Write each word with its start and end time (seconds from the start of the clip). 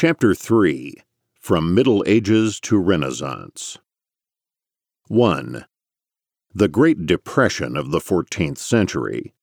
Chapter 0.00 0.32
3 0.32 0.94
From 1.40 1.74
Middle 1.74 2.04
Ages 2.06 2.60
to 2.60 2.78
Renaissance 2.78 3.78
1. 5.08 5.64
The 6.54 6.68
Great 6.68 7.04
Depression 7.04 7.76
of 7.76 7.90
the 7.90 7.98
14th 7.98 8.58
Century. 8.58 9.34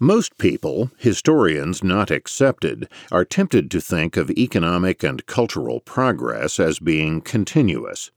Most 0.00 0.36
people, 0.36 0.90
historians 0.98 1.84
not 1.84 2.10
excepted, 2.10 2.88
are 3.12 3.24
tempted 3.24 3.70
to 3.70 3.80
think 3.80 4.16
of 4.16 4.32
economic 4.32 5.04
and 5.04 5.26
cultural 5.26 5.78
progress 5.78 6.58
as 6.58 6.80
being 6.80 7.20
continuous. 7.20 8.10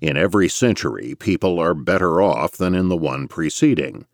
In 0.00 0.16
every 0.16 0.48
century, 0.48 1.14
people 1.14 1.60
are 1.60 1.72
better 1.72 2.20
off 2.20 2.56
than 2.56 2.74
in 2.74 2.88
the 2.88 2.96
one 2.96 3.28
preceding. 3.28 4.06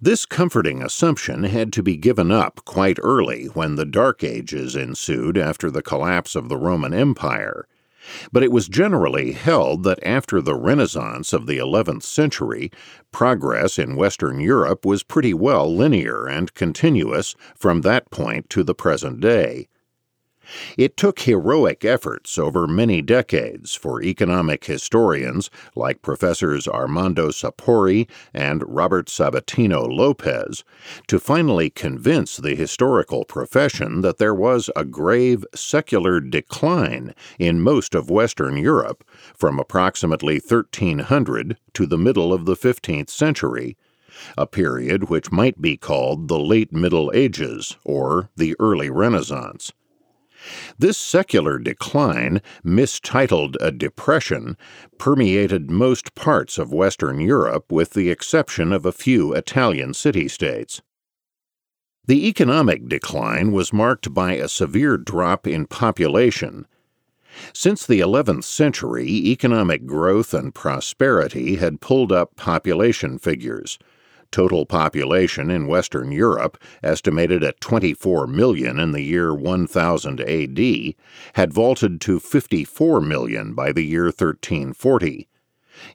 This 0.00 0.24
comforting 0.24 0.82
assumption 0.82 1.44
had 1.44 1.72
to 1.72 1.82
be 1.82 1.96
given 1.96 2.30
up 2.30 2.64
quite 2.64 2.98
early 3.02 3.46
when 3.46 3.74
the 3.74 3.84
Dark 3.84 4.22
Ages 4.22 4.76
ensued 4.76 5.36
after 5.36 5.70
the 5.70 5.82
collapse 5.82 6.34
of 6.36 6.48
the 6.48 6.56
Roman 6.56 6.94
Empire. 6.94 7.66
But 8.32 8.42
it 8.42 8.52
was 8.52 8.68
generally 8.68 9.32
held 9.32 9.82
that 9.84 9.98
after 10.04 10.40
the 10.40 10.54
Renaissance 10.54 11.32
of 11.32 11.46
the 11.46 11.58
11th 11.58 12.02
century, 12.02 12.70
progress 13.12 13.78
in 13.78 13.96
Western 13.96 14.40
Europe 14.40 14.84
was 14.84 15.02
pretty 15.02 15.34
well 15.34 15.74
linear 15.74 16.26
and 16.26 16.54
continuous 16.54 17.34
from 17.56 17.80
that 17.80 18.10
point 18.10 18.50
to 18.50 18.62
the 18.62 18.74
present 18.74 19.20
day. 19.20 19.68
It 20.76 20.96
took 20.96 21.20
heroic 21.20 21.84
efforts 21.84 22.38
over 22.38 22.66
many 22.66 23.02
decades 23.02 23.74
for 23.74 24.02
economic 24.02 24.64
historians 24.64 25.50
like 25.74 26.02
Professors 26.02 26.68
Armando 26.68 27.28
Sapori 27.28 28.08
and 28.32 28.62
Robert 28.66 29.06
Sabatino 29.06 29.86
Lopez 29.88 30.64
to 31.06 31.18
finally 31.18 31.70
convince 31.70 32.36
the 32.36 32.54
historical 32.54 33.24
profession 33.24 34.00
that 34.02 34.18
there 34.18 34.34
was 34.34 34.70
a 34.76 34.84
grave 34.84 35.44
secular 35.54 36.20
decline 36.20 37.14
in 37.38 37.60
most 37.60 37.94
of 37.94 38.10
Western 38.10 38.56
Europe 38.56 39.04
from 39.34 39.58
approximately 39.58 40.34
1300 40.34 41.56
to 41.72 41.86
the 41.86 41.98
middle 41.98 42.32
of 42.32 42.44
the 42.44 42.56
15th 42.56 43.10
century 43.10 43.76
a 44.38 44.46
period 44.46 45.08
which 45.08 45.32
might 45.32 45.60
be 45.60 45.76
called 45.76 46.28
the 46.28 46.38
late 46.38 46.72
Middle 46.72 47.10
Ages 47.14 47.76
or 47.84 48.30
the 48.36 48.54
early 48.60 48.90
Renaissance. 48.90 49.72
This 50.78 50.98
secular 50.98 51.58
decline, 51.58 52.42
mistitled 52.62 53.56
a 53.60 53.70
depression, 53.70 54.56
permeated 54.98 55.70
most 55.70 56.14
parts 56.14 56.58
of 56.58 56.72
Western 56.72 57.20
Europe 57.20 57.70
with 57.70 57.90
the 57.90 58.10
exception 58.10 58.72
of 58.72 58.84
a 58.84 58.92
few 58.92 59.32
Italian 59.32 59.94
city 59.94 60.28
states. 60.28 60.82
The 62.06 62.28
economic 62.28 62.86
decline 62.86 63.52
was 63.52 63.72
marked 63.72 64.12
by 64.12 64.34
a 64.34 64.48
severe 64.48 64.98
drop 64.98 65.46
in 65.46 65.66
population. 65.66 66.66
Since 67.52 67.86
the 67.86 68.00
11th 68.00 68.44
century, 68.44 69.08
economic 69.08 69.86
growth 69.86 70.34
and 70.34 70.54
prosperity 70.54 71.56
had 71.56 71.80
pulled 71.80 72.12
up 72.12 72.36
population 72.36 73.18
figures. 73.18 73.78
Total 74.34 74.66
population 74.66 75.48
in 75.48 75.68
Western 75.68 76.10
Europe, 76.10 76.58
estimated 76.82 77.44
at 77.44 77.60
24 77.60 78.26
million 78.26 78.80
in 78.80 78.90
the 78.90 79.02
year 79.02 79.32
1000 79.32 80.20
AD, 80.20 80.94
had 81.34 81.52
vaulted 81.52 82.00
to 82.00 82.18
54 82.18 83.00
million 83.00 83.54
by 83.54 83.70
the 83.70 83.84
year 83.84 84.06
1340. 84.06 85.28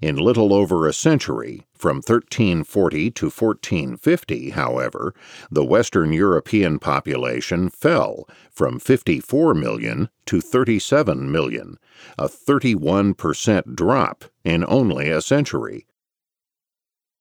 In 0.01 0.15
little 0.15 0.53
over 0.53 0.87
a 0.87 0.93
century, 0.93 1.67
from 1.75 1.97
1340 1.97 3.11
to 3.11 3.25
1450, 3.25 4.51
however, 4.51 5.13
the 5.51 5.65
Western 5.65 6.13
European 6.13 6.79
population 6.79 7.69
fell 7.69 8.25
from 8.49 8.79
54 8.79 9.53
million 9.53 10.07
to 10.25 10.39
37 10.39 11.29
million, 11.29 11.77
a 12.17 12.29
31% 12.29 13.75
drop 13.75 14.23
in 14.45 14.63
only 14.65 15.09
a 15.09 15.21
century. 15.21 15.85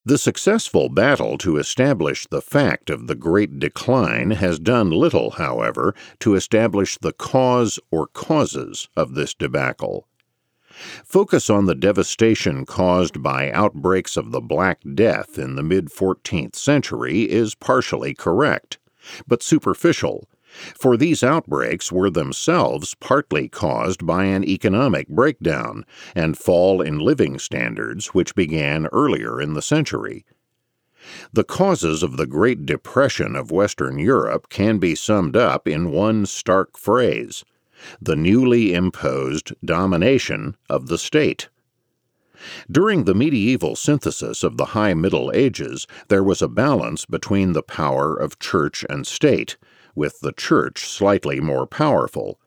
The 0.08 0.16
successful 0.16 0.88
battle 0.88 1.36
to 1.36 1.58
establish 1.58 2.26
the 2.26 2.40
fact 2.40 2.88
of 2.88 3.08
the 3.08 3.14
Great 3.14 3.58
Decline 3.58 4.30
has 4.30 4.58
done 4.58 4.90
little, 4.90 5.32
however, 5.32 5.94
to 6.20 6.34
establish 6.34 6.96
the 6.96 7.12
cause 7.12 7.78
or 7.90 8.06
causes 8.06 8.88
of 8.96 9.12
this 9.12 9.34
debacle. 9.34 10.08
Focus 11.04 11.50
on 11.50 11.66
the 11.66 11.74
devastation 11.74 12.64
caused 12.64 13.22
by 13.22 13.52
outbreaks 13.52 14.16
of 14.16 14.30
the 14.30 14.40
Black 14.40 14.80
Death 14.94 15.38
in 15.38 15.56
the 15.56 15.62
mid 15.62 15.88
14th 15.90 16.56
century 16.56 17.30
is 17.30 17.54
partially 17.54 18.14
correct, 18.14 18.78
but 19.26 19.42
superficial 19.42 20.26
for 20.78 20.96
these 20.96 21.22
outbreaks 21.22 21.92
were 21.92 22.10
themselves 22.10 22.94
partly 22.94 23.48
caused 23.48 24.04
by 24.06 24.24
an 24.24 24.44
economic 24.44 25.08
breakdown 25.08 25.84
and 26.14 26.38
fall 26.38 26.80
in 26.80 26.98
living 26.98 27.38
standards 27.38 28.08
which 28.08 28.34
began 28.34 28.86
earlier 28.86 29.40
in 29.40 29.54
the 29.54 29.62
century. 29.62 30.24
The 31.32 31.44
causes 31.44 32.02
of 32.02 32.16
the 32.16 32.26
Great 32.26 32.66
Depression 32.66 33.36
of 33.36 33.50
Western 33.50 33.98
Europe 33.98 34.48
can 34.48 34.78
be 34.78 34.94
summed 34.94 35.36
up 35.36 35.68
in 35.68 35.92
one 35.92 36.26
stark 36.26 36.76
phrase 36.76 37.44
the 38.00 38.16
newly 38.16 38.74
imposed 38.74 39.54
domination 39.64 40.56
of 40.68 40.88
the 40.88 40.98
state. 40.98 41.48
During 42.70 43.04
the 43.04 43.14
medieval 43.14 43.74
synthesis 43.76 44.42
of 44.42 44.56
the 44.56 44.66
High 44.66 44.94
Middle 44.94 45.32
Ages, 45.34 45.86
there 46.08 46.22
was 46.22 46.42
a 46.42 46.48
balance 46.48 47.04
between 47.04 47.52
the 47.52 47.62
power 47.62 48.14
of 48.14 48.38
church 48.38 48.84
and 48.88 49.06
state, 49.06 49.56
with 49.98 50.20
the 50.20 50.32
Church 50.32 50.86
slightly 50.86 51.40
more 51.40 51.66
powerful. 51.66 52.38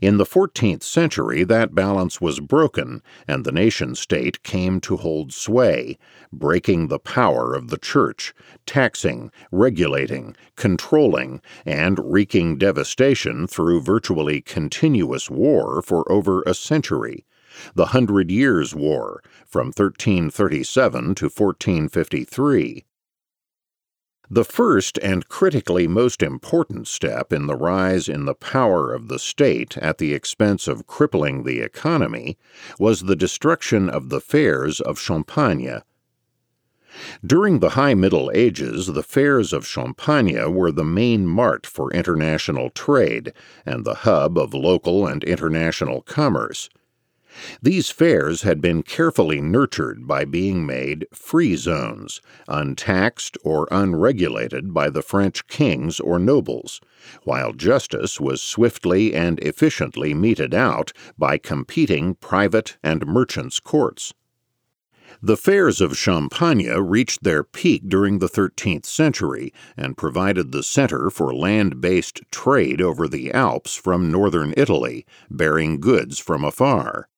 In 0.00 0.16
the 0.16 0.24
14th 0.24 0.82
century, 0.82 1.44
that 1.44 1.74
balance 1.74 2.20
was 2.20 2.40
broken, 2.40 3.02
and 3.28 3.44
the 3.44 3.52
nation 3.52 3.94
state 3.94 4.42
came 4.42 4.80
to 4.80 4.96
hold 4.96 5.32
sway, 5.32 5.98
breaking 6.32 6.88
the 6.88 6.98
power 6.98 7.54
of 7.54 7.68
the 7.68 7.78
Church, 7.78 8.34
taxing, 8.66 9.30
regulating, 9.50 10.36
controlling, 10.56 11.40
and 11.64 11.98
wreaking 12.02 12.58
devastation 12.58 13.46
through 13.46 13.82
virtually 13.82 14.40
continuous 14.40 15.30
war 15.30 15.82
for 15.82 16.10
over 16.10 16.42
a 16.42 16.54
century. 16.54 17.24
The 17.74 17.86
Hundred 17.86 18.30
Years' 18.30 18.74
War, 18.74 19.22
from 19.46 19.68
1337 19.68 21.14
to 21.16 21.24
1453. 21.26 22.84
The 24.34 24.44
first 24.46 24.98
and 25.02 25.28
critically 25.28 25.86
most 25.86 26.22
important 26.22 26.88
step 26.88 27.34
in 27.34 27.48
the 27.48 27.54
rise 27.54 28.08
in 28.08 28.24
the 28.24 28.34
power 28.34 28.94
of 28.94 29.08
the 29.08 29.18
state 29.18 29.76
at 29.76 29.98
the 29.98 30.14
expense 30.14 30.66
of 30.66 30.86
crippling 30.86 31.42
the 31.42 31.60
economy 31.60 32.38
was 32.78 33.02
the 33.02 33.14
destruction 33.14 33.90
of 33.90 34.08
the 34.08 34.22
fairs 34.22 34.80
of 34.80 34.98
Champagne. 34.98 35.82
During 37.22 37.58
the 37.58 37.76
High 37.76 37.92
Middle 37.92 38.30
Ages, 38.32 38.86
the 38.86 39.02
fairs 39.02 39.52
of 39.52 39.66
Champagne 39.66 40.54
were 40.54 40.72
the 40.72 40.82
main 40.82 41.26
mart 41.26 41.66
for 41.66 41.92
international 41.92 42.70
trade 42.70 43.34
and 43.66 43.84
the 43.84 43.96
hub 43.96 44.38
of 44.38 44.54
local 44.54 45.06
and 45.06 45.22
international 45.24 46.00
commerce. 46.00 46.70
These 47.62 47.90
fairs 47.90 48.42
had 48.42 48.60
been 48.60 48.82
carefully 48.82 49.40
nurtured 49.40 50.06
by 50.06 50.24
being 50.24 50.66
made 50.66 51.06
free 51.12 51.56
zones, 51.56 52.20
untaxed 52.48 53.38
or 53.44 53.68
unregulated 53.70 54.74
by 54.74 54.90
the 54.90 55.02
French 55.02 55.46
kings 55.46 56.00
or 56.00 56.18
nobles, 56.18 56.80
while 57.24 57.52
justice 57.52 58.20
was 58.20 58.42
swiftly 58.42 59.14
and 59.14 59.38
efficiently 59.40 60.14
meted 60.14 60.54
out 60.54 60.92
by 61.16 61.38
competing 61.38 62.14
private 62.14 62.76
and 62.82 63.06
merchants' 63.06 63.60
courts. 63.60 64.12
The 65.22 65.36
fairs 65.36 65.80
of 65.80 65.96
Champagne 65.96 66.68
reached 66.68 67.22
their 67.22 67.44
peak 67.44 67.88
during 67.88 68.18
the 68.18 68.28
13th 68.28 68.86
century 68.86 69.52
and 69.76 69.96
provided 69.96 70.50
the 70.50 70.64
center 70.64 71.10
for 71.10 71.32
land 71.32 71.80
based 71.80 72.22
trade 72.32 72.80
over 72.80 73.06
the 73.06 73.32
Alps 73.32 73.76
from 73.76 74.10
northern 74.10 74.52
Italy, 74.56 75.06
bearing 75.30 75.78
goods 75.78 76.18
from 76.18 76.44
afar. 76.44 77.08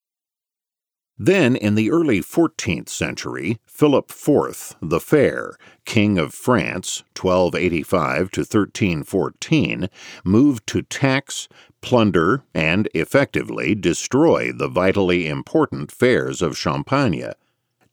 Then, 1.18 1.54
in 1.54 1.76
the 1.76 1.92
early 1.92 2.20
14th 2.20 2.88
century, 2.88 3.58
Philip 3.66 4.10
IV 4.10 4.76
the 4.82 4.98
Fair, 4.98 5.56
King 5.84 6.18
of 6.18 6.34
France, 6.34 7.04
1285 7.16 8.30
to 8.32 8.40
1314, 8.40 9.88
moved 10.24 10.66
to 10.66 10.82
tax, 10.82 11.48
plunder, 11.80 12.42
and 12.52 12.88
effectively 12.94 13.76
destroy 13.76 14.50
the 14.50 14.66
vitally 14.66 15.28
important 15.28 15.92
fairs 15.92 16.42
of 16.42 16.58
Champagne. 16.58 17.32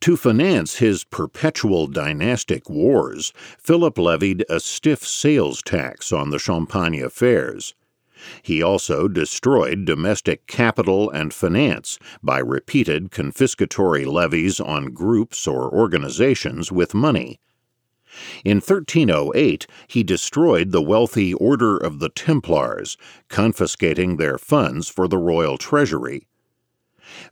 To 0.01 0.17
finance 0.17 0.77
his 0.77 1.03
perpetual 1.03 1.85
dynastic 1.85 2.67
wars, 2.71 3.33
Philip 3.59 3.99
levied 3.99 4.43
a 4.49 4.59
stiff 4.59 5.05
sales 5.05 5.61
tax 5.61 6.11
on 6.11 6.31
the 6.31 6.39
Champagne 6.39 7.07
fairs. 7.09 7.75
He 8.41 8.61
also 8.61 9.07
destroyed 9.07 9.85
domestic 9.85 10.47
capital 10.47 11.09
and 11.09 11.33
finance 11.33 11.97
by 12.21 12.39
repeated 12.39 13.11
confiscatory 13.11 14.05
levies 14.05 14.59
on 14.59 14.93
groups 14.93 15.47
or 15.47 15.69
organizations 15.73 16.71
with 16.71 16.93
money. 16.93 17.39
In 18.43 18.57
1308, 18.57 19.67
he 19.87 20.03
destroyed 20.03 20.71
the 20.71 20.81
wealthy 20.81 21.33
Order 21.33 21.77
of 21.77 21.99
the 21.99 22.09
Templars, 22.09 22.97
confiscating 23.29 24.17
their 24.17 24.37
funds 24.37 24.89
for 24.89 25.07
the 25.07 25.17
royal 25.17 25.57
treasury. 25.57 26.27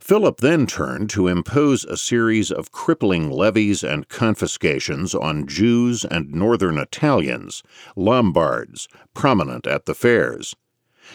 Philip 0.00 0.38
then 0.38 0.66
turned 0.66 1.10
to 1.10 1.28
impose 1.28 1.84
a 1.84 1.96
series 1.96 2.50
of 2.50 2.72
crippling 2.72 3.30
levies 3.30 3.82
and 3.82 4.08
confiscations 4.08 5.14
on 5.14 5.46
Jews 5.46 6.04
and 6.04 6.32
northern 6.32 6.76
Italians, 6.76 7.62
Lombards, 7.96 8.88
prominent 9.14 9.66
at 9.66 9.86
the 9.86 9.94
fairs. 9.94 10.54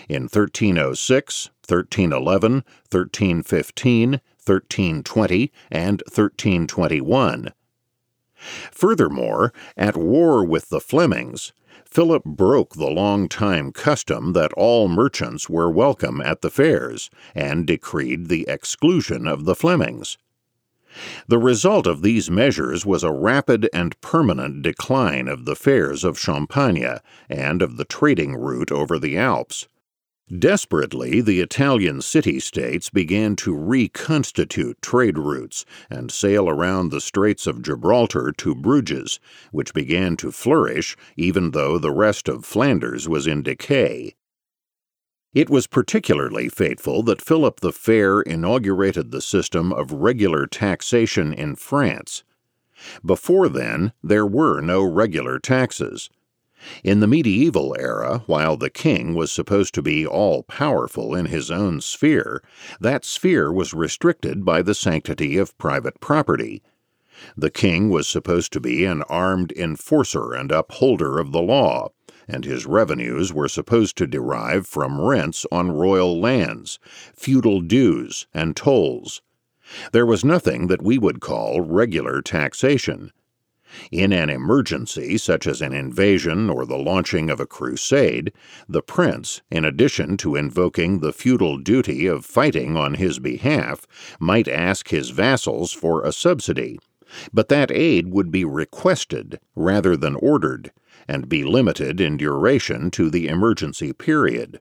In 0.07 0.23
1306, 0.23 1.49
1311, 1.67 2.63
1315, 2.91 4.09
1320, 4.11 5.51
and 5.71 6.03
1321. 6.07 7.53
Furthermore, 8.71 9.51
at 9.75 9.97
war 9.97 10.45
with 10.45 10.69
the 10.69 10.79
Flemings, 10.79 11.53
Philip 11.85 12.23
broke 12.23 12.75
the 12.75 12.91
long-time 12.91 13.71
custom 13.71 14.33
that 14.33 14.53
all 14.53 14.87
merchants 14.87 15.49
were 15.49 15.71
welcome 15.71 16.21
at 16.21 16.41
the 16.41 16.51
fairs 16.51 17.09
and 17.33 17.65
decreed 17.65 18.27
the 18.27 18.45
exclusion 18.47 19.27
of 19.27 19.45
the 19.45 19.55
Flemings. 19.55 20.17
The 21.27 21.39
result 21.39 21.87
of 21.87 22.03
these 22.03 22.29
measures 22.29 22.85
was 22.85 23.03
a 23.03 23.11
rapid 23.11 23.69
and 23.73 23.99
permanent 24.01 24.61
decline 24.61 25.27
of 25.27 25.45
the 25.45 25.55
fairs 25.55 26.03
of 26.03 26.19
Champagne 26.19 26.99
and 27.27 27.61
of 27.61 27.77
the 27.77 27.85
trading 27.85 28.35
route 28.35 28.71
over 28.71 28.99
the 28.99 29.17
Alps. 29.17 29.67
Desperately, 30.33 31.21
the 31.21 31.39
Italian 31.39 32.01
city 32.01 32.39
states 32.39 32.89
began 32.89 33.35
to 33.35 33.55
reconstitute 33.55 34.81
trade 34.81 35.19
routes 35.19 35.65
and 35.87 36.11
sail 36.11 36.49
around 36.49 36.89
the 36.89 36.99
Straits 36.99 37.45
of 37.45 37.61
Gibraltar 37.61 38.31
to 38.37 38.55
Bruges, 38.55 39.19
which 39.51 39.73
began 39.73 40.17
to 40.17 40.31
flourish 40.31 40.97
even 41.15 41.51
though 41.51 41.77
the 41.77 41.91
rest 41.91 42.27
of 42.27 42.43
Flanders 42.43 43.07
was 43.07 43.27
in 43.27 43.43
decay. 43.43 44.15
It 45.35 45.49
was 45.49 45.67
particularly 45.67 46.49
fateful 46.49 47.03
that 47.03 47.21
Philip 47.21 47.59
the 47.59 47.71
Fair 47.73 48.21
inaugurated 48.21 49.11
the 49.11 49.21
system 49.21 49.71
of 49.71 49.91
regular 49.91 50.47
taxation 50.47 51.33
in 51.33 51.55
France. 51.55 52.23
Before 53.05 53.47
then, 53.47 53.93
there 54.01 54.25
were 54.25 54.59
no 54.59 54.81
regular 54.81 55.37
taxes. 55.37 56.09
In 56.83 57.01
the 57.01 57.07
medieval 57.07 57.75
era, 57.77 58.23
while 58.27 58.55
the 58.55 58.69
king 58.69 59.13
was 59.13 59.31
supposed 59.31 59.73
to 59.73 59.81
be 59.81 60.07
all 60.07 60.43
powerful 60.43 61.13
in 61.13 61.25
his 61.25 61.51
own 61.51 61.81
sphere, 61.81 62.41
that 62.79 63.03
sphere 63.03 63.51
was 63.51 63.73
restricted 63.73 64.45
by 64.45 64.61
the 64.61 64.73
sanctity 64.73 65.37
of 65.37 65.57
private 65.57 65.99
property. 65.99 66.63
The 67.35 67.49
king 67.49 67.89
was 67.89 68.07
supposed 68.07 68.53
to 68.53 68.59
be 68.59 68.85
an 68.85 69.01
armed 69.03 69.51
enforcer 69.53 70.33
and 70.33 70.51
upholder 70.51 71.17
of 71.19 71.31
the 71.31 71.41
law, 71.41 71.89
and 72.27 72.45
his 72.45 72.65
revenues 72.65 73.33
were 73.33 73.47
supposed 73.47 73.97
to 73.97 74.07
derive 74.07 74.65
from 74.65 75.01
rents 75.01 75.45
on 75.51 75.71
royal 75.71 76.19
lands, 76.19 76.79
feudal 77.13 77.61
dues, 77.61 78.27
and 78.33 78.55
tolls. 78.55 79.21
There 79.91 80.05
was 80.05 80.23
nothing 80.23 80.67
that 80.67 80.81
we 80.81 80.97
would 80.97 81.21
call 81.21 81.61
regular 81.61 82.21
taxation. 82.21 83.11
In 83.91 84.13
an 84.13 84.29
emergency, 84.29 85.17
such 85.17 85.47
as 85.47 85.61
an 85.61 85.73
invasion 85.73 86.49
or 86.49 86.65
the 86.65 86.77
launching 86.77 87.29
of 87.29 87.39
a 87.39 87.45
crusade, 87.45 88.31
the 88.69 88.81
prince, 88.81 89.41
in 89.51 89.65
addition 89.65 90.17
to 90.17 90.35
invoking 90.35 90.99
the 90.99 91.13
feudal 91.13 91.57
duty 91.57 92.07
of 92.07 92.25
fighting 92.25 92.77
on 92.77 92.93
his 92.93 93.19
behalf, 93.19 93.85
might 94.19 94.47
ask 94.47 94.89
his 94.89 95.09
vassals 95.09 95.73
for 95.73 96.03
a 96.03 96.11
subsidy, 96.11 96.79
but 97.33 97.49
that 97.49 97.71
aid 97.71 98.11
would 98.11 98.31
be 98.31 98.45
requested 98.45 99.39
rather 99.55 99.95
than 99.95 100.15
ordered, 100.15 100.71
and 101.07 101.29
be 101.29 101.43
limited 101.43 102.01
in 102.01 102.17
duration 102.17 102.89
to 102.91 103.09
the 103.09 103.27
emergency 103.27 103.93
period. 103.93 104.59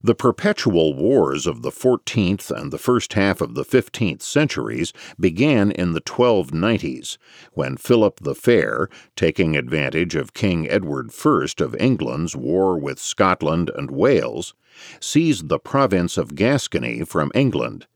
The 0.00 0.14
perpetual 0.14 0.94
wars 0.94 1.44
of 1.44 1.62
the 1.62 1.72
14th 1.72 2.52
and 2.52 2.70
the 2.70 2.78
first 2.78 3.14
half 3.14 3.40
of 3.40 3.54
the 3.54 3.64
15th 3.64 4.22
centuries 4.22 4.92
began 5.18 5.72
in 5.72 5.92
the 5.92 6.00
1290s, 6.00 7.18
when 7.54 7.76
Philip 7.76 8.20
the 8.20 8.36
Fair, 8.36 8.88
taking 9.16 9.56
advantage 9.56 10.14
of 10.14 10.34
King 10.34 10.70
Edward 10.70 11.10
I 11.24 11.46
of 11.58 11.74
England's 11.80 12.36
war 12.36 12.78
with 12.78 13.00
Scotland 13.00 13.72
and 13.74 13.90
Wales, 13.90 14.54
seized 15.00 15.48
the 15.48 15.58
province 15.58 16.16
of 16.16 16.36
Gascony 16.36 17.02
from 17.02 17.32
England. 17.34 17.88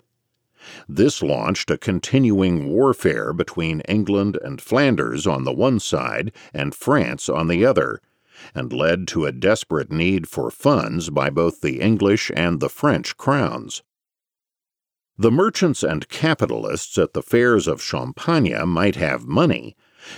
This 0.89 1.23
launched 1.23 1.71
a 1.71 1.79
continuing 1.79 2.69
warfare 2.69 3.33
between 3.33 3.81
England 3.83 4.39
and 4.43 4.61
Flanders 4.61 5.25
on 5.25 5.45
the 5.45 5.53
one 5.53 5.79
side 5.79 6.33
and 6.53 6.75
France 6.75 7.29
on 7.29 7.47
the 7.47 7.65
other 7.65 8.01
and 8.55 8.73
led 8.73 9.07
to 9.09 9.25
a 9.27 9.33
desperate 9.33 9.91
need 9.91 10.29
for 10.29 10.51
funds 10.51 11.11
by 11.11 11.31
both 11.31 11.61
the 11.61 11.81
English 11.81 12.31
and 12.35 12.61
the 12.61 12.69
French 12.69 13.17
crowns. 13.17 13.83
The 15.19 15.31
merchants 15.31 15.83
and 15.83 16.09
capitalists 16.09 16.97
at 16.99 17.13
the 17.13 17.23
fairs 17.23 17.67
of 17.67 17.83
Champagne 17.83 18.69
might 18.69 18.97
have 18.97 19.27
money, 19.27 19.77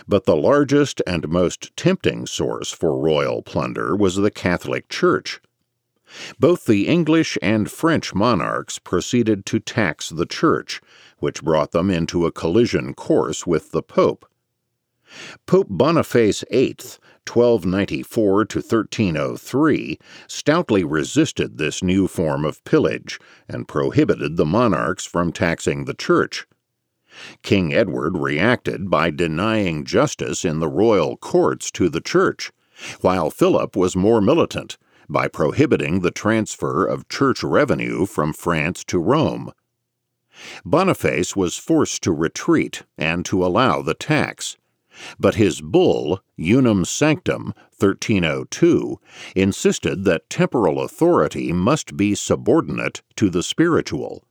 but 0.08 0.24
the 0.24 0.36
largest 0.36 1.02
and 1.06 1.28
most 1.28 1.76
tempting 1.76 2.26
source 2.26 2.70
for 2.70 2.98
royal 2.98 3.42
plunder 3.42 3.96
was 3.96 4.16
the 4.16 4.30
Catholic 4.30 4.88
Church. 4.88 5.40
Both 6.38 6.66
the 6.66 6.86
English 6.86 7.36
and 7.42 7.70
French 7.70 8.14
monarchs 8.14 8.78
proceeded 8.78 9.44
to 9.46 9.58
tax 9.58 10.10
the 10.10 10.26
Church, 10.26 10.80
which 11.18 11.42
brought 11.42 11.72
them 11.72 11.90
into 11.90 12.24
a 12.24 12.32
collision 12.32 12.94
course 12.94 13.46
with 13.46 13.72
the 13.72 13.82
Pope. 13.82 14.24
Pope 15.46 15.68
Boniface 15.70 16.44
VIII 16.50 16.76
1294 17.26 18.44
to 18.46 18.58
1303, 18.58 19.98
stoutly 20.26 20.84
resisted 20.84 21.58
this 21.58 21.82
new 21.82 22.06
form 22.06 22.44
of 22.44 22.62
pillage 22.64 23.18
and 23.48 23.68
prohibited 23.68 24.36
the 24.36 24.44
monarchs 24.44 25.04
from 25.06 25.32
taxing 25.32 25.84
the 25.84 25.94
church. 25.94 26.46
King 27.42 27.72
Edward 27.72 28.18
reacted 28.18 28.90
by 28.90 29.10
denying 29.10 29.84
justice 29.84 30.44
in 30.44 30.60
the 30.60 30.68
royal 30.68 31.16
courts 31.16 31.70
to 31.72 31.88
the 31.88 32.00
church, 32.00 32.52
while 33.00 33.30
Philip 33.30 33.76
was 33.76 33.94
more 33.94 34.20
militant 34.20 34.76
by 35.08 35.28
prohibiting 35.28 36.00
the 36.00 36.10
transfer 36.10 36.84
of 36.86 37.08
church 37.08 37.42
revenue 37.42 38.06
from 38.06 38.32
France 38.32 38.84
to 38.84 38.98
Rome. 38.98 39.52
Boniface 40.64 41.36
was 41.36 41.56
forced 41.56 42.02
to 42.02 42.12
retreat 42.12 42.82
and 42.98 43.24
to 43.26 43.44
allow 43.44 43.80
the 43.82 43.94
tax 43.94 44.56
but 45.18 45.34
his 45.34 45.60
bull, 45.60 46.20
Unam 46.36 46.84
Sanctam, 46.84 47.52
1302, 47.78 49.00
insisted 49.34 50.04
that 50.04 50.30
temporal 50.30 50.80
authority 50.80 51.52
must 51.52 51.96
be 51.96 52.14
subordinate 52.14 53.02
to 53.16 53.30
the 53.30 53.42
spiritual. 53.42 54.24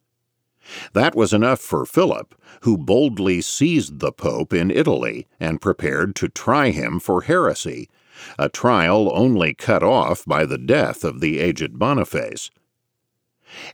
That 0.94 1.16
was 1.16 1.34
enough 1.34 1.60
for 1.60 1.86
Philip, 1.86 2.34
who 2.62 2.78
boldly 2.78 3.42
seized 3.42 4.00
the 4.00 4.12
Pope 4.14 4.54
in 4.54 4.72
Italy 4.72 5.28
and 5.40 5.62
prepared 5.62 6.16
to 6.16 6.30
try 6.30 6.70
him 6.70 7.00
for 7.00 7.24
heresy, 7.24 7.90
a 8.40 8.48
trial 8.48 9.12
only 9.14 9.54
cut 9.54 9.84
off 9.84 10.24
by 10.26 10.46
the 10.46 10.58
death 10.58 11.04
of 11.04 11.20
the 11.20 11.40
aged 11.40 11.78
Boniface. 11.78 12.50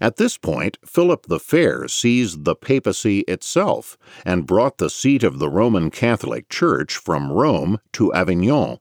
At 0.02 0.18
this 0.18 0.38
point, 0.38 0.78
Philip 0.86 1.28
the 1.28 1.40
Fair 1.40 1.88
seized 1.88 2.44
the 2.44 2.56
papacy 2.56 3.20
itself 3.22 3.98
and 4.26 4.48
brought 4.48 4.78
the 4.78 4.90
seat 4.90 5.24
of 5.24 5.40
the 5.40 5.50
Roman 5.50 5.92
Catholic 5.92 6.50
Church 6.50 6.96
from 6.98 7.32
Rome 7.32 7.80
to 7.94 8.14
Avignon, 8.14 8.80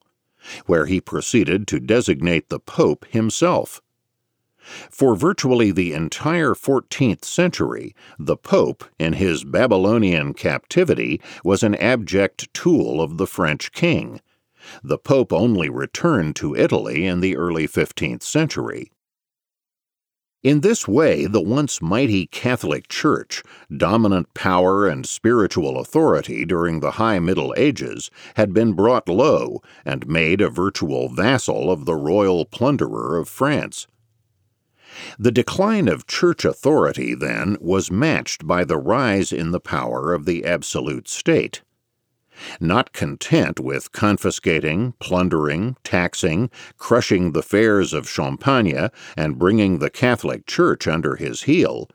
where 0.66 0.86
he 0.86 1.00
proceeded 1.00 1.66
to 1.68 1.80
designate 1.80 2.48
the 2.48 2.60
Pope 2.60 3.04
himself. 3.06 3.80
For 4.90 5.16
virtually 5.16 5.70
the 5.70 5.94
entire 5.94 6.54
14th 6.54 7.24
century, 7.24 7.94
the 8.18 8.36
Pope, 8.36 8.84
in 8.98 9.14
his 9.14 9.44
Babylonian 9.44 10.34
captivity, 10.34 11.20
was 11.42 11.62
an 11.62 11.74
abject 11.76 12.52
tool 12.52 13.00
of 13.00 13.16
the 13.16 13.26
French 13.26 13.72
king. 13.72 14.20
The 14.82 14.98
Pope 14.98 15.32
only 15.32 15.70
returned 15.70 16.36
to 16.36 16.54
Italy 16.54 17.06
in 17.06 17.20
the 17.20 17.36
early 17.36 17.66
15th 17.66 18.22
century. 18.22 18.90
In 20.44 20.60
this 20.60 20.86
way, 20.86 21.26
the 21.26 21.40
once 21.40 21.82
mighty 21.82 22.26
Catholic 22.28 22.86
Church, 22.86 23.42
dominant 23.76 24.32
power 24.34 24.86
and 24.86 25.04
spiritual 25.04 25.80
authority 25.80 26.44
during 26.44 26.78
the 26.78 26.92
High 26.92 27.18
Middle 27.18 27.52
Ages, 27.56 28.08
had 28.36 28.54
been 28.54 28.74
brought 28.74 29.08
low 29.08 29.60
and 29.84 30.06
made 30.06 30.40
a 30.40 30.48
virtual 30.48 31.08
vassal 31.08 31.72
of 31.72 31.86
the 31.86 31.96
royal 31.96 32.44
plunderer 32.44 33.18
of 33.18 33.28
France. 33.28 33.88
The 35.18 35.32
decline 35.32 35.88
of 35.88 36.06
church 36.06 36.44
authority, 36.44 37.16
then, 37.16 37.56
was 37.60 37.90
matched 37.90 38.46
by 38.46 38.64
the 38.64 38.78
rise 38.78 39.32
in 39.32 39.50
the 39.50 39.60
power 39.60 40.14
of 40.14 40.24
the 40.24 40.44
absolute 40.44 41.08
state. 41.08 41.62
Not 42.60 42.92
content 42.92 43.60
with 43.60 43.92
confiscating, 43.92 44.94
plundering, 44.98 45.76
taxing, 45.84 46.50
crushing 46.76 47.32
the 47.32 47.42
fairs 47.42 47.92
of 47.92 48.08
Champagne, 48.08 48.88
and 49.16 49.38
bringing 49.38 49.78
the 49.78 49.90
Catholic 49.90 50.46
Church 50.46 50.86
under 50.86 51.16
his 51.16 51.42
heel, 51.42 51.88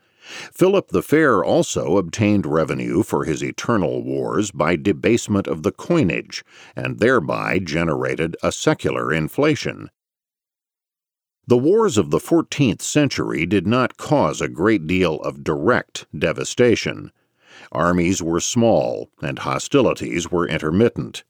Philip 0.52 0.88
the 0.88 1.02
Fair 1.02 1.44
also 1.44 1.98
obtained 1.98 2.46
revenue 2.46 3.02
for 3.02 3.24
his 3.24 3.42
eternal 3.44 4.02
wars 4.02 4.50
by 4.50 4.74
debasement 4.74 5.46
of 5.46 5.62
the 5.62 5.72
coinage, 5.72 6.42
and 6.74 6.98
thereby 6.98 7.58
generated 7.58 8.34
a 8.42 8.50
secular 8.50 9.12
inflation. 9.12 9.90
The 11.46 11.58
wars 11.58 11.98
of 11.98 12.10
the 12.10 12.20
14th 12.20 12.80
century 12.80 13.44
did 13.44 13.66
not 13.66 13.98
cause 13.98 14.40
a 14.40 14.48
great 14.48 14.86
deal 14.86 15.16
of 15.16 15.44
direct 15.44 16.06
devastation. 16.18 17.12
Armies 17.74 18.22
were 18.22 18.40
small, 18.40 19.10
and 19.20 19.40
hostilities 19.40 20.30
were 20.30 20.46
intermittent. 20.46 21.24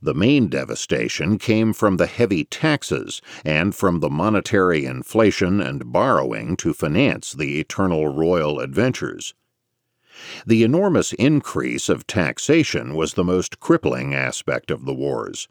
The 0.00 0.14
main 0.14 0.46
devastation 0.46 1.38
came 1.38 1.72
from 1.72 1.96
the 1.96 2.06
heavy 2.06 2.44
taxes 2.44 3.20
and 3.44 3.74
from 3.74 3.98
the 3.98 4.08
monetary 4.08 4.84
inflation 4.84 5.60
and 5.60 5.92
borrowing 5.92 6.56
to 6.58 6.72
finance 6.72 7.32
the 7.32 7.58
eternal 7.58 8.06
royal 8.06 8.60
adventures. 8.60 9.34
The 10.46 10.62
enormous 10.62 11.12
increase 11.14 11.88
of 11.88 12.06
taxation 12.06 12.94
was 12.94 13.14
the 13.14 13.24
most 13.24 13.58
crippling 13.58 14.14
aspect 14.14 14.70
of 14.70 14.84
the 14.84 14.94
wars. 14.94 15.48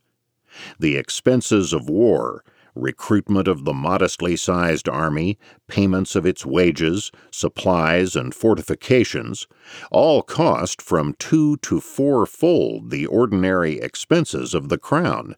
The 0.79 0.95
expenses 0.95 1.73
of 1.73 1.89
war, 1.89 2.45
recruitment 2.75 3.47
of 3.47 3.65
the 3.65 3.73
modestly 3.73 4.35
sized 4.35 4.87
army, 4.87 5.37
payments 5.67 6.15
of 6.15 6.25
its 6.25 6.45
wages, 6.45 7.11
supplies, 7.31 8.15
and 8.15 8.33
fortifications, 8.33 9.47
all 9.91 10.21
cost 10.21 10.81
from 10.81 11.13
two 11.19 11.57
to 11.57 11.79
fourfold 11.79 12.89
the 12.89 13.05
ordinary 13.05 13.79
expenses 13.79 14.53
of 14.53 14.69
the 14.69 14.77
crown. 14.77 15.35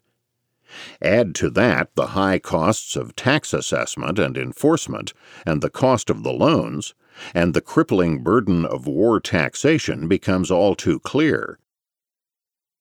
Add 1.00 1.34
to 1.36 1.50
that 1.50 1.94
the 1.94 2.08
high 2.08 2.38
costs 2.38 2.96
of 2.96 3.14
tax 3.14 3.52
assessment 3.52 4.18
and 4.18 4.36
enforcement, 4.36 5.12
and 5.46 5.60
the 5.62 5.70
cost 5.70 6.10
of 6.10 6.22
the 6.22 6.32
loans, 6.32 6.94
and 7.34 7.54
the 7.54 7.60
crippling 7.60 8.22
burden 8.22 8.64
of 8.64 8.86
war 8.86 9.20
taxation 9.20 10.08
becomes 10.08 10.50
all 10.50 10.74
too 10.74 10.98
clear. 11.00 11.58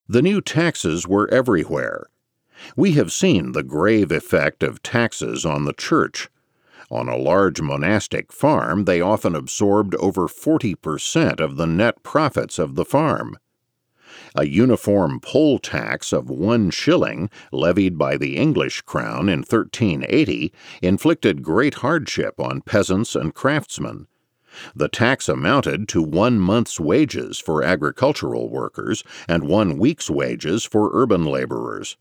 The 0.07 0.21
new 0.21 0.41
taxes 0.41 1.07
were 1.07 1.31
everywhere 1.31 2.07
we 2.75 2.91
have 2.93 3.11
seen 3.11 3.51
the 3.51 3.63
grave 3.63 4.11
effect 4.11 4.63
of 4.63 4.83
taxes 4.83 5.45
on 5.45 5.65
the 5.65 5.73
church. 5.73 6.29
On 6.91 7.09
a 7.09 7.17
large 7.17 7.61
monastic 7.61 8.31
farm, 8.31 8.85
they 8.85 9.01
often 9.01 9.35
absorbed 9.35 9.95
over 9.95 10.27
40% 10.27 11.39
of 11.39 11.57
the 11.57 11.65
net 11.65 12.03
profits 12.03 12.59
of 12.59 12.75
the 12.75 12.85
farm. 12.85 13.37
A 14.35 14.45
uniform 14.45 15.19
poll 15.19 15.59
tax 15.59 16.13
of 16.13 16.29
one 16.29 16.69
shilling, 16.69 17.29
levied 17.51 17.97
by 17.97 18.17
the 18.17 18.37
English 18.37 18.81
crown 18.81 19.29
in 19.29 19.39
1380, 19.39 20.53
inflicted 20.81 21.41
great 21.41 21.75
hardship 21.75 22.39
on 22.39 22.61
peasants 22.61 23.15
and 23.15 23.33
craftsmen. 23.33 24.07
The 24.75 24.87
tax 24.87 25.27
amounted 25.27 25.87
to 25.89 26.03
one 26.03 26.39
month's 26.39 26.79
wages 26.79 27.39
for 27.39 27.63
agricultural 27.63 28.49
workers 28.49 29.03
and 29.27 29.47
one 29.47 29.79
week's 29.79 30.11
wages 30.11 30.63
for 30.63 30.91
urban 30.93 31.25
laborers. 31.25 31.97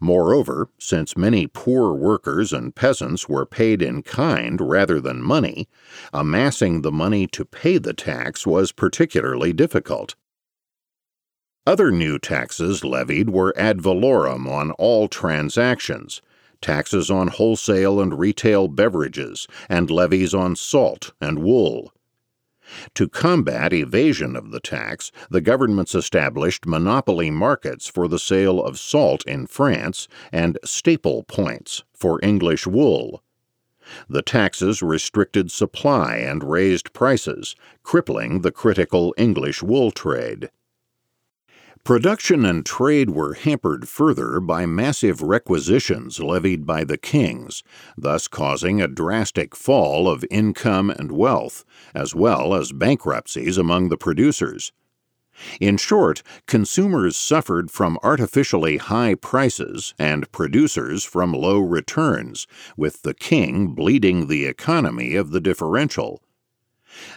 Moreover, 0.00 0.68
since 0.78 1.16
many 1.16 1.46
poor 1.46 1.92
workers 1.92 2.52
and 2.52 2.74
peasants 2.74 3.28
were 3.28 3.46
paid 3.46 3.82
in 3.82 4.02
kind 4.02 4.60
rather 4.60 5.00
than 5.00 5.22
money, 5.22 5.68
amassing 6.12 6.82
the 6.82 6.92
money 6.92 7.26
to 7.28 7.44
pay 7.44 7.78
the 7.78 7.92
tax 7.92 8.46
was 8.46 8.72
particularly 8.72 9.52
difficult. 9.52 10.14
Other 11.66 11.90
new 11.90 12.18
taxes 12.18 12.84
levied 12.84 13.30
were 13.30 13.52
ad 13.56 13.82
valorem 13.82 14.46
on 14.48 14.70
all 14.72 15.08
transactions, 15.08 16.22
taxes 16.60 17.10
on 17.10 17.28
wholesale 17.28 18.00
and 18.00 18.18
retail 18.18 18.68
beverages, 18.68 19.48
and 19.68 19.90
levies 19.90 20.32
on 20.32 20.54
salt 20.54 21.12
and 21.20 21.40
wool. 21.40 21.92
To 22.94 23.08
combat 23.08 23.72
evasion 23.72 24.34
of 24.36 24.50
the 24.50 24.60
tax, 24.60 25.12
the 25.30 25.40
governments 25.40 25.94
established 25.94 26.66
monopoly 26.66 27.30
markets 27.30 27.88
for 27.88 28.08
the 28.08 28.18
sale 28.18 28.62
of 28.62 28.78
salt 28.78 29.24
in 29.26 29.46
France 29.46 30.08
and 30.32 30.58
staple 30.64 31.22
points 31.24 31.84
for 31.94 32.18
English 32.22 32.66
wool. 32.66 33.22
The 34.08 34.22
taxes 34.22 34.82
restricted 34.82 35.52
supply 35.52 36.16
and 36.16 36.42
raised 36.42 36.92
prices, 36.92 37.54
crippling 37.84 38.40
the 38.40 38.50
critical 38.50 39.14
English 39.16 39.62
wool 39.62 39.92
trade. 39.92 40.50
Production 41.86 42.44
and 42.44 42.66
trade 42.66 43.10
were 43.10 43.34
hampered 43.34 43.88
further 43.88 44.40
by 44.40 44.66
massive 44.66 45.22
requisitions 45.22 46.18
levied 46.18 46.66
by 46.66 46.82
the 46.82 46.98
kings, 46.98 47.62
thus 47.96 48.26
causing 48.26 48.82
a 48.82 48.88
drastic 48.88 49.54
fall 49.54 50.08
of 50.08 50.24
income 50.28 50.90
and 50.90 51.12
wealth, 51.12 51.64
as 51.94 52.12
well 52.12 52.54
as 52.54 52.72
bankruptcies 52.72 53.56
among 53.56 53.88
the 53.88 53.96
producers. 53.96 54.72
In 55.60 55.76
short, 55.76 56.24
consumers 56.48 57.16
suffered 57.16 57.70
from 57.70 58.00
artificially 58.02 58.78
high 58.78 59.14
prices 59.14 59.94
and 59.96 60.32
producers 60.32 61.04
from 61.04 61.32
low 61.32 61.60
returns, 61.60 62.48
with 62.76 63.02
the 63.02 63.14
king 63.14 63.68
bleeding 63.68 64.26
the 64.26 64.44
economy 64.44 65.14
of 65.14 65.30
the 65.30 65.40
differential. 65.40 66.20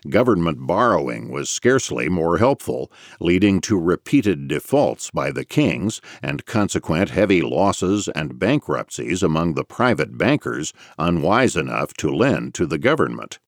Government 0.09 0.65
borrowing 0.65 1.29
was 1.29 1.49
scarcely 1.49 2.09
more 2.09 2.38
helpful, 2.38 2.91
leading 3.19 3.61
to 3.61 3.77
repeated 3.77 4.47
defaults 4.47 5.11
by 5.11 5.31
the 5.31 5.45
kings 5.45 6.01
and 6.21 6.45
consequent 6.45 7.09
heavy 7.09 7.41
losses 7.41 8.07
and 8.09 8.39
bankruptcies 8.39 9.21
among 9.21 9.53
the 9.53 9.63
private 9.63 10.17
bankers 10.17 10.73
unwise 10.97 11.55
enough 11.55 11.93
to 11.95 12.09
lend 12.09 12.53
to 12.55 12.65
the 12.65 12.77
government. 12.77 13.39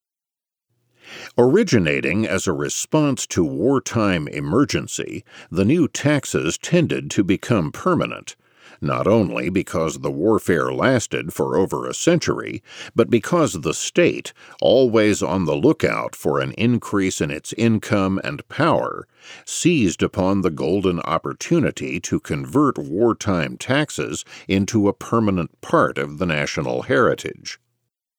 Originating 1.37 2.25
as 2.25 2.47
a 2.47 2.53
response 2.53 3.25
to 3.27 3.43
wartime 3.43 4.27
emergency, 4.27 5.23
the 5.49 5.65
new 5.65 5.87
taxes 5.87 6.57
tended 6.57 7.09
to 7.11 7.23
become 7.23 7.71
permanent 7.71 8.35
not 8.81 9.05
only 9.05 9.49
because 9.49 9.99
the 9.99 10.11
warfare 10.11 10.73
lasted 10.73 11.31
for 11.33 11.55
over 11.55 11.87
a 11.87 11.93
century, 11.93 12.63
but 12.95 13.09
because 13.09 13.61
the 13.61 13.73
state, 13.73 14.33
always 14.59 15.21
on 15.21 15.45
the 15.45 15.55
lookout 15.55 16.15
for 16.15 16.39
an 16.39 16.51
increase 16.53 17.21
in 17.21 17.29
its 17.29 17.53
income 17.53 18.19
and 18.23 18.47
power, 18.49 19.07
seized 19.45 20.01
upon 20.01 20.41
the 20.41 20.49
golden 20.49 20.99
opportunity 21.01 21.99
to 21.99 22.19
convert 22.19 22.77
wartime 22.77 23.55
taxes 23.57 24.25
into 24.47 24.87
a 24.87 24.93
permanent 24.93 25.61
part 25.61 25.97
of 25.97 26.17
the 26.17 26.25
national 26.25 26.83
heritage. 26.83 27.59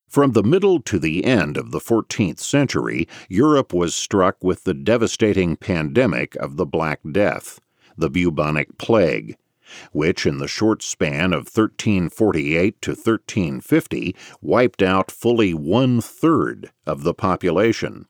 From 0.08 0.32
the 0.32 0.42
middle 0.42 0.78
to 0.82 0.98
the 0.98 1.24
end 1.24 1.56
of 1.56 1.70
the 1.70 1.80
14th 1.80 2.38
century, 2.38 3.08
Europe 3.30 3.72
was 3.72 3.94
struck 3.94 4.44
with 4.44 4.64
the 4.64 4.74
devastating 4.74 5.56
pandemic 5.56 6.36
of 6.36 6.56
the 6.56 6.66
Black 6.66 7.00
Death, 7.10 7.60
the 7.96 8.10
bubonic 8.10 8.76
plague, 8.76 9.36
which 9.92 10.26
in 10.26 10.38
the 10.38 10.48
short 10.48 10.82
span 10.82 11.32
of 11.32 11.46
1348 11.46 12.82
to 12.82 12.90
1350 12.90 14.14
wiped 14.40 14.82
out 14.82 15.10
fully 15.10 15.54
one 15.54 16.00
third 16.00 16.70
of 16.86 17.02
the 17.02 17.14
population. 17.14 18.06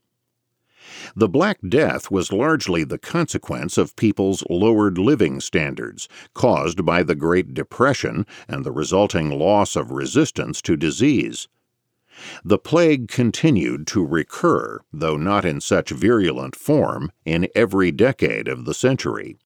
The 1.14 1.28
Black 1.28 1.58
Death 1.68 2.10
was 2.10 2.32
largely 2.32 2.82
the 2.82 2.98
consequence 2.98 3.78
of 3.78 3.94
people's 3.94 4.42
lowered 4.50 4.98
living 4.98 5.40
standards, 5.40 6.08
caused 6.34 6.84
by 6.84 7.02
the 7.02 7.14
Great 7.14 7.54
Depression 7.54 8.26
and 8.48 8.64
the 8.64 8.72
resulting 8.72 9.30
loss 9.30 9.76
of 9.76 9.92
resistance 9.92 10.60
to 10.62 10.76
disease. 10.76 11.48
The 12.44 12.58
plague 12.58 13.08
continued 13.08 13.86
to 13.88 14.04
recur, 14.04 14.80
though 14.92 15.16
not 15.16 15.44
in 15.44 15.60
such 15.60 15.90
virulent 15.90 16.54
form, 16.56 17.10
in 17.24 17.48
every 17.54 17.90
decade 17.90 18.48
of 18.48 18.64
the 18.64 18.74
century. 18.74 19.38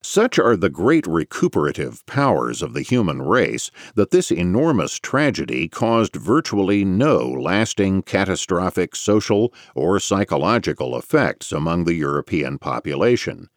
Such 0.00 0.38
are 0.38 0.56
the 0.56 0.70
great 0.70 1.06
recuperative 1.06 2.06
powers 2.06 2.62
of 2.62 2.72
the 2.72 2.82
human 2.82 3.20
race 3.20 3.70
that 3.96 4.10
this 4.10 4.30
enormous 4.30 4.98
tragedy 4.98 5.68
caused 5.68 6.14
virtually 6.14 6.84
no 6.84 7.28
lasting 7.28 8.02
catastrophic 8.02 8.94
social 8.94 9.52
or 9.74 9.98
psychological 9.98 10.96
effects 10.96 11.50
among 11.50 11.84
the 11.84 11.94
European 11.94 12.58
population. 12.58 13.48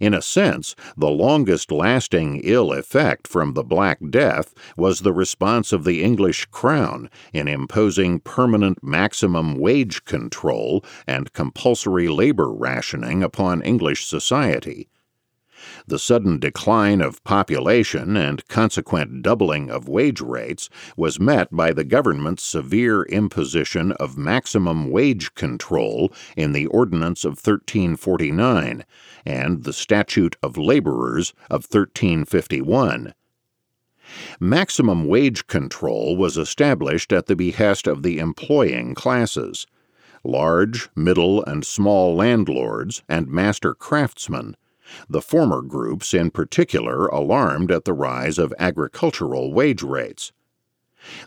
In 0.00 0.14
a 0.14 0.22
sense, 0.22 0.74
the 0.96 1.10
longest 1.10 1.70
lasting 1.70 2.40
ill 2.42 2.72
effect 2.72 3.28
from 3.28 3.52
the 3.52 3.62
Black 3.62 3.98
Death 4.10 4.52
was 4.76 5.00
the 5.00 5.12
response 5.12 5.72
of 5.72 5.84
the 5.84 6.02
English 6.02 6.46
Crown 6.46 7.08
in 7.32 7.46
imposing 7.46 8.18
permanent 8.18 8.82
maximum 8.82 9.56
wage 9.56 10.04
control 10.04 10.84
and 11.06 11.32
compulsory 11.32 12.08
labor 12.08 12.50
rationing 12.50 13.22
upon 13.22 13.62
English 13.62 14.06
society. 14.06 14.88
The 15.86 15.98
sudden 15.98 16.38
decline 16.38 17.00
of 17.00 17.22
population 17.24 18.16
and 18.16 18.46
consequent 18.48 19.22
doubling 19.22 19.70
of 19.70 19.88
wage 19.88 20.20
rates 20.20 20.70
was 20.96 21.20
met 21.20 21.48
by 21.50 21.72
the 21.72 21.84
government's 21.84 22.42
severe 22.42 23.02
imposition 23.02 23.92
of 23.92 24.16
maximum 24.16 24.90
wage 24.90 25.34
control 25.34 26.12
in 26.36 26.52
the 26.52 26.66
Ordinance 26.66 27.24
of 27.24 27.32
1349 27.32 28.84
and 29.26 29.64
the 29.64 29.72
Statute 29.72 30.36
of 30.42 30.56
Laborers 30.56 31.34
of 31.50 31.64
1351. 31.64 33.12
Maximum 34.40 35.06
wage 35.06 35.46
control 35.46 36.16
was 36.16 36.36
established 36.36 37.12
at 37.12 37.26
the 37.26 37.36
behest 37.36 37.86
of 37.86 38.02
the 38.02 38.18
employing 38.18 38.94
classes 38.94 39.66
large, 40.24 40.90
middle, 40.94 41.42
and 41.44 41.64
small 41.64 42.14
landlords, 42.14 43.02
and 43.08 43.28
master 43.28 43.74
craftsmen, 43.74 44.56
the 45.08 45.22
former 45.22 45.62
groups 45.62 46.12
in 46.14 46.30
particular 46.30 47.06
alarmed 47.06 47.70
at 47.70 47.84
the 47.84 47.92
rise 47.92 48.38
of 48.38 48.54
agricultural 48.58 49.52
wage 49.52 49.82
rates. 49.82 50.32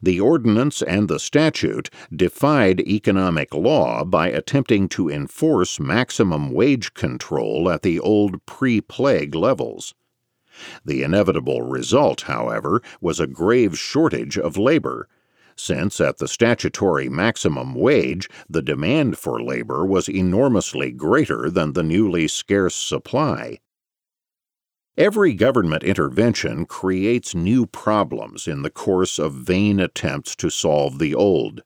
The 0.03 0.19
ordinance 0.19 0.83
and 0.83 1.07
the 1.07 1.19
statute 1.19 1.89
defied 2.15 2.81
economic 2.81 3.55
law 3.55 4.03
by 4.03 4.27
attempting 4.29 4.87
to 4.89 5.09
enforce 5.09 5.79
maximum 5.79 6.51
wage 6.51 6.93
control 6.93 7.69
at 7.71 7.81
the 7.81 7.99
old 7.99 8.45
pre 8.45 8.81
plague 8.81 9.33
levels. 9.33 9.95
The 10.85 11.01
inevitable 11.01 11.63
result, 11.63 12.21
however, 12.21 12.83
was 13.01 13.19
a 13.19 13.25
grave 13.25 13.77
shortage 13.79 14.37
of 14.37 14.57
labor, 14.57 15.07
since 15.55 15.99
at 16.01 16.17
the 16.17 16.27
statutory 16.27 17.09
maximum 17.09 17.73
wage 17.75 18.29
the 18.49 18.61
demand 18.61 19.17
for 19.17 19.41
labor 19.41 19.85
was 19.85 20.07
enormously 20.09 20.91
greater 20.91 21.49
than 21.49 21.73
the 21.73 21.83
newly 21.83 22.27
scarce 22.27 22.75
supply. 22.75 23.59
Every 24.97 25.33
government 25.33 25.83
intervention 25.83 26.65
creates 26.65 27.33
new 27.33 27.65
problems 27.65 28.47
in 28.47 28.61
the 28.61 28.69
course 28.69 29.17
of 29.17 29.33
vain 29.33 29.79
attempts 29.79 30.35
to 30.35 30.49
solve 30.49 30.99
the 30.99 31.15
old. 31.15 31.63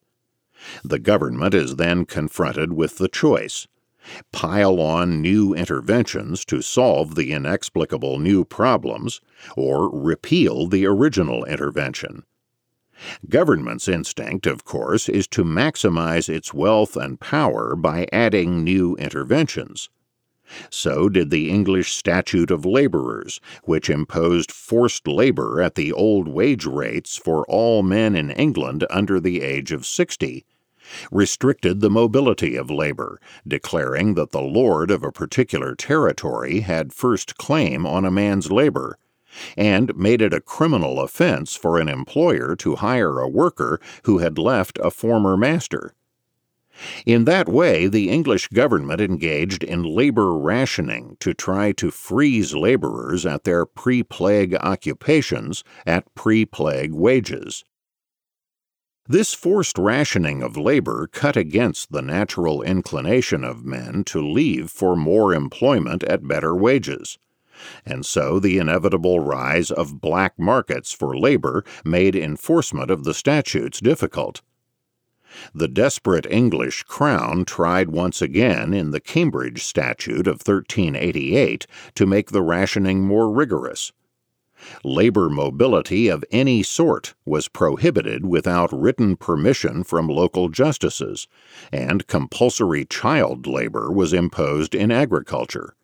The 0.83 0.99
government 0.99 1.53
is 1.53 1.75
then 1.75 2.05
confronted 2.05 2.73
with 2.73 2.97
the 2.97 3.09
choice 3.09 3.67
pile 4.31 4.79
on 4.79 5.21
new 5.21 5.53
interventions 5.53 6.45
to 6.45 6.61
solve 6.61 7.15
the 7.15 7.31
inexplicable 7.31 8.19
new 8.19 8.45
problems, 8.45 9.21
or 9.55 9.89
repeal 9.89 10.67
the 10.67 10.85
original 10.85 11.43
intervention. 11.45 12.23
Government's 13.29 13.87
instinct, 13.87 14.47
of 14.47 14.63
course, 14.63 15.07
is 15.09 15.27
to 15.27 15.43
maximize 15.43 16.29
its 16.29 16.53
wealth 16.53 16.95
and 16.95 17.19
power 17.19 17.75
by 17.75 18.07
adding 18.11 18.63
new 18.63 18.95
interventions. 18.95 19.89
So 20.69 21.09
did 21.09 21.29
the 21.29 21.49
English 21.49 21.93
Statute 21.93 22.51
of 22.51 22.65
Labourers, 22.65 23.41
which 23.63 23.89
imposed 23.89 24.51
forced 24.51 25.05
labour 25.05 25.61
at 25.61 25.75
the 25.75 25.91
old 25.91 26.27
wage 26.29 26.65
rates 26.65 27.17
for 27.17 27.45
all 27.47 27.83
men 27.83 28.15
in 28.15 28.31
England 28.31 28.85
under 28.89 29.19
the 29.19 29.41
age 29.41 29.73
of 29.73 29.85
sixty, 29.85 30.45
restricted 31.11 31.81
the 31.81 31.89
mobility 31.89 32.55
of 32.55 32.71
labor, 32.71 33.19
declaring 33.45 34.13
that 34.13 34.31
the 34.31 34.41
lord 34.41 34.89
of 34.89 35.03
a 35.03 35.11
particular 35.11 35.75
territory 35.75 36.61
had 36.61 36.93
first 36.93 37.37
claim 37.37 37.85
on 37.85 38.05
a 38.05 38.11
man's 38.11 38.49
labor, 38.49 38.97
and 39.55 39.95
made 39.95 40.21
it 40.21 40.33
a 40.33 40.41
criminal 40.41 40.99
offense 40.99 41.55
for 41.55 41.79
an 41.79 41.89
employer 41.89 42.55
to 42.55 42.75
hire 42.75 43.19
a 43.19 43.27
worker 43.27 43.79
who 44.03 44.19
had 44.19 44.37
left 44.37 44.79
a 44.81 44.91
former 44.91 45.35
master. 45.35 45.93
In 47.05 47.25
that 47.25 47.49
way, 47.49 47.87
the 47.87 48.09
English 48.09 48.49
government 48.49 49.01
engaged 49.01 49.63
in 49.63 49.83
labor 49.83 50.37
rationing 50.37 51.17
to 51.19 51.33
try 51.33 51.71
to 51.71 51.89
freeze 51.89 52.53
laborers 52.53 53.25
at 53.25 53.45
their 53.45 53.65
pre 53.65 54.03
plague 54.03 54.55
occupations 54.55 55.63
at 55.85 56.13
pre 56.13 56.45
plague 56.45 56.93
wages. 56.93 57.63
This 59.09 59.33
forced 59.33 59.77
rationing 59.77 60.43
of 60.43 60.57
labor 60.57 61.07
cut 61.11 61.37
against 61.37 61.91
the 61.91 62.01
natural 62.01 62.61
inclination 62.61 63.43
of 63.43 63.63
men 63.65 64.03
to 64.05 64.21
leave 64.21 64.69
for 64.69 64.95
more 64.95 65.33
employment 65.33 66.03
at 66.03 66.27
better 66.27 66.53
wages. 66.53 67.17
And 67.85 68.05
so 68.05 68.39
the 68.39 68.57
inevitable 68.57 69.19
rise 69.19 69.71
of 69.71 70.01
black 70.01 70.37
markets 70.37 70.91
for 70.93 71.17
labor 71.17 71.63
made 71.83 72.15
enforcement 72.15 72.91
of 72.91 73.03
the 73.03 73.13
statutes 73.13 73.79
difficult. 73.79 74.41
The 75.53 75.67
desperate 75.67 76.25
English 76.31 76.83
crown 76.83 77.45
tried 77.45 77.89
once 77.89 78.21
again 78.21 78.73
in 78.73 78.91
the 78.91 78.99
Cambridge 78.99 79.63
Statute 79.63 80.25
of 80.25 80.41
1388 80.45 81.67
to 81.95 82.05
make 82.05 82.31
the 82.31 82.41
rationing 82.41 83.03
more 83.03 83.29
rigorous. 83.29 83.91
Labor 84.83 85.29
mobility 85.29 86.07
of 86.07 86.25
any 86.31 86.63
sort 86.63 87.13
was 87.25 87.47
prohibited 87.47 88.25
without 88.25 88.71
written 88.73 89.15
permission 89.15 89.83
from 89.83 90.07
local 90.07 90.49
justices, 90.49 91.27
and 91.71 92.07
compulsory 92.07 92.83
child 92.83 93.45
labor 93.45 93.91
was 93.91 94.13
imposed 94.13 94.73
in 94.73 94.89
agriculture. 94.89 95.75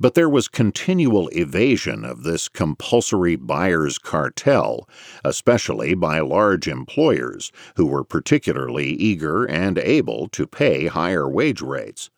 But 0.00 0.14
there 0.14 0.28
was 0.28 0.48
continual 0.48 1.28
evasion 1.28 2.04
of 2.04 2.22
this 2.22 2.48
compulsory 2.48 3.36
buyer's 3.36 3.98
cartel, 3.98 4.88
especially 5.24 5.94
by 5.94 6.20
large 6.20 6.66
employers 6.66 7.52
who 7.76 7.86
were 7.86 8.04
particularly 8.04 8.88
eager 8.88 9.44
and 9.44 9.78
able 9.78 10.28
to 10.28 10.46
pay 10.46 10.86
higher 10.86 11.28
wage 11.28 11.60
rates. 11.60 12.10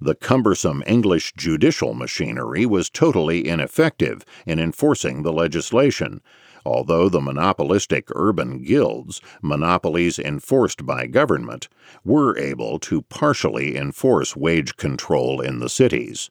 The 0.00 0.14
cumbersome 0.14 0.82
English 0.86 1.32
judicial 1.36 1.94
machinery 1.94 2.66
was 2.66 2.90
totally 2.90 3.48
ineffective 3.48 4.24
in 4.46 4.58
enforcing 4.58 5.22
the 5.22 5.32
legislation, 5.32 6.20
although 6.64 7.08
the 7.08 7.20
monopolistic 7.20 8.08
urban 8.14 8.62
guilds, 8.62 9.20
monopolies 9.40 10.18
enforced 10.18 10.84
by 10.84 11.06
government, 11.06 11.68
were 12.04 12.36
able 12.38 12.78
to 12.80 13.02
partially 13.02 13.76
enforce 13.76 14.36
wage 14.36 14.76
control 14.76 15.40
in 15.40 15.58
the 15.58 15.70
cities. 15.70 16.30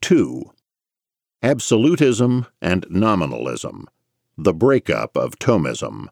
2. 0.00 0.52
Absolutism 1.42 2.46
and 2.62 2.86
Nominalism 2.88 3.86
The 4.36 4.54
Breakup 4.54 5.16
of 5.16 5.38
Thomism. 5.38 6.08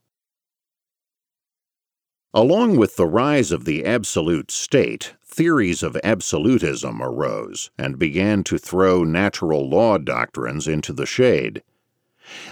Along 2.35 2.77
with 2.77 2.96
the 2.96 3.07
rise 3.07 3.53
of 3.53 3.64
the 3.64 3.85
absolute 3.85 4.51
state, 4.51 5.14
theories 5.25 5.83
of 5.83 5.96
absolutism 6.03 7.01
arose 7.01 7.70
and 7.79 7.99
began 7.99 8.42
to 8.44 8.59
throw 8.59 9.05
natural 9.05 9.68
law 9.68 9.99
doctrines 9.99 10.66
into 10.66 10.92
the 10.92 11.07
shade. 11.07 11.62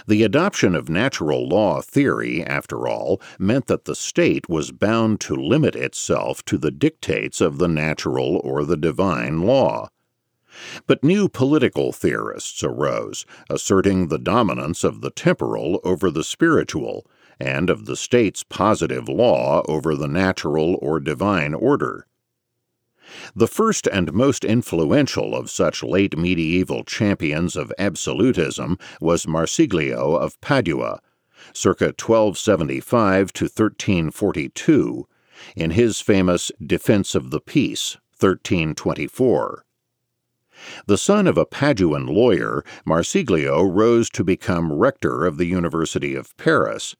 The 0.07 0.23
adoption 0.23 0.73
of 0.73 0.87
natural 0.87 1.47
law 1.47 1.81
theory, 1.81 2.43
after 2.43 2.87
all, 2.87 3.21
meant 3.37 3.67
that 3.67 3.85
the 3.85 3.95
state 3.95 4.47
was 4.47 4.71
bound 4.71 5.19
to 5.21 5.35
limit 5.35 5.75
itself 5.75 6.45
to 6.45 6.57
the 6.57 6.71
dictates 6.71 7.41
of 7.41 7.57
the 7.57 7.67
natural 7.67 8.39
or 8.43 8.63
the 8.63 8.77
divine 8.77 9.41
law. 9.41 9.89
But 10.87 11.03
new 11.03 11.27
political 11.27 11.91
theorists 11.91 12.63
arose, 12.63 13.25
asserting 13.49 14.07
the 14.07 14.17
dominance 14.17 14.83
of 14.83 15.01
the 15.01 15.09
temporal 15.09 15.79
over 15.83 16.09
the 16.09 16.23
spiritual, 16.23 17.05
and 17.39 17.69
of 17.69 17.85
the 17.85 17.95
state's 17.95 18.43
positive 18.43 19.09
law 19.09 19.63
over 19.67 19.95
the 19.95 20.07
natural 20.07 20.77
or 20.81 20.99
divine 20.99 21.53
order. 21.53 22.07
The 23.35 23.47
first 23.47 23.87
and 23.87 24.13
most 24.13 24.43
influential 24.43 25.35
of 25.35 25.51
such 25.51 25.83
late 25.83 26.17
medieval 26.17 26.83
champions 26.83 27.55
of 27.55 27.71
absolutism 27.77 28.79
was 28.99 29.27
Marsiglio 29.27 30.15
of 30.15 30.39
Padua, 30.41 31.01
circa 31.53 31.85
1275 31.85 33.31
to 33.33 33.45
1342, 33.45 35.07
in 35.55 35.71
his 35.71 35.99
famous 35.99 36.51
Defense 36.65 37.13
of 37.13 37.29
the 37.29 37.41
Peace, 37.41 37.97
1324. 38.19 39.64
The 40.87 40.97
son 40.97 41.27
of 41.27 41.37
a 41.37 41.45
Paduan 41.45 42.07
lawyer, 42.07 42.63
Marsiglio 42.85 43.63
rose 43.63 44.09
to 44.11 44.23
become 44.23 44.73
rector 44.73 45.25
of 45.25 45.37
the 45.37 45.45
University 45.45 46.15
of 46.15 46.35
Paris. 46.37 46.95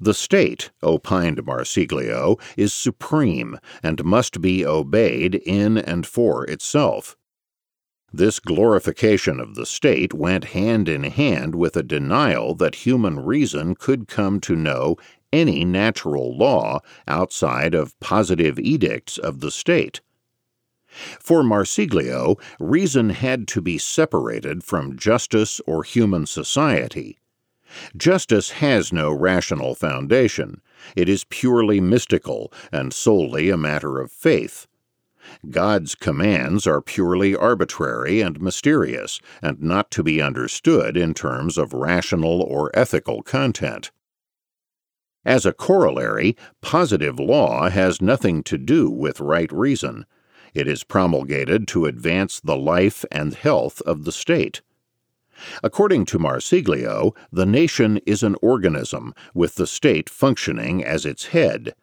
The 0.00 0.14
state, 0.14 0.70
opined 0.82 1.44
Marsiglio, 1.44 2.40
is 2.56 2.72
supreme 2.72 3.58
and 3.82 4.04
must 4.04 4.40
be 4.40 4.64
obeyed 4.64 5.34
in 5.34 5.76
and 5.76 6.06
for 6.06 6.46
itself. 6.46 7.16
This 8.12 8.40
glorification 8.40 9.40
of 9.40 9.56
the 9.56 9.66
state 9.66 10.14
went 10.14 10.46
hand 10.56 10.88
in 10.88 11.04
hand 11.04 11.54
with 11.54 11.76
a 11.76 11.82
denial 11.82 12.54
that 12.54 12.86
human 12.86 13.20
reason 13.20 13.74
could 13.74 14.08
come 14.08 14.40
to 14.40 14.56
know 14.56 14.96
any 15.32 15.64
natural 15.64 16.34
law 16.34 16.80
outside 17.06 17.74
of 17.74 17.98
positive 18.00 18.58
edicts 18.58 19.18
of 19.18 19.40
the 19.40 19.50
state. 19.50 20.00
For 21.20 21.42
Marsiglio, 21.42 22.36
reason 22.58 23.10
had 23.10 23.46
to 23.48 23.60
be 23.60 23.78
separated 23.78 24.64
from 24.64 24.96
justice 24.96 25.60
or 25.66 25.82
human 25.82 26.26
society. 26.26 27.18
Justice 27.96 28.50
has 28.50 28.92
no 28.92 29.12
rational 29.12 29.74
foundation. 29.74 30.60
It 30.94 31.08
is 31.08 31.24
purely 31.24 31.80
mystical 31.80 32.52
and 32.72 32.92
solely 32.92 33.50
a 33.50 33.56
matter 33.56 34.00
of 34.00 34.12
faith. 34.12 34.66
God's 35.50 35.96
commands 35.96 36.66
are 36.66 36.80
purely 36.80 37.34
arbitrary 37.34 38.20
and 38.20 38.40
mysterious, 38.40 39.20
and 39.42 39.60
not 39.60 39.90
to 39.90 40.04
be 40.04 40.22
understood 40.22 40.96
in 40.96 41.14
terms 41.14 41.58
of 41.58 41.72
rational 41.72 42.40
or 42.42 42.70
ethical 42.74 43.22
content. 43.22 43.90
As 45.24 45.44
a 45.44 45.52
corollary, 45.52 46.36
positive 46.60 47.18
law 47.18 47.68
has 47.68 48.00
nothing 48.00 48.44
to 48.44 48.56
do 48.56 48.88
with 48.88 49.18
right 49.18 49.50
reason. 49.50 50.06
It 50.56 50.66
is 50.66 50.84
promulgated 50.84 51.68
to 51.68 51.84
advance 51.84 52.40
the 52.40 52.56
life 52.56 53.04
and 53.12 53.34
health 53.34 53.82
of 53.82 54.04
the 54.04 54.10
state. 54.10 54.62
According 55.62 56.06
to 56.06 56.18
Marsiglio, 56.18 57.14
the 57.30 57.44
nation 57.44 58.00
is 58.06 58.22
an 58.22 58.36
organism 58.40 59.12
with 59.34 59.56
the 59.56 59.66
state 59.66 60.08
functioning 60.08 60.82
as 60.82 61.04
its 61.04 61.26
head. 61.26 61.74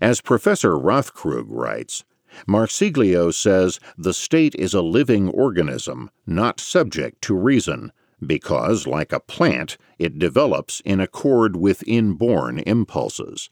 As 0.00 0.22
Professor 0.22 0.78
Rothkrug 0.78 1.44
writes, 1.50 2.06
Marsiglio 2.46 3.34
says 3.34 3.80
the 3.98 4.14
state 4.14 4.54
is 4.54 4.72
a 4.72 4.80
living 4.80 5.28
organism, 5.28 6.10
not 6.26 6.60
subject 6.60 7.20
to 7.24 7.34
reason, 7.34 7.92
because, 8.26 8.86
like 8.86 9.12
a 9.12 9.20
plant, 9.20 9.76
it 9.98 10.18
develops 10.18 10.80
in 10.86 11.00
accord 11.00 11.54
with 11.54 11.84
inborn 11.86 12.60
impulses. 12.60 13.50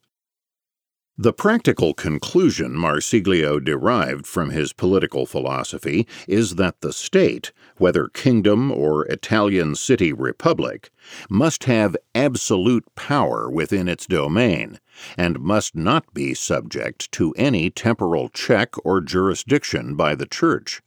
The 1.19 1.33
practical 1.33 1.95
conclusion 1.95 2.77
Marsiglio 2.77 3.59
derived 3.59 4.27
from 4.27 4.51
his 4.51 4.75
political 4.75 5.25
philosophy 5.25 6.07
is 6.29 6.57
that 6.57 6.83
the 6.83 6.93
state, 6.93 7.53
whether 7.79 8.09
kingdom 8.09 8.71
or 8.71 9.07
Italian 9.07 9.77
city 9.77 10.13
republic, 10.13 10.91
must 11.31 11.65
have 11.65 11.97
absolute 12.15 12.85
power 12.97 13.51
within 13.51 13.89
its 13.89 14.05
domain, 14.05 14.79
and 15.17 15.41
must 15.41 15.75
not 15.75 16.13
be 16.13 16.35
subject 16.35 17.11
to 17.13 17.33
any 17.39 17.71
temporal 17.71 18.29
check 18.29 18.75
or 18.85 19.01
jurisdiction 19.01 19.95
by 19.95 20.15
the 20.15 20.27
Church. 20.27 20.83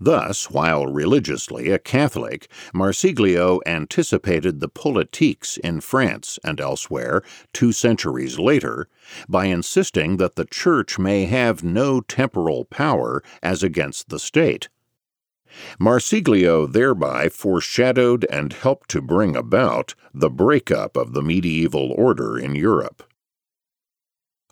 Thus, 0.00 0.50
while 0.50 0.86
religiously 0.86 1.70
a 1.70 1.78
Catholic, 1.78 2.48
Marsiglio 2.74 3.60
anticipated 3.66 4.60
the 4.60 4.68
politiques 4.68 5.58
in 5.58 5.80
France 5.80 6.38
and 6.42 6.60
elsewhere 6.60 7.22
two 7.52 7.72
centuries 7.72 8.38
later 8.38 8.88
by 9.28 9.46
insisting 9.46 10.16
that 10.16 10.36
the 10.36 10.44
Church 10.44 10.98
may 10.98 11.26
have 11.26 11.62
no 11.62 12.00
temporal 12.00 12.64
power 12.64 13.22
as 13.42 13.62
against 13.62 14.08
the 14.08 14.18
state. 14.18 14.68
Marsiglio 15.78 16.66
thereby 16.66 17.28
foreshadowed 17.28 18.26
and 18.30 18.54
helped 18.54 18.88
to 18.90 19.02
bring 19.02 19.36
about 19.36 19.94
the 20.14 20.30
breakup 20.30 20.96
of 20.96 21.12
the 21.12 21.22
medieval 21.22 21.92
order 21.92 22.38
in 22.38 22.54
Europe. 22.54 23.02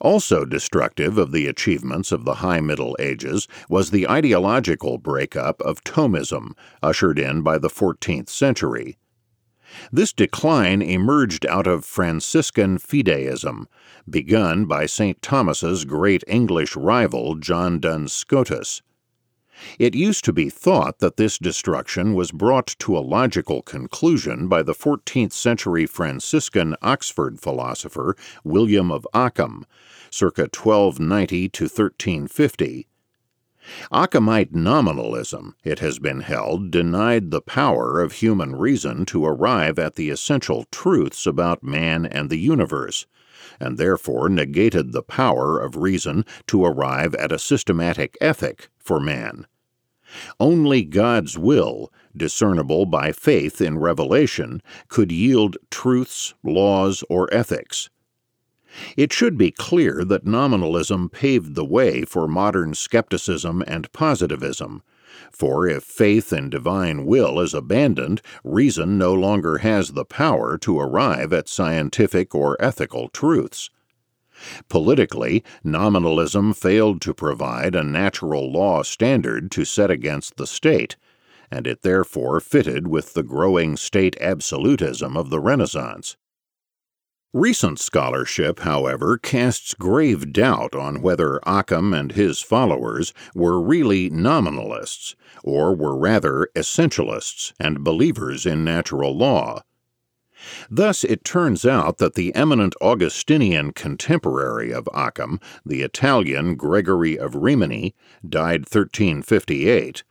Also 0.00 0.44
destructive 0.44 1.18
of 1.18 1.30
the 1.30 1.46
achievements 1.46 2.10
of 2.10 2.24
the 2.24 2.36
High 2.36 2.60
Middle 2.60 2.96
Ages 2.98 3.46
was 3.68 3.90
the 3.90 4.08
ideological 4.08 4.98
breakup 4.98 5.60
of 5.60 5.84
Thomism, 5.84 6.52
ushered 6.82 7.18
in 7.18 7.42
by 7.42 7.58
the 7.58 7.68
14th 7.68 8.28
century. 8.28 8.96
This 9.92 10.12
decline 10.12 10.82
emerged 10.82 11.46
out 11.46 11.66
of 11.66 11.84
Franciscan 11.84 12.78
fideism, 12.78 13.66
begun 14.08 14.64
by 14.64 14.86
St. 14.86 15.20
Thomas's 15.22 15.84
great 15.84 16.24
English 16.26 16.74
rival 16.74 17.36
John 17.36 17.78
Duns 17.78 18.12
Scotus. 18.12 18.82
It 19.78 19.94
used 19.94 20.24
to 20.24 20.32
be 20.32 20.50
thought 20.50 20.98
that 20.98 21.16
this 21.16 21.38
destruction 21.38 22.14
was 22.14 22.32
brought 22.32 22.74
to 22.80 22.96
a 22.96 23.00
logical 23.00 23.62
conclusion 23.62 24.48
by 24.48 24.62
the 24.62 24.74
14th 24.74 25.32
century 25.32 25.86
Franciscan 25.86 26.76
Oxford 26.82 27.40
philosopher 27.40 28.16
William 28.44 28.90
of 28.90 29.06
Ockham, 29.12 29.66
circa 30.10 30.42
1290 30.42 31.48
to 31.48 31.64
1350. 31.64 32.86
Ockhamite 33.92 34.54
nominalism, 34.54 35.54
it 35.64 35.80
has 35.80 35.98
been 35.98 36.20
held, 36.20 36.70
denied 36.70 37.30
the 37.30 37.42
power 37.42 38.00
of 38.00 38.12
human 38.12 38.56
reason 38.56 39.04
to 39.04 39.26
arrive 39.26 39.78
at 39.78 39.96
the 39.96 40.08
essential 40.08 40.64
truths 40.72 41.26
about 41.26 41.62
man 41.62 42.06
and 42.06 42.30
the 42.30 42.38
universe, 42.38 43.06
and 43.60 43.76
therefore 43.76 44.28
negated 44.30 44.92
the 44.92 45.02
power 45.02 45.60
of 45.60 45.76
reason 45.76 46.24
to 46.46 46.64
arrive 46.64 47.14
at 47.16 47.32
a 47.32 47.38
systematic 47.38 48.16
ethic 48.20 48.70
for 48.78 48.98
man. 48.98 49.46
Only 50.38 50.82
God's 50.82 51.38
will, 51.38 51.92
discernible 52.16 52.86
by 52.86 53.12
faith 53.12 53.60
in 53.60 53.78
revelation, 53.78 54.62
could 54.88 55.12
yield 55.12 55.56
truths, 55.70 56.34
laws, 56.42 57.04
or 57.08 57.32
ethics. 57.32 57.90
It 58.96 59.12
should 59.12 59.36
be 59.36 59.50
clear 59.50 60.04
that 60.04 60.26
nominalism 60.26 61.08
paved 61.08 61.54
the 61.54 61.64
way 61.64 62.02
for 62.02 62.28
modern 62.28 62.74
skepticism 62.74 63.64
and 63.66 63.90
positivism. 63.92 64.82
For 65.32 65.66
if 65.66 65.82
faith 65.82 66.32
in 66.32 66.50
divine 66.50 67.04
will 67.04 67.40
is 67.40 67.52
abandoned, 67.52 68.22
reason 68.44 68.96
no 68.96 69.12
longer 69.12 69.58
has 69.58 69.92
the 69.92 70.04
power 70.04 70.56
to 70.58 70.78
arrive 70.78 71.32
at 71.32 71.48
scientific 71.48 72.34
or 72.34 72.56
ethical 72.62 73.08
truths. 73.08 73.70
Politically, 74.68 75.44
nominalism 75.64 76.52
failed 76.52 77.00
to 77.02 77.14
provide 77.14 77.74
a 77.74 77.84
natural 77.84 78.50
law 78.50 78.82
standard 78.82 79.50
to 79.52 79.64
set 79.64 79.90
against 79.90 80.36
the 80.36 80.46
state, 80.46 80.96
and 81.50 81.66
it 81.66 81.82
therefore 81.82 82.40
fitted 82.40 82.88
with 82.88 83.14
the 83.14 83.22
growing 83.22 83.76
state 83.76 84.16
absolutism 84.20 85.16
of 85.16 85.30
the 85.30 85.40
Renaissance. 85.40 86.16
Recent 87.32 87.78
scholarship, 87.78 88.60
however, 88.60 89.16
casts 89.16 89.74
grave 89.74 90.32
doubt 90.32 90.74
on 90.74 91.00
whether 91.00 91.38
Occam 91.46 91.94
and 91.94 92.10
his 92.10 92.40
followers 92.40 93.14
were 93.36 93.60
really 93.60 94.10
nominalists, 94.10 95.14
or 95.44 95.72
were 95.72 95.96
rather 95.96 96.48
essentialists 96.56 97.52
and 97.60 97.84
believers 97.84 98.46
in 98.46 98.64
natural 98.64 99.16
law. 99.16 99.62
Thus, 100.70 101.04
it 101.04 101.24
turns 101.24 101.66
out 101.66 101.98
that 101.98 102.14
the 102.14 102.34
eminent 102.34 102.74
Augustinian 102.80 103.72
contemporary 103.72 104.72
of 104.72 104.88
Occam, 104.94 105.40
the 105.66 105.82
Italian 105.82 106.54
Gregory 106.54 107.18
of 107.18 107.34
Rimini, 107.34 107.94
died 108.26 108.60
1358, 108.60 110.02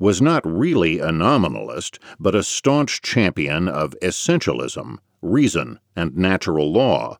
was 0.00 0.22
not 0.22 0.46
really 0.46 0.98
a 0.98 1.12
nominalist, 1.12 1.98
but 2.18 2.34
a 2.34 2.42
staunch 2.42 3.02
champion 3.02 3.68
of 3.68 3.94
essentialism 4.02 4.98
reason, 5.22 5.78
and 5.94 6.16
natural 6.16 6.72
law. 6.72 7.18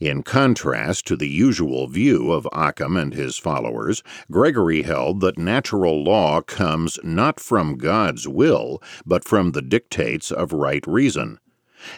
In 0.00 0.22
contrast 0.22 1.06
to 1.06 1.16
the 1.16 1.28
usual 1.28 1.86
view 1.86 2.32
of 2.32 2.48
Occam 2.52 2.96
and 2.96 3.14
his 3.14 3.38
followers, 3.38 4.02
Gregory 4.30 4.82
held 4.82 5.20
that 5.20 5.38
natural 5.38 6.02
law 6.02 6.40
comes 6.40 6.98
not 7.04 7.38
from 7.38 7.76
God's 7.76 8.26
will, 8.26 8.82
but 9.06 9.24
from 9.24 9.52
the 9.52 9.62
dictates 9.62 10.32
of 10.32 10.52
right 10.52 10.84
reason. 10.86 11.38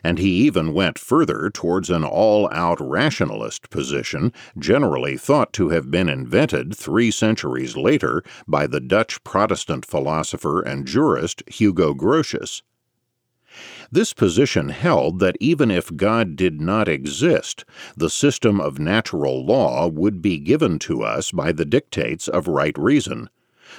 And 0.04 0.18
he 0.18 0.30
even 0.30 0.74
went 0.74 0.98
further 0.98 1.50
towards 1.50 1.90
an 1.90 2.04
all 2.04 2.48
out 2.52 2.80
rationalist 2.80 3.70
position, 3.70 4.32
generally 4.58 5.16
thought 5.16 5.52
to 5.54 5.70
have 5.70 5.90
been 5.90 6.08
invented 6.08 6.76
three 6.76 7.10
centuries 7.10 7.76
later 7.76 8.22
by 8.46 8.66
the 8.66 8.80
Dutch 8.80 9.22
Protestant 9.24 9.86
philosopher 9.86 10.60
and 10.60 10.86
jurist 10.86 11.42
Hugo 11.46 11.94
Grotius. 11.94 12.62
This 13.90 14.12
position 14.12 14.68
held 14.68 15.18
that 15.18 15.36
even 15.40 15.70
if 15.70 15.96
God 15.96 16.36
did 16.36 16.60
not 16.60 16.88
exist, 16.88 17.64
the 17.96 18.10
system 18.10 18.60
of 18.60 18.78
natural 18.78 19.44
law 19.44 19.88
would 19.88 20.22
be 20.22 20.38
given 20.38 20.78
to 20.80 21.02
us 21.02 21.32
by 21.32 21.50
the 21.50 21.64
dictates 21.64 22.28
of 22.28 22.46
right 22.46 22.76
reason, 22.78 23.28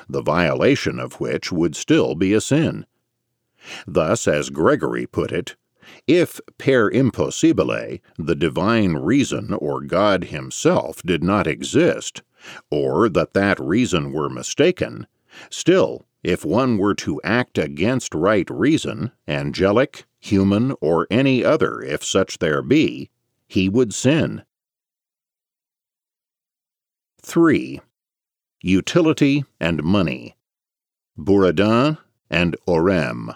the 0.10 0.22
violation 0.22 1.00
of 1.00 1.22
which 1.22 1.52
would 1.52 1.76
still 1.76 2.16
be 2.16 2.34
a 2.34 2.42
sin. 2.42 2.86
Thus, 3.88 4.28
as 4.28 4.50
Gregory 4.50 5.06
put 5.06 5.32
it, 5.32 5.56
if 6.08 6.40
per 6.58 6.90
impossibile 6.92 8.00
the 8.18 8.36
divine 8.36 8.94
reason 8.94 9.54
or 9.54 9.82
God 9.82 10.26
himself 10.26 11.02
did 11.04 11.24
not 11.24 11.48
exist, 11.48 12.22
or 12.70 13.10
that 13.10 13.34
that 13.34 13.60
reason 13.60 14.12
were 14.12 14.30
mistaken, 14.30 15.08
still 15.50 16.06
if 16.24 16.46
one 16.46 16.78
were 16.78 16.96
to 16.96 17.20
act 17.24 17.58
against 17.58 18.14
right 18.14 18.50
reason, 18.50 19.12
angelic, 19.28 20.06
human, 20.20 20.74
or 20.80 21.08
any 21.10 21.44
other, 21.44 21.82
if 21.82 22.04
such 22.04 22.38
there 22.38 22.62
be, 22.62 23.10
he 23.48 23.68
would 23.68 23.94
sin. 23.94 24.44
3. 27.22 27.82
Utility 28.62 29.44
and 29.60 29.84
Money 29.84 30.36
Buridan 31.18 31.98
and 32.30 32.56
Oresme. 32.68 33.36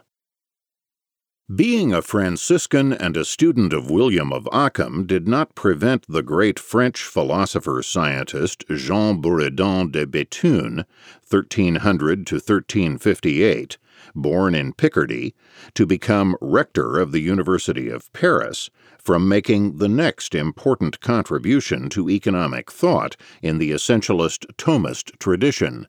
Being 1.53 1.93
a 1.93 2.01
Franciscan 2.01 2.91
and 2.91 3.15
a 3.15 3.23
student 3.23 3.71
of 3.71 3.91
William 3.91 4.33
of 4.33 4.49
Ockham 4.51 5.05
did 5.05 5.27
not 5.27 5.53
prevent 5.53 6.03
the 6.09 6.23
great 6.23 6.57
French 6.57 7.03
philosopher 7.03 7.83
scientist 7.83 8.63
Jean 8.67 9.21
Buridan 9.21 9.91
de 9.91 10.07
Béthune, 10.07 10.85
1300 11.29 12.25
to 12.25 12.35
1358, 12.37 13.77
born 14.15 14.55
in 14.55 14.73
Picardy, 14.73 15.35
to 15.75 15.85
become 15.85 16.35
rector 16.41 16.97
of 16.97 17.11
the 17.11 17.21
University 17.21 17.89
of 17.89 18.11
Paris, 18.11 18.71
from 18.97 19.29
making 19.29 19.77
the 19.77 19.87
next 19.87 20.33
important 20.33 20.99
contribution 20.99 21.89
to 21.89 22.09
economic 22.09 22.71
thought 22.71 23.15
in 23.43 23.59
the 23.59 23.69
essentialist 23.69 24.47
Thomist 24.57 25.11
tradition. 25.19 25.85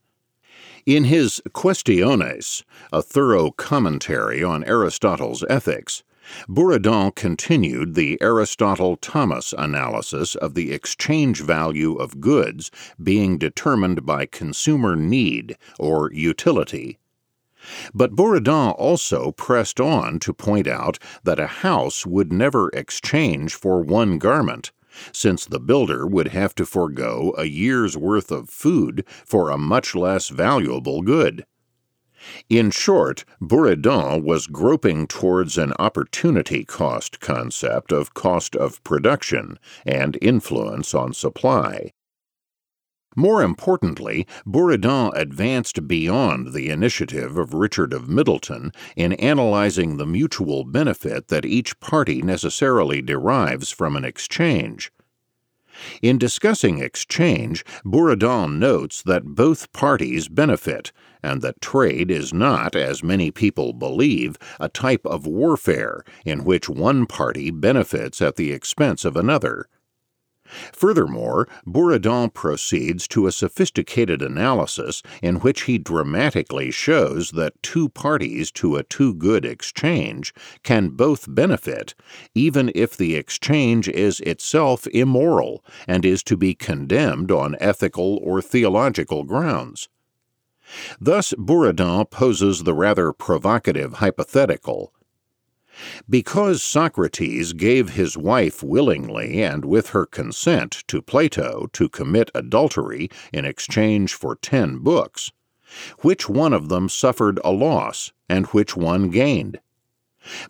In 0.86 1.02
his 1.02 1.42
Questiones, 1.52 2.62
a 2.92 3.02
thorough 3.02 3.50
commentary 3.50 4.44
on 4.44 4.62
Aristotle's 4.62 5.44
ethics, 5.50 6.04
Buridan 6.48 7.12
continued 7.12 7.96
the 7.96 8.16
Aristotle 8.22 8.96
Thomas 8.96 9.52
analysis 9.58 10.36
of 10.36 10.54
the 10.54 10.70
exchange 10.70 11.42
value 11.42 11.96
of 11.96 12.20
goods 12.20 12.70
being 13.02 13.36
determined 13.36 14.06
by 14.06 14.26
consumer 14.26 14.94
need 14.94 15.56
or 15.76 16.12
utility. 16.12 16.98
But 17.92 18.14
Buridan 18.14 18.72
also 18.78 19.32
pressed 19.32 19.80
on 19.80 20.20
to 20.20 20.32
point 20.32 20.68
out 20.68 21.00
that 21.24 21.40
a 21.40 21.48
house 21.48 22.06
would 22.06 22.32
never 22.32 22.68
exchange 22.68 23.56
for 23.56 23.80
one 23.80 24.18
garment, 24.18 24.70
since 25.12 25.44
the 25.44 25.60
builder 25.60 26.06
would 26.06 26.28
have 26.28 26.54
to 26.54 26.66
forego 26.66 27.34
a 27.36 27.44
year's 27.44 27.96
worth 27.96 28.30
of 28.30 28.48
food 28.48 29.04
for 29.24 29.50
a 29.50 29.58
much 29.58 29.94
less 29.94 30.28
valuable 30.28 31.02
good. 31.02 31.44
In 32.48 32.70
short, 32.70 33.24
Buridan 33.40 34.22
was 34.22 34.46
groping 34.46 35.06
towards 35.06 35.58
an 35.58 35.72
opportunity 35.78 36.64
cost 36.64 37.20
concept 37.20 37.92
of 37.92 38.14
cost 38.14 38.56
of 38.56 38.82
production 38.82 39.58
and 39.84 40.18
influence 40.22 40.94
on 40.94 41.12
supply. 41.12 41.92
More 43.18 43.42
importantly, 43.42 44.26
Buridan 44.46 45.10
advanced 45.16 45.88
beyond 45.88 46.52
the 46.52 46.68
initiative 46.68 47.38
of 47.38 47.54
Richard 47.54 47.94
of 47.94 48.10
Middleton 48.10 48.72
in 48.94 49.14
analyzing 49.14 49.96
the 49.96 50.04
mutual 50.04 50.64
benefit 50.64 51.28
that 51.28 51.46
each 51.46 51.80
party 51.80 52.20
necessarily 52.20 53.00
derives 53.00 53.70
from 53.70 53.96
an 53.96 54.04
exchange. 54.04 54.92
In 56.02 56.18
discussing 56.18 56.78
exchange, 56.78 57.64
Buridan 57.84 58.58
notes 58.58 59.02
that 59.02 59.24
both 59.24 59.72
parties 59.72 60.28
benefit, 60.28 60.92
and 61.22 61.40
that 61.42 61.60
trade 61.60 62.10
is 62.10 62.34
not, 62.34 62.76
as 62.76 63.02
many 63.02 63.30
people 63.30 63.72
believe, 63.72 64.36
a 64.60 64.68
type 64.68 65.06
of 65.06 65.26
warfare 65.26 66.02
in 66.24 66.44
which 66.44 66.68
one 66.68 67.06
party 67.06 67.50
benefits 67.50 68.20
at 68.20 68.36
the 68.36 68.52
expense 68.52 69.04
of 69.04 69.16
another. 69.16 69.68
Furthermore, 70.72 71.48
Buridan 71.66 72.32
proceeds 72.32 73.08
to 73.08 73.26
a 73.26 73.32
sophisticated 73.32 74.22
analysis 74.22 75.02
in 75.22 75.36
which 75.36 75.62
he 75.62 75.78
dramatically 75.78 76.70
shows 76.70 77.30
that 77.32 77.62
two 77.62 77.88
parties 77.88 78.50
to 78.52 78.76
a 78.76 78.82
two 78.82 79.14
good 79.14 79.44
exchange 79.44 80.32
can 80.62 80.90
both 80.90 81.26
benefit, 81.34 81.94
even 82.34 82.70
if 82.74 82.96
the 82.96 83.14
exchange 83.14 83.88
is 83.88 84.20
itself 84.20 84.86
immoral 84.88 85.64
and 85.86 86.04
is 86.04 86.22
to 86.22 86.36
be 86.36 86.54
condemned 86.54 87.30
on 87.30 87.56
ethical 87.60 88.18
or 88.22 88.40
theological 88.40 89.24
grounds. 89.24 89.88
Thus, 91.00 91.32
Buridan 91.38 92.10
poses 92.10 92.64
the 92.64 92.74
rather 92.74 93.12
provocative 93.12 93.94
hypothetical 93.94 94.92
because 96.08 96.62
Socrates 96.62 97.52
gave 97.52 97.90
his 97.90 98.16
wife 98.16 98.62
willingly 98.62 99.42
and 99.42 99.64
with 99.64 99.90
her 99.90 100.06
consent 100.06 100.84
to 100.88 101.02
Plato 101.02 101.68
to 101.72 101.88
commit 101.88 102.30
adultery 102.34 103.08
in 103.32 103.44
exchange 103.44 104.14
for 104.14 104.36
ten 104.36 104.78
books, 104.78 105.32
which 106.00 106.28
one 106.28 106.52
of 106.52 106.68
them 106.68 106.88
suffered 106.88 107.40
a 107.44 107.50
loss 107.52 108.12
and 108.28 108.46
which 108.46 108.76
one 108.76 109.10
gained? 109.10 109.60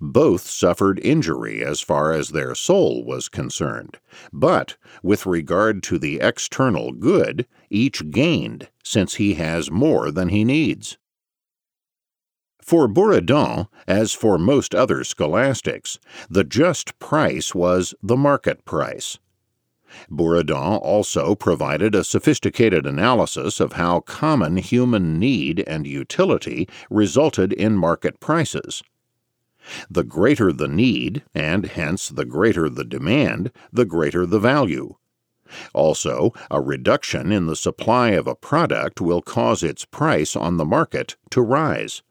Both 0.01 0.47
suffered 0.47 0.99
injury 1.01 1.63
as 1.63 1.83
far 1.83 2.13
as 2.13 2.31
their 2.31 2.55
soul 2.55 3.05
was 3.05 3.29
concerned, 3.29 3.99
but 4.33 4.77
with 5.03 5.27
regard 5.27 5.83
to 5.85 5.99
the 5.99 6.19
external 6.21 6.93
good, 6.93 7.47
each 7.69 8.11
gained, 8.11 8.71
since 8.83 9.17
he 9.17 9.35
has 9.35 9.71
more 9.71 10.11
than 10.11 10.31
he 10.31 10.45
needs. 10.45 10.97
For 12.67 12.89
Buridan, 12.89 13.69
as 13.87 14.13
for 14.13 14.39
most 14.39 14.75
other 14.75 15.05
scholastics, 15.05 16.01
the 16.29 16.43
just 16.43 16.99
price 16.99 17.55
was 17.55 17.95
the 18.03 18.17
market 18.17 18.65
price. 18.65 19.21
Buridan 20.11 20.81
also 20.83 21.37
provided 21.37 21.95
a 21.95 22.03
sophisticated 22.03 22.85
analysis 22.85 23.61
of 23.61 23.75
how 23.75 24.01
common 24.01 24.57
human 24.57 25.17
need 25.17 25.63
and 25.65 25.87
utility 25.87 26.69
resulted 26.91 27.53
in 27.53 27.77
market 27.77 28.19
prices. 28.19 28.83
The 29.89 30.03
greater 30.03 30.53
the 30.53 30.67
need, 30.67 31.23
and 31.37 31.67
hence 31.67 32.09
the 32.09 32.25
greater 32.25 32.69
the 32.69 32.85
demand, 32.85 33.53
the 33.73 33.85
greater 33.85 34.27
the 34.27 34.41
value. 34.41 34.97
Also, 35.73 36.33
a 36.51 36.61
reduction 36.61 37.31
in 37.31 37.47
the 37.47 37.55
supply 37.55 38.11
of 38.11 38.27
a 38.27 38.35
product 38.35 39.01
will 39.01 39.23
cause 39.23 39.63
its 39.63 39.85
price 39.85 40.35
on 40.35 40.57
the 40.57 40.65
market 40.65 41.15
to 41.31 41.41
rise. 41.41 42.03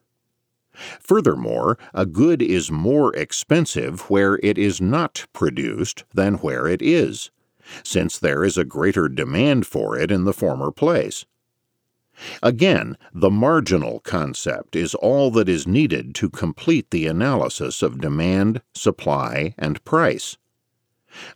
Furthermore, 0.99 1.77
a 1.93 2.05
good 2.05 2.41
is 2.41 2.71
more 2.71 3.15
expensive 3.15 4.09
where 4.09 4.39
it 4.43 4.57
is 4.57 4.81
not 4.81 5.25
produced 5.33 6.03
than 6.13 6.35
where 6.35 6.67
it 6.67 6.81
is, 6.81 7.31
since 7.83 8.19
there 8.19 8.43
is 8.43 8.57
a 8.57 8.65
greater 8.65 9.07
demand 9.07 9.65
for 9.65 9.97
it 9.97 10.11
in 10.11 10.25
the 10.25 10.33
former 10.33 10.71
place. 10.71 11.25
Again, 12.41 12.97
the 13.13 13.29
marginal 13.29 13.99
concept 13.99 14.75
is 14.75 14.95
all 14.95 15.31
that 15.31 15.49
is 15.49 15.67
needed 15.67 16.15
to 16.15 16.29
complete 16.29 16.89
the 16.91 17.07
analysis 17.07 17.81
of 17.81 17.99
demand, 17.99 18.61
supply, 18.73 19.53
and 19.57 19.83
price. 19.83 20.37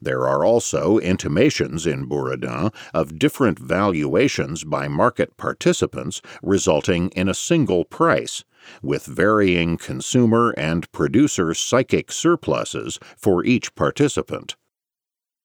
There 0.02 0.28
are 0.28 0.44
also 0.44 0.98
intimations 0.98 1.86
in 1.88 2.08
Buridan 2.08 2.74
of 2.94 3.20
different 3.20 3.60
valuations 3.60 4.64
by 4.64 4.88
market 4.88 5.38
participants 5.38 6.22
resulting 6.42 7.10
in 7.10 7.30
a 7.30 7.34
single 7.34 7.86
price, 7.86 8.44
with 8.82 9.06
varying 9.06 9.78
consumer 9.78 10.54
and 10.58 10.92
producer 10.92 11.54
psychic 11.54 12.12
surpluses 12.12 13.00
for 13.18 13.44
each 13.44 13.76
participant. 13.76 14.56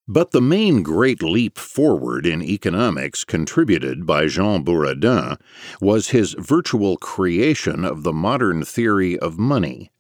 But 0.07 0.33
the 0.33 0.43
main 0.43 0.83
great 0.83 1.23
leap 1.23 1.59
forward 1.59 2.27
in 2.27 2.43
economics 2.43 3.25
contributed 3.25 4.05
by 4.05 4.27
Jean 4.27 4.63
Buridan 4.63 5.39
was 5.81 6.09
his 6.09 6.35
virtual 6.39 6.99
creation 6.99 7.87
of 7.87 8.03
the 8.03 8.13
modern 8.13 8.65
theory 8.65 9.19
of 9.19 9.39
money. 9.39 9.91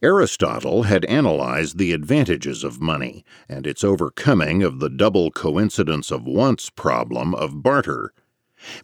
Aristotle 0.00 0.84
had 0.84 1.04
analyzed 1.06 1.78
the 1.78 1.92
advantages 1.92 2.62
of 2.62 2.80
money 2.80 3.24
and 3.48 3.66
its 3.66 3.82
overcoming 3.82 4.62
of 4.62 4.78
the 4.78 4.88
double 4.88 5.30
coincidence 5.30 6.10
of 6.10 6.24
wants 6.24 6.70
problem 6.70 7.34
of 7.34 7.62
barter 7.62 8.12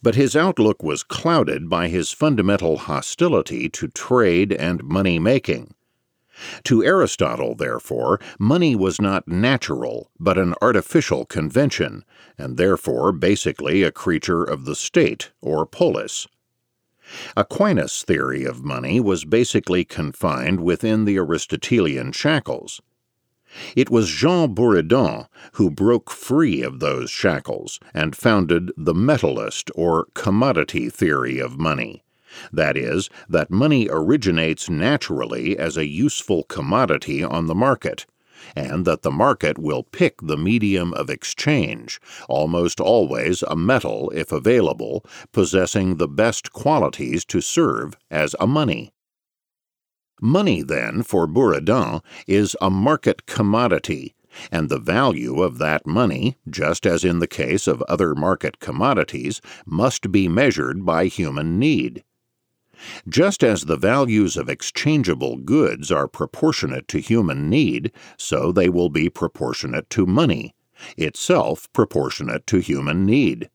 but 0.03 0.15
his 0.15 0.37
outlook 0.37 0.83
was 0.83 1.03
clouded 1.03 1.69
by 1.69 1.89
his 1.89 2.11
fundamental 2.11 2.79
hostility 2.79 3.69
to 3.69 3.89
trade 3.89 4.53
and 4.53 4.85
money 4.85 5.19
making. 5.19 5.75
To 6.65 6.83
Aristotle, 6.83 7.55
therefore, 7.55 8.21
money 8.39 8.75
was 8.75 9.01
not 9.01 9.29
natural, 9.29 10.11
but 10.19 10.37
an 10.37 10.55
artificial 10.61 11.25
convention, 11.25 12.05
and 12.37 12.57
therefore 12.57 13.13
basically 13.13 13.83
a 13.83 13.93
creature 13.93 14.43
of 14.43 14.65
the 14.65 14.75
state, 14.75 15.31
or 15.41 15.65
polis. 15.65 16.27
Aquinas' 17.37 18.03
theory 18.03 18.45
of 18.45 18.65
money 18.65 18.99
was 18.99 19.25
basically 19.25 19.85
confined 19.85 20.61
within 20.61 21.05
the 21.05 21.19
Aristotelian 21.19 22.13
shackles. 22.13 22.81
It 23.77 23.91
was 23.91 24.09
Jean 24.09 24.55
Buridan 24.55 25.27
who 25.53 25.71
broke 25.71 26.11
free 26.11 26.63
of 26.63 26.81
those 26.81 27.11
shackles 27.11 27.79
and 27.93 28.17
founded 28.17 28.73
the 28.77 28.95
metalist 28.95 29.71
or 29.75 30.09
commodity 30.15 30.91
theory 30.91 31.39
of 31.39 31.59
money. 31.59 32.05
That 32.53 32.77
is, 32.77 33.11
that 33.29 33.51
money 33.51 33.89
originates 33.91 34.69
naturally 34.69 35.57
as 35.57 35.77
a 35.77 35.87
useful 35.87 36.43
commodity 36.45 37.23
on 37.23 37.47
the 37.47 37.55
market, 37.55 38.07
and 38.57 38.85
that 38.85 39.03
the 39.03 39.11
market 39.11 39.59
will 39.59 39.83
pick 39.83 40.21
the 40.21 40.37
medium 40.37 40.93
of 40.95 41.09
exchange, 41.09 42.01
almost 42.29 42.81
always 42.81 43.43
a 43.43 43.57
metal 43.57 44.11
if 44.11 44.33
available, 44.33 45.05
possessing 45.33 45.97
the 45.97 46.09
best 46.09 46.53
qualities 46.53 47.25
to 47.27 47.41
serve 47.41 47.97
as 48.11 48.35
a 48.41 48.47
money. 48.47 48.94
Money, 50.21 50.63
then, 50.63 51.03
for 51.03 51.27
Buridan, 51.27 52.01
is 52.27 52.57
a 52.61 52.71
market 52.71 53.27
commodity, 53.27 54.15
and 54.51 54.69
the 54.69 54.79
value 54.79 55.43
of 55.43 55.59
that 55.59 55.87
money, 55.87 56.37
just 56.49 56.87
as 56.87 57.05
in 57.05 57.19
the 57.19 57.27
case 57.27 57.67
of 57.67 57.83
other 57.83 58.15
market 58.15 58.59
commodities, 58.61 59.41
must 59.67 60.11
be 60.11 60.29
measured 60.29 60.85
by 60.85 61.07
human 61.07 61.59
need. 61.59 62.05
Just 63.09 63.45
as 63.45 63.65
the 63.65 63.77
values 63.77 64.37
of 64.37 64.49
exchangeable 64.49 65.37
goods 65.37 65.91
are 65.91 66.09
proportionate 66.09 66.89
to 66.89 66.99
human 66.99 67.49
need, 67.49 67.93
so 68.17 68.53
they 68.53 68.69
will 68.69 68.91
be 68.91 69.09
proportionate 69.09 69.89
to 69.91 70.07
money, 70.07 70.55
itself 70.97 71.69
proportionate 71.73 72.47
to 72.49 72.59
human 72.59 73.07
need. 73.07 73.49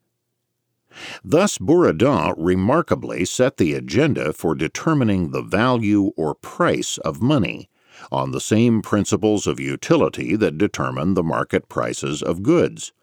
Thus, 1.23 1.57
Buridan 1.57 2.33
remarkably 2.37 3.25
set 3.25 3.57
the 3.57 3.73
agenda 3.73 4.33
for 4.33 4.55
determining 4.55 5.31
the 5.31 5.41
value 5.41 6.11
or 6.17 6.35
price 6.35 6.97
of 6.99 7.21
money, 7.21 7.69
on 8.11 8.31
the 8.31 8.41
same 8.41 8.81
principles 8.81 9.47
of 9.47 9.59
utility 9.59 10.35
that 10.35 10.57
determine 10.57 11.13
the 11.13 11.23
market 11.23 11.69
prices 11.69 12.21
of 12.21 12.43
goods, 12.43 12.93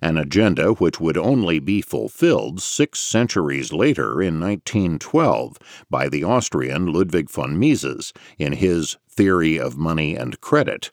an 0.00 0.16
agenda 0.16 0.72
which 0.72 1.00
would 1.00 1.18
only 1.18 1.58
be 1.58 1.82
fulfilled 1.82 2.62
six 2.62 3.00
centuries 3.00 3.72
later 3.72 4.22
in 4.22 4.40
1912 4.40 5.58
by 5.90 6.08
the 6.08 6.24
Austrian 6.24 6.86
Ludwig 6.86 7.30
von 7.30 7.58
Mises 7.58 8.12
in 8.38 8.54
his 8.54 8.96
Theory 9.08 9.58
of 9.58 9.76
Money 9.76 10.14
and 10.14 10.40
Credit. 10.40 10.90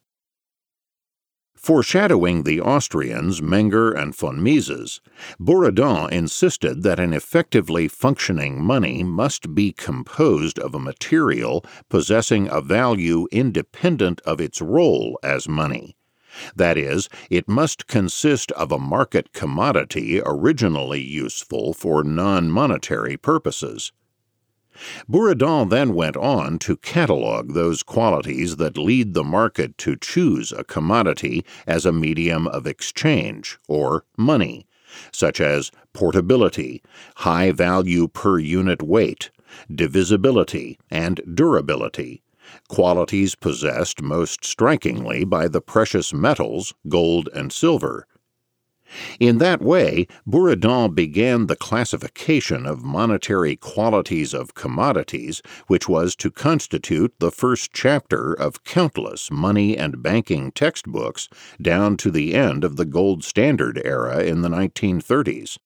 Foreshadowing 1.63 2.43
the 2.43 2.59
Austrians 2.59 3.39
Menger 3.39 3.97
and 3.97 4.13
von 4.13 4.43
Mises, 4.43 4.99
Buridan 5.39 6.11
insisted 6.11 6.83
that 6.83 6.99
an 6.99 7.13
effectively 7.13 7.87
functioning 7.87 8.61
money 8.61 9.01
must 9.01 9.55
be 9.55 9.71
composed 9.71 10.59
of 10.59 10.75
a 10.75 10.79
material 10.79 11.63
possessing 11.87 12.49
a 12.51 12.59
value 12.59 13.29
independent 13.31 14.19
of 14.25 14.41
its 14.41 14.61
role 14.61 15.17
as 15.23 15.47
money. 15.47 15.95
That 16.53 16.77
is, 16.77 17.07
it 17.29 17.47
must 17.47 17.87
consist 17.87 18.51
of 18.51 18.73
a 18.73 18.77
market 18.77 19.31
commodity 19.31 20.21
originally 20.25 21.01
useful 21.01 21.73
for 21.73 22.03
non 22.03 22.51
monetary 22.51 23.15
purposes. 23.15 23.93
Buridan 25.09 25.69
then 25.69 25.93
went 25.93 26.17
on 26.17 26.59
to 26.59 26.77
catalog 26.77 27.53
those 27.53 27.83
qualities 27.83 28.55
that 28.57 28.77
lead 28.77 29.13
the 29.13 29.23
market 29.23 29.77
to 29.79 29.95
choose 29.95 30.51
a 30.51 30.63
commodity 30.63 31.45
as 31.67 31.85
a 31.85 31.91
medium 31.91 32.47
of 32.47 32.65
exchange, 32.65 33.57
or 33.67 34.05
money, 34.17 34.65
such 35.11 35.39
as 35.41 35.71
portability, 35.93 36.81
high 37.17 37.51
value 37.51 38.07
per 38.07 38.39
unit 38.39 38.81
weight, 38.81 39.29
divisibility, 39.73 40.79
and 40.89 41.21
durability, 41.33 42.21
qualities 42.67 43.35
possessed 43.35 44.01
most 44.01 44.43
strikingly 44.43 45.23
by 45.23 45.47
the 45.47 45.61
precious 45.61 46.13
metals, 46.13 46.73
gold 46.87 47.29
and 47.33 47.51
silver, 47.51 48.07
in 49.19 49.37
that 49.39 49.61
way, 49.61 50.07
Buridan 50.27 50.93
began 50.93 51.47
the 51.47 51.55
classification 51.55 52.65
of 52.65 52.83
monetary 52.83 53.55
qualities 53.55 54.33
of 54.33 54.53
commodities, 54.53 55.41
which 55.67 55.87
was 55.89 56.15
to 56.17 56.31
constitute 56.31 57.13
the 57.19 57.31
first 57.31 57.71
chapter 57.73 58.33
of 58.33 58.63
countless 58.63 59.31
money 59.31 59.77
and 59.77 60.03
banking 60.03 60.51
textbooks 60.51 61.29
down 61.61 61.97
to 61.97 62.11
the 62.11 62.33
end 62.33 62.63
of 62.63 62.75
the 62.75 62.85
gold 62.85 63.23
standard 63.23 63.81
era 63.83 64.23
in 64.23 64.41
the 64.41 64.49
1930s. 64.49 65.57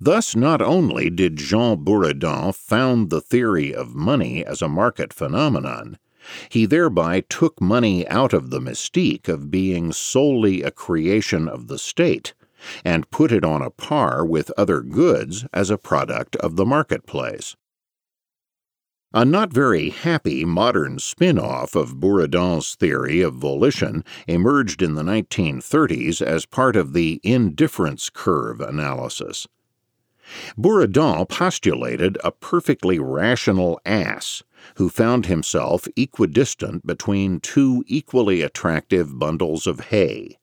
Thus, 0.00 0.34
not 0.34 0.60
only 0.60 1.10
did 1.10 1.36
Jean 1.36 1.84
Buridan 1.84 2.52
found 2.52 3.10
the 3.10 3.20
theory 3.20 3.72
of 3.72 3.94
money 3.94 4.44
as 4.44 4.60
a 4.60 4.68
market 4.68 5.12
phenomenon, 5.12 5.96
he 6.48 6.66
thereby 6.66 7.20
took 7.28 7.60
money 7.60 8.06
out 8.08 8.32
of 8.32 8.50
the 8.50 8.60
mystique 8.60 9.28
of 9.28 9.50
being 9.50 9.92
solely 9.92 10.62
a 10.62 10.70
creation 10.70 11.48
of 11.48 11.68
the 11.68 11.78
state 11.78 12.34
and 12.84 13.10
put 13.10 13.32
it 13.32 13.44
on 13.44 13.62
a 13.62 13.70
par 13.70 14.24
with 14.24 14.52
other 14.56 14.82
goods 14.82 15.44
as 15.52 15.70
a 15.70 15.78
product 15.78 16.36
of 16.36 16.56
the 16.56 16.66
marketplace. 16.66 17.56
A 19.14 19.26
not 19.26 19.52
very 19.52 19.90
happy 19.90 20.42
modern 20.42 20.98
spin 20.98 21.38
off 21.38 21.74
of 21.74 22.00
Buridan's 22.00 22.74
theory 22.76 23.20
of 23.20 23.34
volition 23.34 24.04
emerged 24.26 24.80
in 24.80 24.94
the 24.94 25.02
1930s 25.02 26.22
as 26.22 26.46
part 26.46 26.76
of 26.76 26.94
the 26.94 27.20
indifference 27.22 28.08
curve 28.08 28.60
analysis. 28.62 29.46
Buridan 30.56 31.28
postulated 31.28 32.16
a 32.24 32.30
perfectly 32.30 32.98
rational 32.98 33.78
ass 33.84 34.42
who 34.76 34.88
found 34.88 35.26
himself 35.26 35.86
equidistant 35.96 36.86
between 36.86 37.40
two 37.40 37.84
equally 37.86 38.42
attractive 38.42 39.18
bundles 39.18 39.66
of 39.66 39.80
hay. 39.80 40.38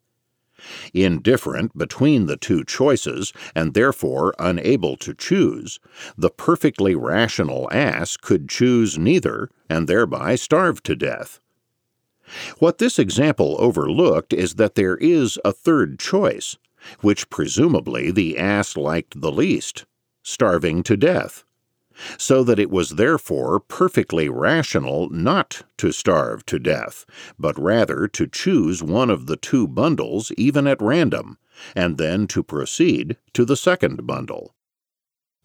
Indifferent 0.93 1.77
between 1.77 2.25
the 2.25 2.35
two 2.35 2.65
choices, 2.65 3.31
and 3.55 3.73
therefore 3.73 4.33
unable 4.39 4.97
to 4.97 5.13
choose, 5.13 5.79
the 6.17 6.29
perfectly 6.29 6.95
rational 6.95 7.69
ass 7.71 8.17
could 8.17 8.49
choose 8.49 8.97
neither, 8.97 9.49
and 9.69 9.87
thereby 9.87 10.35
starve 10.35 10.83
to 10.83 10.95
death. 10.95 11.39
What 12.59 12.77
this 12.77 12.99
example 12.99 13.55
overlooked 13.59 14.33
is 14.33 14.55
that 14.55 14.75
there 14.75 14.97
is 14.97 15.39
a 15.45 15.53
third 15.53 15.97
choice, 15.97 16.57
which 17.01 17.29
presumably 17.29 18.11
the 18.11 18.37
ass 18.37 18.75
liked 18.77 19.21
the 19.21 19.31
least 19.31 19.85
starving 20.21 20.83
to 20.83 20.95
death 20.95 21.43
so 22.17 22.43
that 22.43 22.59
it 22.59 22.69
was 22.69 22.91
therefore 22.91 23.59
perfectly 23.59 24.29
rational 24.29 25.09
not 25.09 25.63
to 25.77 25.91
starve 25.91 26.45
to 26.45 26.59
death, 26.59 27.05
but 27.37 27.59
rather 27.59 28.07
to 28.07 28.27
choose 28.27 28.83
one 28.83 29.09
of 29.09 29.25
the 29.25 29.37
two 29.37 29.67
bundles 29.67 30.31
even 30.37 30.67
at 30.67 30.81
random, 30.81 31.37
and 31.75 31.97
then 31.97 32.27
to 32.27 32.43
proceed 32.43 33.17
to 33.33 33.45
the 33.45 33.57
second 33.57 34.05
bundle. 34.07 34.55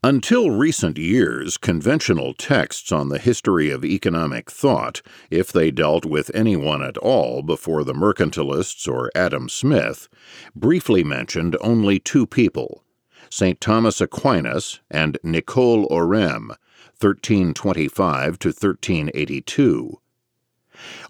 Until 0.05 0.51
recent 0.51 0.99
years, 0.99 1.57
conventional 1.57 2.35
texts 2.35 2.93
on 2.93 3.09
the 3.09 3.19
history 3.19 3.71
of 3.71 3.87
economic 3.87 4.51
thought, 4.51 5.01
if 5.31 5.51
they 5.51 5.71
dealt 5.71 6.05
with 6.05 6.31
anyone 6.35 6.83
at 6.83 6.99
all 6.99 7.41
before 7.41 7.85
the 7.85 7.95
mercantilists 7.95 8.87
or 8.87 9.11
Adam 9.15 9.49
Smith, 9.49 10.09
briefly 10.55 11.03
mentioned 11.03 11.57
only 11.63 11.99
two 11.99 12.27
people 12.27 12.84
St. 13.37 13.61
Thomas 13.61 14.01
Aquinas, 14.01 14.79
and 14.89 15.19
Nicole 15.25 15.89
Oresme, 15.89 16.51
1325 17.01 18.39
to 18.39 18.49
1382. 18.51 20.01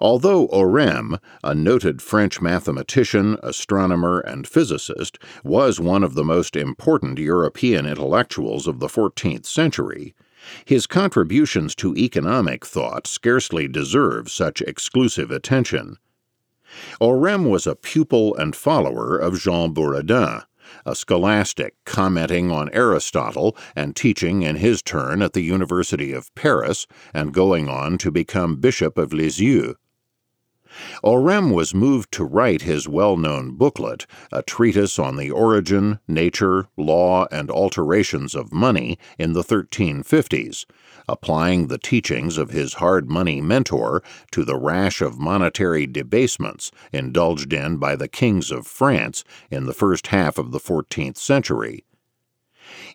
Although 0.00 0.48
Oresme, 0.48 1.20
a 1.42 1.54
noted 1.54 2.00
French 2.00 2.40
mathematician, 2.40 3.37
astronomer, 3.42 4.20
and 4.20 4.48
physicist, 4.48 5.18
was 5.44 5.78
one 5.78 6.02
of 6.02 6.14
the 6.14 6.24
most 6.24 6.56
important 6.56 7.18
European 7.18 7.84
intellectuals 7.84 8.66
of 8.66 8.80
the 8.80 8.88
14th 8.88 9.44
century, 9.44 10.14
his 10.64 10.87
contributions 10.87 11.74
to 11.74 11.94
economic 11.94 12.64
thought 12.64 13.06
scarcely 13.06 13.68
deserve 13.68 14.30
such 14.30 14.62
exclusive 14.62 15.30
attention. 15.30 15.98
Oresme 17.02 17.50
was 17.50 17.66
a 17.66 17.76
pupil 17.76 18.34
and 18.37 18.56
follower 18.56 19.18
of 19.18 19.38
Jean 19.38 19.74
Buridan, 19.74 20.44
a 20.87 20.94
scholastic 20.94 21.74
commenting 21.85 22.50
on 22.50 22.70
Aristotle 22.72 23.57
and 23.77 23.94
teaching 23.94 24.42
in 24.42 24.57
his 24.57 24.83
turn 24.83 25.22
at 25.22 25.33
the 25.33 25.42
University 25.42 26.12
of 26.12 26.35
Paris 26.35 26.87
and 27.12 27.35
going 27.35 27.68
on 27.68 27.98
to 27.98 28.11
become 28.11 28.57
Bishop 28.57 28.96
of 28.98 29.12
Lisieux. 29.12 29.74
Oresme 31.05 31.53
was 31.53 31.72
moved 31.72 32.11
to 32.12 32.24
write 32.24 32.62
his 32.62 32.88
well 32.88 33.16
known 33.16 33.53
booklet, 33.53 34.07
a 34.33 34.42
treatise 34.42 34.98
on 34.98 35.16
the 35.16 35.31
origin, 35.31 36.00
nature, 36.09 36.66
law, 36.77 37.27
and 37.31 37.48
alterations 37.48 38.35
of 38.35 38.53
money, 38.53 38.98
in 39.16 39.35
the 39.35 39.44
1350s, 39.44 40.64
applying 41.09 41.67
the 41.67 41.79
teachings 41.79 42.38
of 42.38 42.51
his 42.51 42.75
hard 42.75 43.11
money 43.11 43.40
mentor 43.40 44.03
to 44.31 44.45
the 44.45 44.57
rash 44.57 45.01
of 45.01 45.19
monetary 45.19 45.87
debasements 45.87 46.71
indulged 46.93 47.53
in 47.53 47.77
by 47.77 47.97
the 47.97 48.09
kings 48.09 48.51
of 48.51 48.67
France 48.67 49.25
in 49.51 49.67
the 49.67 49.75
first 49.75 50.09
half 50.09 50.38
of 50.38 50.53
the 50.53 50.61
14th 50.61 51.17
century. 51.17 51.85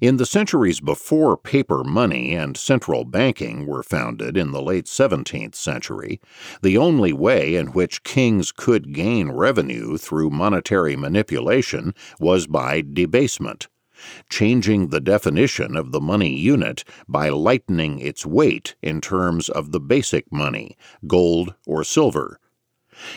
In 0.02 0.18
the 0.18 0.26
centuries 0.26 0.80
before 0.80 1.38
paper 1.38 1.84
money 1.84 2.34
and 2.34 2.58
central 2.58 3.06
banking 3.06 3.68
were 3.68 3.84
founded 3.84 4.36
in 4.36 4.52
the 4.52 4.62
late 4.62 4.86
17th 4.86 5.56
century, 5.56 6.20
the 6.62 6.78
only 6.78 7.14
way 7.14 7.56
in 7.56 7.68
which 7.68 8.04
kings 8.04 8.52
could 8.52 8.94
gain 8.94 9.30
revenue 9.32 9.98
through 9.98 10.32
monetary 10.32 10.96
manipulation 10.96 11.94
was 12.20 12.48
by 12.48 12.82
debasement, 12.82 13.68
changing 14.30 14.88
the 14.88 15.00
definition 15.00 15.76
of 15.76 15.92
the 15.92 16.02
money 16.02 16.36
unit 16.36 16.84
by 17.08 17.30
lightening 17.30 18.00
its 18.00 18.26
weight 18.26 18.76
in 18.82 19.02
terms 19.02 19.50
of 19.50 19.72
the 19.72 19.80
basic 19.80 20.32
money, 20.32 20.78
gold 21.08 21.54
or 21.66 21.84
silver 21.84 22.40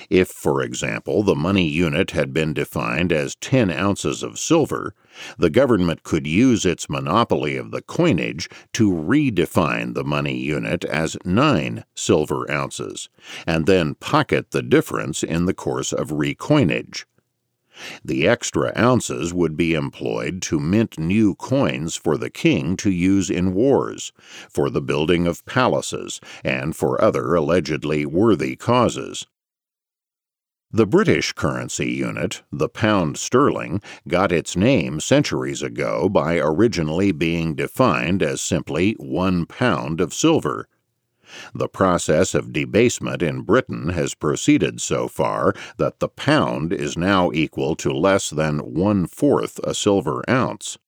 if, 0.08 0.28
for 0.28 0.62
example, 0.62 1.22
the 1.22 1.34
money 1.34 1.66
unit 1.66 2.12
had 2.12 2.32
been 2.32 2.54
defined 2.54 3.12
as 3.12 3.34
10 3.36 3.70
ounces 3.70 4.22
of 4.22 4.38
silver, 4.38 4.94
the 5.38 5.50
government 5.50 6.02
could 6.02 6.26
use 6.26 6.64
its 6.64 6.88
monopoly 6.88 7.56
of 7.56 7.70
the 7.70 7.82
coinage 7.82 8.48
to 8.74 8.92
redefine 8.92 9.94
the 9.94 10.04
money 10.04 10.36
unit 10.36 10.84
as 10.84 11.16
9 11.24 11.84
silver 11.94 12.50
ounces, 12.50 13.08
and 13.46 13.66
then 13.66 13.94
pocket 13.96 14.52
the 14.52 14.62
difference 14.62 15.22
in 15.22 15.46
the 15.46 15.54
course 15.54 15.92
of 15.92 16.12
recoinage. 16.12 17.04
The 18.04 18.28
extra 18.28 18.72
ounces 18.76 19.32
would 19.32 19.56
be 19.56 19.74
employed 19.74 20.42
to 20.42 20.60
mint 20.60 20.98
new 20.98 21.34
coins 21.34 21.96
for 21.96 22.16
the 22.16 22.30
king 22.30 22.76
to 22.76 22.90
use 22.90 23.30
in 23.30 23.54
wars, 23.54 24.12
for 24.50 24.68
the 24.68 24.82
building 24.82 25.26
of 25.26 25.44
palaces, 25.46 26.20
and 26.44 26.76
for 26.76 27.02
other 27.02 27.34
allegedly 27.34 28.04
worthy 28.04 28.56
causes. 28.56 29.26
The 30.74 30.86
British 30.86 31.34
currency 31.34 31.90
unit, 31.90 32.42
the 32.50 32.70
pound 32.70 33.18
sterling, 33.18 33.82
got 34.08 34.32
its 34.32 34.56
name 34.56 35.00
centuries 35.00 35.60
ago 35.60 36.08
by 36.08 36.38
originally 36.38 37.12
being 37.12 37.54
defined 37.54 38.22
as 38.22 38.40
simply 38.40 38.94
one 38.98 39.44
pound 39.44 40.00
of 40.00 40.14
silver. 40.14 40.66
The 41.54 41.68
process 41.68 42.34
of 42.34 42.52
debasement 42.52 43.22
in 43.22 43.42
Britain 43.42 43.90
has 43.90 44.14
proceeded 44.14 44.80
so 44.80 45.08
far 45.08 45.54
that 45.78 46.00
the 46.00 46.08
pound 46.08 46.72
is 46.72 46.96
now 46.96 47.30
equal 47.32 47.74
to 47.76 47.92
less 47.92 48.30
than 48.30 48.58
one 48.58 49.06
fourth 49.06 49.58
a 49.64 49.74
silver 49.74 50.22
ounce. 50.28 50.78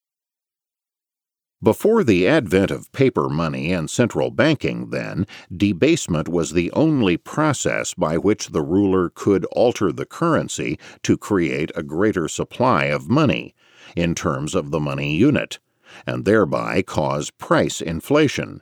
Before 1.63 2.03
the 2.03 2.27
advent 2.27 2.69
of 2.69 2.91
paper 2.91 3.27
money 3.27 3.73
and 3.73 3.89
central 3.89 4.29
banking, 4.29 4.91
then, 4.91 5.25
debasement 5.55 6.27
was 6.27 6.51
the 6.51 6.71
only 6.73 7.17
process 7.17 7.95
by 7.95 8.17
which 8.17 8.49
the 8.49 8.61
ruler 8.61 9.09
could 9.09 9.45
alter 9.45 9.91
the 9.91 10.05
currency 10.05 10.77
to 11.01 11.17
create 11.17 11.71
a 11.73 11.81
greater 11.81 12.27
supply 12.27 12.85
of 12.85 13.09
money, 13.09 13.55
in 13.95 14.13
terms 14.13 14.53
of 14.53 14.69
the 14.69 14.79
money 14.79 15.15
unit, 15.15 15.59
and 16.05 16.25
thereby 16.25 16.81
cause 16.81 17.31
price 17.31 17.81
inflation. 17.81 18.61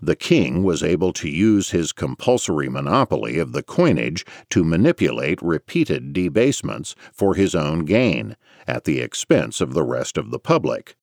The 0.00 0.16
king 0.16 0.62
was 0.62 0.82
able 0.82 1.12
to 1.14 1.28
use 1.28 1.70
his 1.70 1.92
compulsory 1.92 2.68
monopoly 2.68 3.38
of 3.38 3.52
the 3.52 3.62
coinage 3.62 4.24
to 4.50 4.64
manipulate 4.64 5.42
repeated 5.42 6.12
debasements 6.12 6.94
for 7.12 7.34
his 7.34 7.54
own 7.54 7.84
gain, 7.84 8.36
at 8.66 8.84
the 8.84 9.00
expense 9.00 9.60
of 9.60 9.74
the 9.74 9.82
rest 9.84 10.16
of 10.16 10.30
the 10.30 10.38
public. 10.38 10.96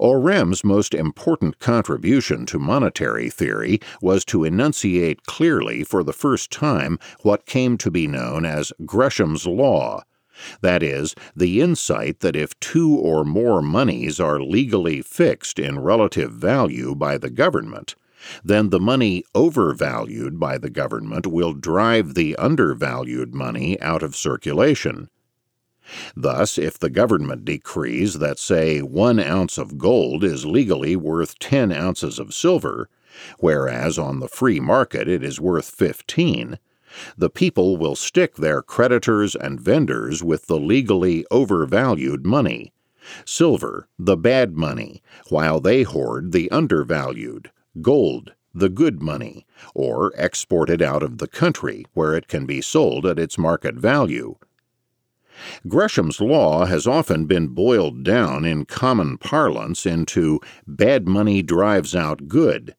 Oresme's 0.00 0.64
most 0.64 0.94
important 0.94 1.58
contribution 1.58 2.46
to 2.46 2.58
monetary 2.58 3.28
theory 3.28 3.80
was 4.00 4.24
to 4.24 4.44
enunciate 4.44 5.26
clearly 5.26 5.84
for 5.84 6.02
the 6.02 6.14
first 6.14 6.50
time 6.50 6.98
what 7.20 7.44
came 7.44 7.76
to 7.76 7.90
be 7.90 8.06
known 8.06 8.46
as 8.46 8.72
Gresham's 8.86 9.46
Law. 9.46 10.02
That 10.60 10.82
is, 10.82 11.14
the 11.34 11.60
insight 11.60 12.20
that 12.20 12.36
if 12.36 12.58
two 12.60 12.94
or 12.94 13.24
more 13.24 13.62
moneys 13.62 14.18
are 14.20 14.40
legally 14.40 15.02
fixed 15.02 15.58
in 15.58 15.80
relative 15.80 16.32
value 16.32 16.94
by 16.94 17.18
the 17.18 17.30
government, 17.30 17.94
then 18.44 18.70
the 18.70 18.80
money 18.80 19.24
overvalued 19.34 20.38
by 20.38 20.58
the 20.58 20.70
government 20.70 21.26
will 21.26 21.52
drive 21.52 22.14
the 22.14 22.36
undervalued 22.36 23.34
money 23.34 23.80
out 23.80 24.02
of 24.02 24.16
circulation. 24.16 25.08
Thus, 26.14 26.58
if 26.58 26.78
the 26.78 26.90
government 26.90 27.44
decrees 27.44 28.18
that, 28.18 28.38
say, 28.38 28.80
one 28.80 29.18
ounce 29.18 29.58
of 29.58 29.78
gold 29.78 30.22
is 30.22 30.46
legally 30.46 30.94
worth 30.94 31.38
10 31.38 31.72
ounces 31.72 32.18
of 32.18 32.34
silver, 32.34 32.88
whereas 33.38 33.98
on 33.98 34.20
the 34.20 34.28
free 34.28 34.60
market 34.60 35.08
it 35.08 35.24
is 35.24 35.40
worth 35.40 35.70
15, 35.70 36.58
the 37.16 37.30
people 37.30 37.76
will 37.76 37.94
stick 37.94 38.36
their 38.36 38.62
creditors 38.62 39.34
and 39.34 39.60
vendors 39.60 40.22
with 40.22 40.46
the 40.46 40.58
legally 40.58 41.24
overvalued 41.30 42.26
money, 42.26 42.72
silver, 43.24 43.88
the 43.98 44.16
bad 44.16 44.56
money, 44.56 45.02
while 45.28 45.60
they 45.60 45.82
hoard 45.82 46.32
the 46.32 46.50
undervalued, 46.50 47.50
gold, 47.80 48.34
the 48.54 48.68
good 48.68 49.02
money, 49.02 49.46
or 49.74 50.12
export 50.16 50.68
it 50.68 50.82
out 50.82 51.02
of 51.02 51.18
the 51.18 51.28
country 51.28 51.84
where 51.94 52.14
it 52.14 52.28
can 52.28 52.46
be 52.46 52.60
sold 52.60 53.06
at 53.06 53.18
its 53.18 53.38
market 53.38 53.76
value 53.76 54.36
Gresham's 55.68 56.20
law 56.20 56.66
has 56.66 56.86
often 56.86 57.24
been 57.24 57.48
boiled 57.48 58.02
down 58.02 58.44
in 58.44 58.66
common 58.66 59.16
parlance 59.16 59.86
into 59.86 60.40
bad 60.66 61.08
money 61.08 61.42
drives 61.42 61.94
out 61.94 62.28
good. 62.28 62.74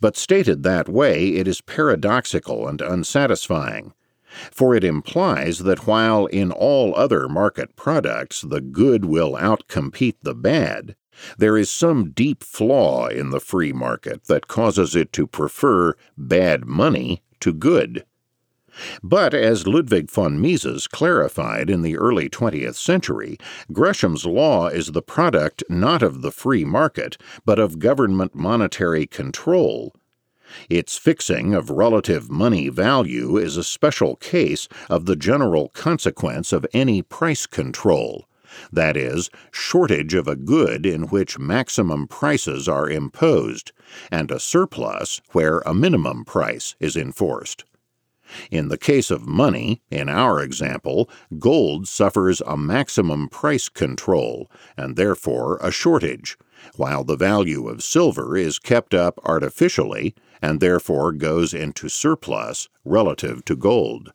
But 0.00 0.16
stated 0.16 0.62
that 0.62 0.88
way, 0.88 1.34
it 1.36 1.46
is 1.46 1.60
paradoxical 1.60 2.66
and 2.66 2.80
unsatisfying, 2.80 3.92
for 4.50 4.74
it 4.74 4.84
implies 4.84 5.60
that 5.60 5.86
while 5.86 6.26
in 6.26 6.52
all 6.52 6.94
other 6.96 7.28
market 7.28 7.76
products 7.76 8.42
the 8.42 8.60
good 8.60 9.04
will 9.04 9.32
outcompete 9.32 10.16
the 10.22 10.34
bad, 10.34 10.96
there 11.36 11.56
is 11.56 11.70
some 11.70 12.10
deep 12.10 12.44
flaw 12.44 13.08
in 13.08 13.30
the 13.30 13.40
free 13.40 13.72
market 13.72 14.24
that 14.24 14.48
causes 14.48 14.94
it 14.94 15.12
to 15.12 15.26
prefer 15.26 15.94
bad 16.16 16.64
money 16.66 17.22
to 17.40 17.52
good. 17.52 18.04
But 19.02 19.34
as 19.34 19.66
Ludwig 19.66 20.10
von 20.10 20.40
Mises 20.40 20.86
clarified 20.86 21.70
in 21.70 21.82
the 21.82 21.96
early 21.96 22.28
20th 22.28 22.76
century, 22.76 23.38
Gresham's 23.72 24.26
law 24.26 24.68
is 24.68 24.92
the 24.92 25.02
product 25.02 25.64
not 25.68 26.02
of 26.02 26.22
the 26.22 26.32
free 26.32 26.64
market, 26.64 27.16
but 27.44 27.58
of 27.58 27.78
government 27.78 28.34
monetary 28.34 29.06
control. 29.06 29.94
Its 30.70 30.96
fixing 30.96 31.52
of 31.52 31.70
relative 31.70 32.30
money 32.30 32.68
value 32.68 33.36
is 33.36 33.56
a 33.56 33.64
special 33.64 34.16
case 34.16 34.66
of 34.88 35.04
the 35.04 35.16
general 35.16 35.68
consequence 35.68 36.52
of 36.52 36.66
any 36.72 37.02
price 37.02 37.46
control. 37.46 38.26
That 38.72 38.96
is, 38.96 39.28
shortage 39.50 40.14
of 40.14 40.26
a 40.26 40.36
good 40.36 40.86
in 40.86 41.02
which 41.08 41.38
maximum 41.38 42.06
prices 42.06 42.66
are 42.66 42.88
imposed, 42.88 43.72
and 44.10 44.30
a 44.30 44.40
surplus 44.40 45.20
where 45.32 45.58
a 45.60 45.74
minimum 45.74 46.24
price 46.24 46.74
is 46.80 46.96
enforced. 46.96 47.64
In 48.50 48.68
the 48.68 48.78
case 48.78 49.10
of 49.10 49.26
money, 49.26 49.82
in 49.90 50.08
our 50.08 50.40
example, 50.40 51.08
gold 51.38 51.88
suffers 51.88 52.40
a 52.46 52.56
maximum 52.56 53.28
price 53.28 53.68
control 53.68 54.50
and 54.76 54.96
therefore 54.96 55.58
a 55.62 55.70
shortage, 55.70 56.36
while 56.76 57.04
the 57.04 57.16
value 57.16 57.68
of 57.68 57.82
silver 57.82 58.36
is 58.36 58.58
kept 58.58 58.94
up 58.94 59.18
artificially 59.24 60.14
and 60.42 60.60
therefore 60.60 61.12
goes 61.12 61.54
into 61.54 61.88
surplus 61.88 62.68
relative 62.84 63.44
to 63.44 63.56
gold. 63.56 64.12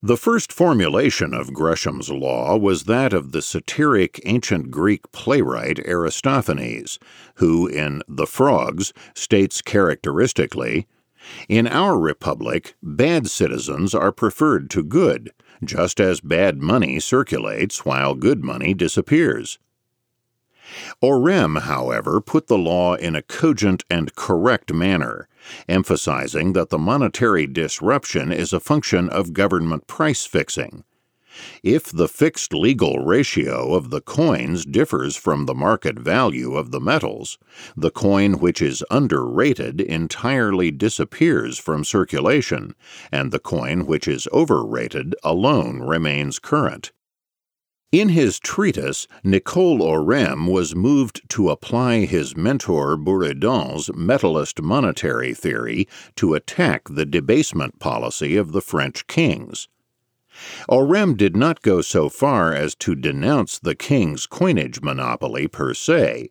The 0.00 0.16
first 0.16 0.52
formulation 0.52 1.34
of 1.34 1.52
Gresham's 1.52 2.08
law 2.08 2.56
was 2.56 2.84
that 2.84 3.12
of 3.12 3.32
the 3.32 3.42
satiric 3.42 4.20
ancient 4.24 4.70
Greek 4.70 5.10
playwright 5.10 5.80
Aristophanes, 5.80 7.00
who 7.36 7.66
in 7.66 8.02
The 8.06 8.26
Frogs 8.26 8.92
states 9.14 9.60
characteristically 9.60 10.86
in 11.48 11.66
our 11.66 11.98
republic, 11.98 12.74
bad 12.82 13.28
citizens 13.28 13.94
are 13.94 14.12
preferred 14.12 14.70
to 14.70 14.82
good, 14.82 15.30
just 15.64 16.00
as 16.00 16.20
bad 16.20 16.62
money 16.62 17.00
circulates 17.00 17.84
while 17.84 18.14
good 18.14 18.44
money 18.44 18.74
disappears. 18.74 19.58
Oresme, 21.02 21.62
however, 21.62 22.20
put 22.20 22.46
the 22.46 22.58
law 22.58 22.94
in 22.94 23.14
a 23.14 23.22
cogent 23.22 23.84
and 23.88 24.14
correct 24.14 24.72
manner, 24.72 25.28
emphasizing 25.68 26.52
that 26.52 26.68
the 26.68 26.78
monetary 26.78 27.46
disruption 27.46 28.30
is 28.32 28.52
a 28.52 28.60
function 28.60 29.08
of 29.08 29.32
government 29.32 29.86
price 29.86 30.26
fixing, 30.26 30.84
if 31.62 31.92
the 31.92 32.08
fixed 32.08 32.52
legal 32.52 32.98
ratio 32.98 33.74
of 33.74 33.90
the 33.90 34.00
coins 34.00 34.64
differs 34.64 35.16
from 35.16 35.46
the 35.46 35.54
market 35.54 35.98
value 35.98 36.54
of 36.54 36.70
the 36.70 36.80
metals, 36.80 37.38
the 37.76 37.90
coin 37.90 38.40
which 38.40 38.60
is 38.60 38.84
underrated 38.90 39.80
entirely 39.80 40.70
disappears 40.70 41.58
from 41.58 41.84
circulation, 41.84 42.74
and 43.12 43.30
the 43.30 43.38
coin 43.38 43.86
which 43.86 44.08
is 44.08 44.28
overrated 44.32 45.14
alone 45.22 45.80
remains 45.80 46.38
current. 46.38 46.92
In 47.90 48.10
his 48.10 48.38
treatise, 48.38 49.08
Nicole 49.24 49.78
Oresme 49.80 50.52
was 50.52 50.76
moved 50.76 51.22
to 51.30 51.48
apply 51.48 52.04
his 52.04 52.36
mentor 52.36 52.98
Buridan's 52.98 53.88
metalist 53.88 54.62
monetary 54.62 55.32
theory 55.32 55.88
to 56.16 56.34
attack 56.34 56.82
the 56.90 57.06
debasement 57.06 57.78
policy 57.78 58.36
of 58.36 58.52
the 58.52 58.60
French 58.60 59.06
kings. 59.06 59.68
Oresme 60.68 61.16
did 61.16 61.36
not 61.36 61.62
go 61.62 61.80
so 61.80 62.08
far 62.08 62.52
as 62.52 62.74
to 62.76 62.94
denounce 62.94 63.58
the 63.58 63.74
king's 63.74 64.26
coinage 64.26 64.80
monopoly 64.80 65.48
per 65.48 65.74
se, 65.74 66.30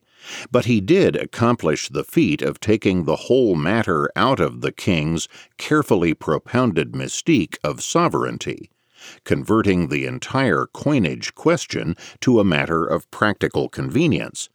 but 0.52 0.66
he 0.66 0.82
did 0.82 1.16
accomplish 1.16 1.90
the 1.90 2.04
feat 2.04 2.42
of 2.42 2.60
taking 2.60 3.04
the 3.04 3.16
whole 3.16 3.56
matter 3.56 4.10
out 4.16 4.40
of 4.40 4.62
the 4.62 4.72
king's 4.72 5.28
carefully 5.58 6.14
propounded 6.14 6.94
mystique 6.94 7.58
of 7.64 7.84
sovereignty, 7.84 8.70
converting 9.24 9.88
the 9.88 10.06
entire 10.06 10.66
coinage 10.66 11.36
question 11.36 11.96
to 12.22 12.40
a 12.40 12.46
matter 12.46 12.86
of 12.86 13.10
practical 13.12 13.70
convenience 13.70 14.50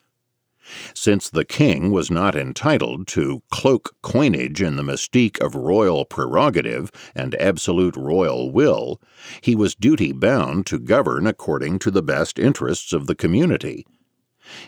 since 0.95 1.29
the 1.29 1.45
king 1.45 1.91
was 1.91 2.11
not 2.11 2.37
entitled 2.37 3.07
to 3.09 3.43
cloak 3.51 3.95
coinage 4.03 4.63
in 4.63 4.77
the 4.77 4.83
mystique 4.83 5.41
of 5.41 5.55
royal 5.55 6.05
prerogative 6.05 6.91
and 7.15 7.35
absolute 7.37 7.97
royal 7.97 8.51
will, 8.51 9.01
he 9.41 9.55
was 9.55 9.75
duty 9.75 10.13
bound 10.13 10.67
to 10.67 10.79
govern 10.79 11.27
according 11.27 11.79
to 11.79 11.91
the 11.91 12.03
best 12.03 12.39
interests 12.39 12.93
of 12.93 13.07
the 13.07 13.15
community. 13.15 13.87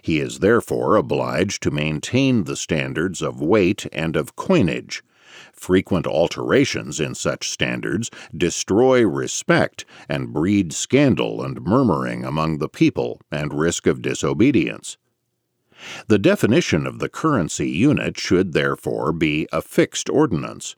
He 0.02 0.20
is 0.20 0.38
therefore 0.38 0.96
obliged 0.96 1.62
to 1.64 1.70
maintain 1.70 2.44
the 2.44 2.56
standards 2.56 3.22
of 3.22 3.40
weight 3.40 3.86
and 3.92 4.16
of 4.16 4.36
coinage. 4.36 5.02
Frequent 5.52 6.06
alterations 6.06 7.00
in 7.00 7.14
such 7.14 7.50
standards 7.50 8.10
destroy 8.36 9.02
respect 9.02 9.84
and 10.08 10.32
breed 10.32 10.72
scandal 10.72 11.42
and 11.42 11.60
murmuring 11.62 12.24
among 12.24 12.58
the 12.58 12.68
people 12.68 13.20
and 13.32 13.52
risk 13.52 13.86
of 13.86 14.00
disobedience. 14.00 14.96
The 16.06 16.18
definition 16.18 16.86
of 16.86 16.98
the 16.98 17.08
currency 17.08 17.68
unit 17.68 18.18
should 18.18 18.52
therefore 18.52 19.12
be 19.12 19.48
a 19.52 19.60
fixed 19.60 20.08
ordinance. 20.08 20.76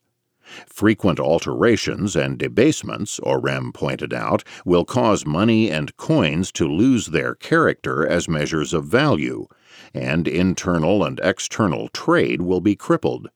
Frequent 0.67 1.19
alterations 1.19 2.15
and 2.15 2.39
debasements, 2.39 3.19
Oresme 3.21 3.75
pointed 3.75 4.15
out, 4.15 4.45
will 4.65 4.85
cause 4.85 5.27
money 5.27 5.71
and 5.71 5.97
coins 5.97 6.53
to 6.53 6.69
lose 6.69 7.09
their 7.09 7.35
character 7.35 8.07
as 8.07 8.29
measures 8.29 8.73
of 8.73 8.85
value, 8.85 9.47
and 9.93 10.29
internal 10.29 11.05
and 11.05 11.19
external 11.23 11.89
trade 11.89 12.43
will 12.43 12.61
be 12.61 12.77
crippled. 12.77 13.29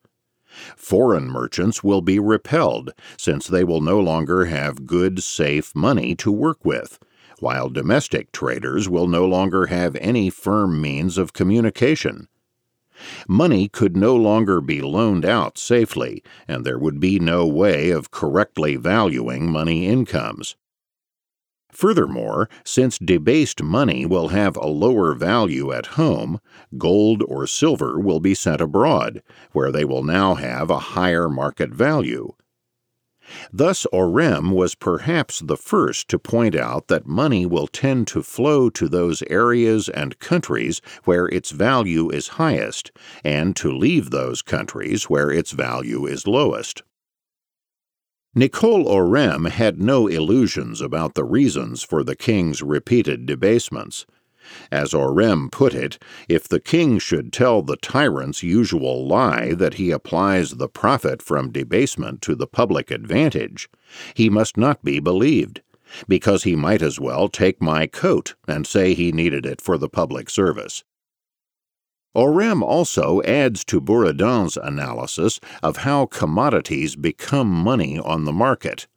Foreign 0.75 1.27
merchants 1.29 1.83
will 1.83 2.01
be 2.01 2.17
repelled, 2.17 2.91
since 3.17 3.47
they 3.47 3.63
will 3.63 3.81
no 3.81 3.99
longer 3.99 4.45
have 4.45 4.85
good, 4.85 5.21
safe 5.21 5.75
money 5.75 6.15
to 6.15 6.31
work 6.31 6.63
with 6.63 6.97
while 7.41 7.69
domestic 7.69 8.31
traders 8.31 8.87
will 8.87 9.07
no 9.07 9.25
longer 9.25 9.65
have 9.65 9.95
any 9.97 10.29
firm 10.29 10.79
means 10.79 11.17
of 11.17 11.33
communication. 11.33 12.27
Money 13.27 13.67
could 13.67 13.97
no 13.97 14.15
longer 14.15 14.61
be 14.61 14.79
loaned 14.79 15.25
out 15.25 15.57
safely, 15.57 16.23
and 16.47 16.63
there 16.63 16.77
would 16.77 16.99
be 16.99 17.19
no 17.19 17.47
way 17.47 17.89
of 17.89 18.11
correctly 18.11 18.75
valuing 18.75 19.51
money 19.51 19.87
incomes. 19.87 20.55
Furthermore, 21.71 22.49
since 22.63 22.99
debased 22.99 23.63
money 23.63 24.05
will 24.05 24.27
have 24.27 24.55
a 24.57 24.67
lower 24.67 25.15
value 25.15 25.71
at 25.71 25.97
home, 25.97 26.39
gold 26.77 27.23
or 27.27 27.47
silver 27.47 27.99
will 27.99 28.19
be 28.19 28.35
sent 28.35 28.61
abroad, 28.61 29.23
where 29.53 29.71
they 29.71 29.85
will 29.85 30.03
now 30.03 30.35
have 30.35 30.69
a 30.69 30.93
higher 30.93 31.27
market 31.27 31.71
value. 31.71 32.33
Thus, 33.53 33.85
Oresme 33.93 34.51
was 34.53 34.75
perhaps 34.75 35.39
the 35.39 35.57
first 35.57 36.07
to 36.09 36.19
point 36.19 36.55
out 36.55 36.87
that 36.87 37.07
money 37.07 37.45
will 37.45 37.67
tend 37.67 38.07
to 38.07 38.23
flow 38.23 38.69
to 38.71 38.87
those 38.87 39.23
areas 39.29 39.89
and 39.89 40.19
countries 40.19 40.81
where 41.03 41.27
its 41.27 41.51
value 41.51 42.09
is 42.09 42.39
highest, 42.39 42.91
and 43.23 43.55
to 43.55 43.71
leave 43.71 44.09
those 44.09 44.41
countries 44.41 45.05
where 45.05 45.31
its 45.31 45.51
value 45.51 46.05
is 46.05 46.27
lowest. 46.27 46.83
Nicole 48.33 48.85
Oresme 48.85 49.49
had 49.49 49.81
no 49.81 50.07
illusions 50.07 50.79
about 50.79 51.15
the 51.15 51.25
reasons 51.25 51.83
for 51.83 52.01
the 52.01 52.15
king's 52.15 52.61
repeated 52.61 53.25
debasements. 53.25 54.05
As 54.71 54.93
Oresme 54.93 55.49
put 55.51 55.73
it, 55.73 55.97
if 56.27 56.47
the 56.47 56.59
king 56.59 56.99
should 56.99 57.31
tell 57.31 57.61
the 57.61 57.77
tyrant's 57.77 58.43
usual 58.43 59.07
lie 59.07 59.53
that 59.53 59.75
he 59.75 59.91
applies 59.91 60.51
the 60.51 60.67
profit 60.67 61.21
from 61.21 61.51
debasement 61.51 62.21
to 62.23 62.35
the 62.35 62.47
public 62.47 62.91
advantage, 62.91 63.69
he 64.13 64.29
must 64.29 64.57
not 64.57 64.83
be 64.83 64.99
believed, 64.99 65.61
because 66.07 66.43
he 66.43 66.55
might 66.55 66.81
as 66.81 66.99
well 66.99 67.29
take 67.29 67.61
my 67.61 67.87
coat 67.87 68.35
and 68.47 68.67
say 68.67 68.93
he 68.93 69.11
needed 69.11 69.45
it 69.45 69.61
for 69.61 69.77
the 69.77 69.89
public 69.89 70.29
service. 70.29 70.83
Oresme 72.13 72.61
also 72.61 73.21
adds 73.21 73.63
to 73.65 73.79
Buridan's 73.79 74.57
analysis 74.57 75.39
of 75.63 75.77
how 75.77 76.05
commodities 76.05 76.97
become 76.97 77.47
money 77.47 77.97
on 77.99 78.25
the 78.25 78.33
market. 78.33 78.87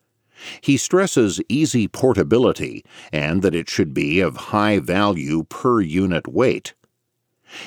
He 0.61 0.77
stresses 0.77 1.41
easy 1.49 1.89
portability 1.89 2.85
and 3.13 3.43
that 3.43 3.55
it 3.55 3.69
should 3.69 3.95
be 3.95 4.21
of 4.21 4.37
high 4.37 4.79
value 4.79 5.45
per 5.45 5.81
unit 5.81 6.29
weight. 6.29 6.75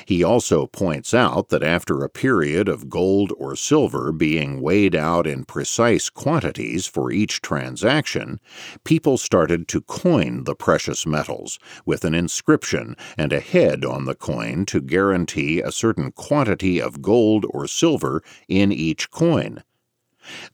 He 0.04 0.22
also 0.22 0.66
points 0.66 1.14
out 1.14 1.48
that 1.48 1.62
after 1.62 2.02
a 2.02 2.10
period 2.10 2.68
of 2.68 2.90
gold 2.90 3.32
or 3.38 3.56
silver 3.56 4.12
being 4.12 4.60
weighed 4.60 4.94
out 4.94 5.26
in 5.26 5.44
precise 5.44 6.10
quantities 6.10 6.86
for 6.86 7.10
each 7.10 7.40
transaction, 7.40 8.38
people 8.84 9.16
started 9.16 9.66
to 9.68 9.80
coin 9.80 10.44
the 10.44 10.54
precious 10.54 11.06
metals 11.06 11.58
with 11.86 12.04
an 12.04 12.14
inscription 12.14 12.96
and 13.16 13.32
a 13.32 13.40
head 13.40 13.84
on 13.84 14.04
the 14.04 14.14
coin 14.14 14.66
to 14.66 14.80
guarantee 14.80 15.60
a 15.60 15.72
certain 15.72 16.12
quantity 16.12 16.80
of 16.80 17.00
gold 17.00 17.46
or 17.48 17.66
silver 17.66 18.22
in 18.48 18.72
each 18.72 19.10
coin. 19.10 19.62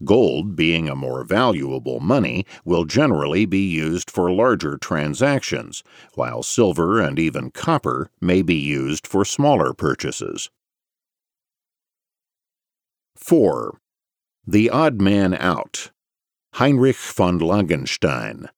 Gold, 0.04 0.56
being 0.56 0.88
a 0.88 0.94
more 0.94 1.24
valuable 1.24 2.00
money, 2.00 2.46
will 2.64 2.84
generally 2.84 3.46
be 3.46 3.64
used 3.64 4.10
for 4.10 4.30
larger 4.30 4.76
transactions, 4.78 5.82
while 6.14 6.42
silver 6.42 7.00
and 7.00 7.18
even 7.18 7.50
copper 7.50 8.10
may 8.20 8.42
be 8.42 8.56
used 8.56 9.06
for 9.06 9.24
smaller 9.24 9.72
purchases. 9.72 10.50
4. 13.16 13.78
The 14.46 14.70
Odd 14.70 15.00
Man 15.00 15.34
Out 15.34 15.90
Heinrich 16.54 16.96
von 16.96 17.40
Langenstein 17.40 18.48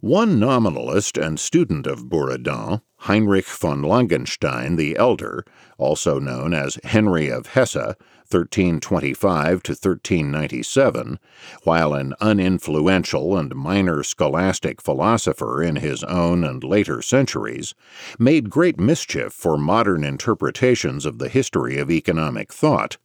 one 0.00 0.38
nominalist 0.38 1.16
and 1.16 1.40
student 1.40 1.86
of 1.86 2.04
Buridan, 2.10 2.82
Heinrich 2.98 3.46
von 3.46 3.82
Langenstein 3.82 4.76
the 4.76 4.94
Elder, 4.94 5.44
also 5.78 6.20
known 6.20 6.52
as 6.52 6.78
Henry 6.84 7.28
of 7.28 7.46
Hesse, 7.46 7.94
1325 8.30 9.62
to 9.62 9.72
1397, 9.72 11.18
while 11.62 11.94
an 11.94 12.14
uninfluential 12.20 13.38
and 13.38 13.54
minor 13.54 14.02
scholastic 14.02 14.80
philosopher 14.80 15.62
in 15.62 15.76
his 15.76 16.02
own 16.04 16.44
and 16.44 16.64
later 16.64 17.00
centuries, 17.00 17.74
made 18.18 18.50
great 18.50 18.78
mischief 18.78 19.32
for 19.32 19.56
modern 19.56 20.04
interpretations 20.04 21.06
of 21.06 21.18
the 21.18 21.28
history 21.28 21.78
of 21.78 21.90
economic 21.90 22.52
thought. 22.52 22.96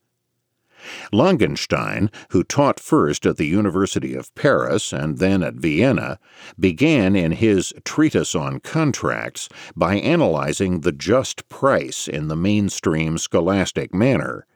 Langenstein, 1.13 2.09
who 2.29 2.43
taught 2.43 2.79
first 2.79 3.25
at 3.25 3.37
the 3.37 3.45
University 3.45 4.15
of 4.15 4.33
Paris 4.33 4.91
and 4.91 5.19
then 5.19 5.43
at 5.43 5.53
Vienna, 5.53 6.19
began 6.59 7.15
in 7.15 7.33
his 7.33 7.71
Treatise 7.85 8.33
on 8.33 8.59
Contracts 8.59 9.47
by 9.75 9.95
analyzing 9.95 10.81
the 10.81 10.91
just 10.91 11.47
price 11.49 12.07
in 12.07 12.27
the 12.27 12.35
mainstream 12.35 13.17
scholastic 13.17 13.93
manner 13.93 14.47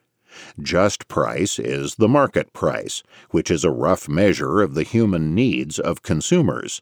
just 0.61 1.07
price 1.07 1.59
is 1.59 1.95
the 1.95 2.07
market 2.07 2.53
price, 2.53 3.03
which 3.31 3.49
is 3.49 3.63
a 3.63 3.71
rough 3.71 4.09
measure 4.09 4.61
of 4.61 4.73
the 4.73 4.83
human 4.83 5.33
needs 5.35 5.79
of 5.79 6.03
consumers. 6.03 6.81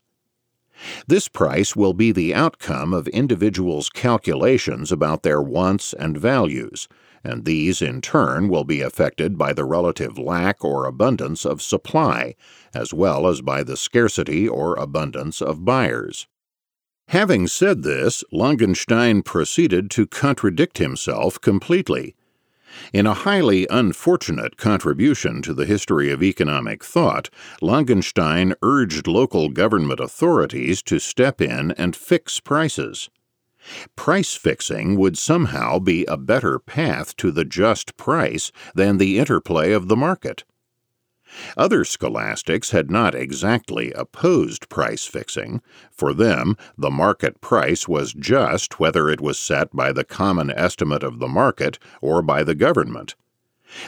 This 1.07 1.27
price 1.27 1.75
will 1.75 1.93
be 1.93 2.11
the 2.11 2.33
outcome 2.33 2.93
of 2.93 3.07
individuals' 3.09 3.89
calculations 3.89 4.91
about 4.91 5.23
their 5.23 5.41
wants 5.41 5.93
and 5.93 6.17
values, 6.17 6.87
and 7.23 7.45
these 7.45 7.81
in 7.81 8.01
turn 8.01 8.49
will 8.49 8.63
be 8.63 8.81
affected 8.81 9.37
by 9.37 9.53
the 9.53 9.65
relative 9.65 10.17
lack 10.17 10.65
or 10.65 10.85
abundance 10.85 11.45
of 11.45 11.61
supply, 11.61 12.35
as 12.73 12.93
well 12.93 13.27
as 13.27 13.41
by 13.41 13.63
the 13.63 13.77
scarcity 13.77 14.47
or 14.47 14.75
abundance 14.75 15.41
of 15.41 15.63
buyers. 15.63 16.27
Having 17.09 17.47
said 17.47 17.83
this, 17.83 18.23
Langenstein 18.33 19.23
proceeded 19.23 19.91
to 19.91 20.07
contradict 20.07 20.79
himself 20.79 21.39
completely 21.39 22.15
in 22.91 23.05
a 23.05 23.13
highly 23.13 23.67
unfortunate 23.69 24.57
contribution 24.57 25.41
to 25.41 25.53
the 25.53 25.65
history 25.65 26.11
of 26.11 26.23
economic 26.23 26.83
thought, 26.83 27.29
Langenstein 27.61 28.53
urged 28.61 29.07
local 29.07 29.49
government 29.49 29.99
authorities 29.99 30.81
to 30.83 30.99
step 30.99 31.41
in 31.41 31.71
and 31.71 31.95
fix 31.95 32.39
prices. 32.39 33.09
Price 33.95 34.35
fixing 34.35 34.97
would 34.97 35.17
somehow 35.17 35.79
be 35.79 36.05
a 36.05 36.17
better 36.17 36.59
path 36.59 37.15
to 37.17 37.31
the 37.31 37.45
just 37.45 37.95
price 37.95 38.51
than 38.75 38.97
the 38.97 39.17
interplay 39.17 39.71
of 39.71 39.87
the 39.87 39.95
market. 39.95 40.43
Other 41.57 41.83
scholastics 41.83 42.71
had 42.71 42.91
not 42.91 43.15
exactly 43.15 43.91
opposed 43.93 44.69
price 44.69 45.05
fixing. 45.05 45.61
For 45.91 46.13
them, 46.13 46.57
the 46.77 46.91
market 46.91 47.41
price 47.41 47.87
was 47.87 48.13
just 48.13 48.79
whether 48.79 49.09
it 49.09 49.21
was 49.21 49.39
set 49.39 49.75
by 49.75 49.91
the 49.91 50.03
common 50.03 50.51
estimate 50.51 51.03
of 51.03 51.19
the 51.19 51.27
market 51.27 51.79
or 52.01 52.21
by 52.21 52.43
the 52.43 52.55
government. 52.55 53.15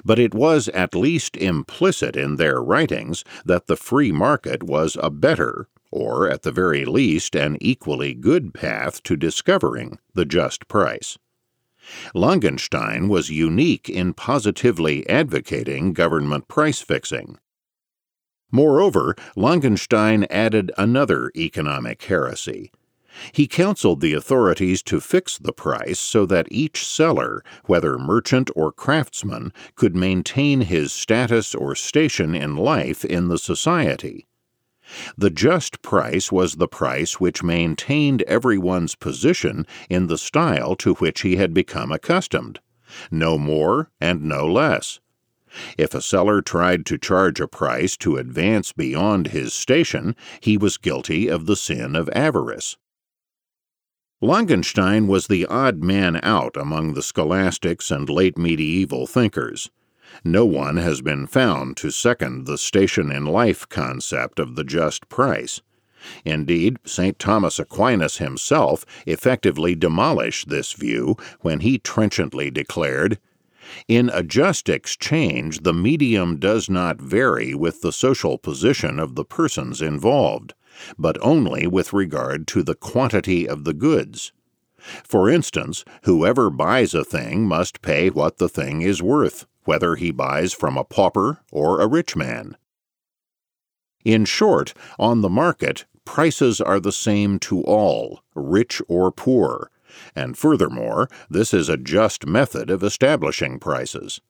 But 0.04 0.20
it 0.20 0.34
was 0.34 0.68
at 0.70 0.96
least 0.96 1.38
implicit 1.38 2.16
in 2.16 2.38
their 2.38 2.62
writings 2.62 3.24
that 3.46 3.68
the 3.68 3.76
free 3.76 4.12
market 4.12 4.64
was 4.64 4.98
a 5.02 5.10
better, 5.10 5.68
or 5.92 6.30
at 6.30 6.42
the 6.42 6.52
very 6.52 6.86
least 6.86 7.36
an 7.36 7.58
equally 7.62 8.14
good 8.14 8.54
path 8.54 9.04
to 9.04 9.16
discovering 9.16 10.00
the 10.14 10.26
just 10.26 10.68
price. 10.68 11.18
Langenstein 12.14 13.08
was 13.08 13.30
unique 13.30 13.90
in 13.90 14.14
positively 14.14 15.08
advocating 15.10 15.94
government 15.94 16.48
price 16.48 16.82
fixing. 16.82 17.38
Moreover, 18.52 19.16
Langenstein 19.36 20.26
added 20.30 20.72
another 20.78 21.32
economic 21.36 22.02
heresy. 22.04 22.72
He 23.32 23.48
counseled 23.48 24.02
the 24.02 24.14
authorities 24.14 24.84
to 24.84 25.00
fix 25.00 25.38
the 25.38 25.54
price 25.54 26.00
so 26.00 26.26
that 26.26 26.48
each 26.52 26.86
seller, 26.86 27.44
whether 27.66 27.98
merchant 27.98 28.50
or 28.56 28.72
craftsman, 28.72 29.54
could 29.76 29.96
maintain 29.96 30.62
his 30.62 30.92
status 30.92 31.56
or 31.56 31.76
station 31.76 32.36
in 32.36 32.58
life 32.58 33.06
in 33.06 33.28
the 33.30 33.38
society. 33.38 34.28
The 35.18 35.30
just 35.30 35.82
price 35.82 36.32
was 36.32 36.56
the 36.56 36.68
price 36.68 37.20
which 37.20 37.44
maintained 37.44 38.22
everyone's 38.24 38.96
position 38.96 39.66
in 39.90 40.08
the 40.08 40.18
style 40.18 40.76
to 40.78 40.94
which 40.96 41.22
he 41.22 41.38
had 41.38 41.54
become 41.54 41.92
accustomed, 41.92 42.60
no 43.10 43.38
more 43.38 43.90
and 44.00 44.24
no 44.24 44.46
less. 44.46 45.00
If 45.78 45.94
a 45.94 46.02
seller 46.02 46.42
tried 46.42 46.86
to 46.88 46.98
charge 46.98 47.40
a 47.40 47.48
price 47.48 47.96
to 47.98 48.18
advance 48.18 48.74
beyond 48.74 49.28
his 49.28 49.54
station, 49.54 50.16
he 50.42 50.58
was 50.58 50.78
guilty 50.78 51.30
of 51.30 51.46
the 51.46 51.56
sin 51.56 51.96
of 51.96 52.10
avarice. 52.10 52.78
Langenstein 54.22 55.08
was 55.08 55.28
the 55.28 55.46
odd 55.46 55.84
man 55.84 56.20
out 56.24 56.58
among 56.58 56.94
the 56.94 57.04
scholastics 57.04 57.92
and 57.92 58.10
late 58.10 58.38
medieval 58.38 59.08
thinkers. 59.08 59.70
No 60.24 60.46
one 60.46 60.78
has 60.78 61.02
been 61.02 61.28
found 61.28 61.78
to 61.78 61.92
second 61.92 62.46
the 62.46 62.58
station 62.58 63.12
in 63.12 63.26
life 63.26 63.68
concept 63.68 64.40
of 64.40 64.56
the 64.56 64.64
just 64.64 65.10
price. 65.10 65.62
Indeed, 66.24 66.78
St. 66.86 67.18
Thomas 67.18 67.58
Aquinas 67.58 68.18
himself 68.18 68.86
effectively 69.08 69.76
demolished 69.76 70.50
this 70.50 70.74
view 70.74 71.16
when 71.42 71.62
he 71.62 71.80
trenchantly 71.80 72.52
declared, 72.52 73.18
In 73.88 74.10
a 74.14 74.22
just 74.22 74.70
exchange, 74.70 75.64
the 75.64 75.74
medium 75.74 76.38
does 76.38 76.70
not 76.70 77.02
vary 77.02 77.56
with 77.56 77.82
the 77.82 77.92
social 77.92 78.38
position 78.38 79.00
of 79.00 79.16
the 79.16 79.26
persons 79.26 79.82
involved, 79.82 80.54
but 80.98 81.18
only 81.22 81.66
with 81.66 81.94
regard 81.94 82.48
to 82.50 82.62
the 82.62 82.76
quantity 82.76 83.48
of 83.48 83.64
the 83.64 83.74
goods. 83.74 84.32
For 85.04 85.30
instance, 85.30 85.84
whoever 86.04 86.52
buys 86.52 86.94
a 86.94 87.04
thing 87.04 87.48
must 87.48 87.82
pay 87.82 88.12
what 88.12 88.38
the 88.38 88.50
thing 88.50 88.84
is 88.84 89.02
worth, 89.02 89.48
whether 89.66 89.96
he 89.96 90.12
buys 90.12 90.54
from 90.54 90.78
a 90.78 90.84
pauper 90.84 91.42
or 91.52 91.82
a 91.82 91.88
rich 91.88 92.16
man. 92.16 92.56
In 94.04 94.26
short, 94.26 94.74
on 94.98 95.22
the 95.22 95.30
market, 95.30 95.86
prices 96.06 96.62
are 96.62 96.80
the 96.80 96.92
same 96.92 97.40
to 97.40 97.62
all, 97.64 98.22
rich 98.36 98.82
or 98.88 99.12
poor, 99.12 99.72
and 100.16 100.38
furthermore, 100.38 101.10
this 101.30 101.54
is 101.54 101.70
a 101.70 101.78
just 101.78 102.26
method 102.26 102.70
of 102.70 102.84
establishing 102.84 103.60
prices. 103.60 104.22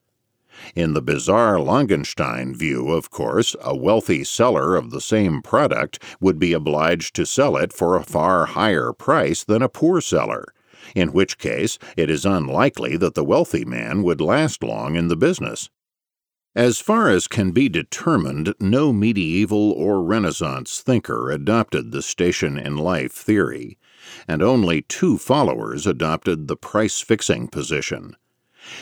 In 0.74 0.94
the 0.94 1.02
bizarre 1.02 1.58
Langenstein 1.58 2.56
view, 2.56 2.90
of 2.90 3.10
course, 3.10 3.54
a 3.60 3.76
wealthy 3.76 4.24
seller 4.24 4.74
of 4.74 4.90
the 4.90 5.02
same 5.02 5.42
product 5.42 6.02
would 6.18 6.38
be 6.38 6.54
obliged 6.54 7.14
to 7.16 7.26
sell 7.26 7.56
it 7.58 7.74
for 7.74 7.94
a 7.94 8.02
far 8.02 8.46
higher 8.46 8.92
price 8.94 9.44
than 9.44 9.60
a 9.60 9.68
poor 9.68 10.00
seller, 10.00 10.46
in 10.94 11.12
which 11.12 11.38
case 11.38 11.78
it 11.96 12.10
is 12.10 12.24
unlikely 12.24 12.96
that 12.96 13.14
the 13.14 13.24
wealthy 13.24 13.64
man 13.64 14.02
would 14.02 14.20
last 14.20 14.62
long 14.62 14.96
in 14.96 15.08
the 15.08 15.16
business. 15.16 15.68
As 16.54 16.80
far 16.80 17.10
as 17.10 17.28
can 17.28 17.50
be 17.50 17.68
determined, 17.68 18.54
no 18.58 18.90
medieval 18.90 19.72
or 19.72 20.02
Renaissance 20.02 20.80
thinker 20.80 21.30
adopted 21.30 21.92
the 21.92 22.00
station 22.00 22.56
in 22.56 22.78
life 22.78 23.12
theory, 23.12 23.76
and 24.26 24.40
only 24.42 24.80
two 24.80 25.18
followers 25.18 25.86
adopted 25.86 26.48
the 26.48 26.56
price 26.56 27.02
fixing 27.02 27.48
position. 27.48 28.16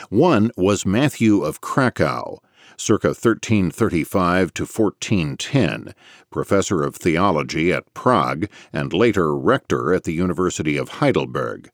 One 0.09 0.53
was 0.57 0.87
Matthew 0.87 1.43
of 1.43 1.61
Krakow, 1.61 2.39
circa 2.77 3.09
1335 3.09 4.55
to 4.55 4.63
1410, 4.63 5.95
professor 6.31 6.83
of 6.83 6.97
theology 6.97 7.73
at 7.73 7.93
Prague 7.93 8.47
and 8.73 8.93
later 8.93 9.37
rector 9.37 9.93
at 9.93 10.05
the 10.05 10.13
University 10.13 10.77
of 10.77 11.01
Heidelberg, 11.01 11.71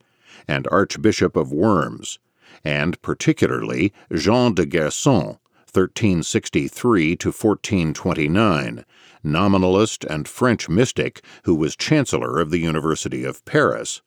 and 0.51 0.67
Archbishop 0.73 1.37
of 1.37 1.53
Worms, 1.53 2.19
and 2.65 3.01
particularly 3.03 3.93
Jean 4.13 4.53
de 4.53 4.67
Gerson, 4.67 5.39
1363 5.73 7.15
to 7.15 7.29
1429, 7.29 8.85
nominalist 9.23 10.05
and 10.07 10.27
French 10.27 10.69
mystic 10.69 11.23
who 11.45 11.55
was 11.55 11.77
chancellor 11.77 12.41
of 12.41 12.51
the 12.51 12.59
University 12.59 13.23
of 13.23 13.45
Paris. 13.45 14.03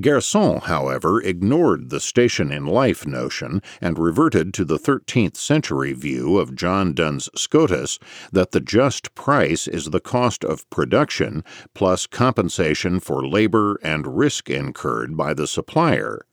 Gerson, 0.00 0.60
however, 0.60 1.20
ignored 1.20 1.90
the 1.90 2.00
station 2.00 2.52
in 2.52 2.66
life 2.66 3.06
notion 3.06 3.62
and 3.80 3.98
reverted 3.98 4.54
to 4.54 4.64
the 4.64 4.78
13th 4.78 5.36
century 5.36 5.92
view 5.92 6.38
of 6.38 6.54
John 6.54 6.92
Duns 6.92 7.28
Scotus 7.34 7.98
that 8.32 8.52
the 8.52 8.60
just 8.60 9.14
price 9.14 9.66
is 9.66 9.86
the 9.86 10.00
cost 10.00 10.44
of 10.44 10.68
production 10.70 11.42
plus 11.74 12.06
compensation 12.06 13.00
for 13.00 13.26
labor 13.26 13.78
and 13.82 14.16
risk 14.16 14.48
incurred 14.50 15.16
by 15.16 15.34
the 15.34 15.46
supplier. 15.46 16.26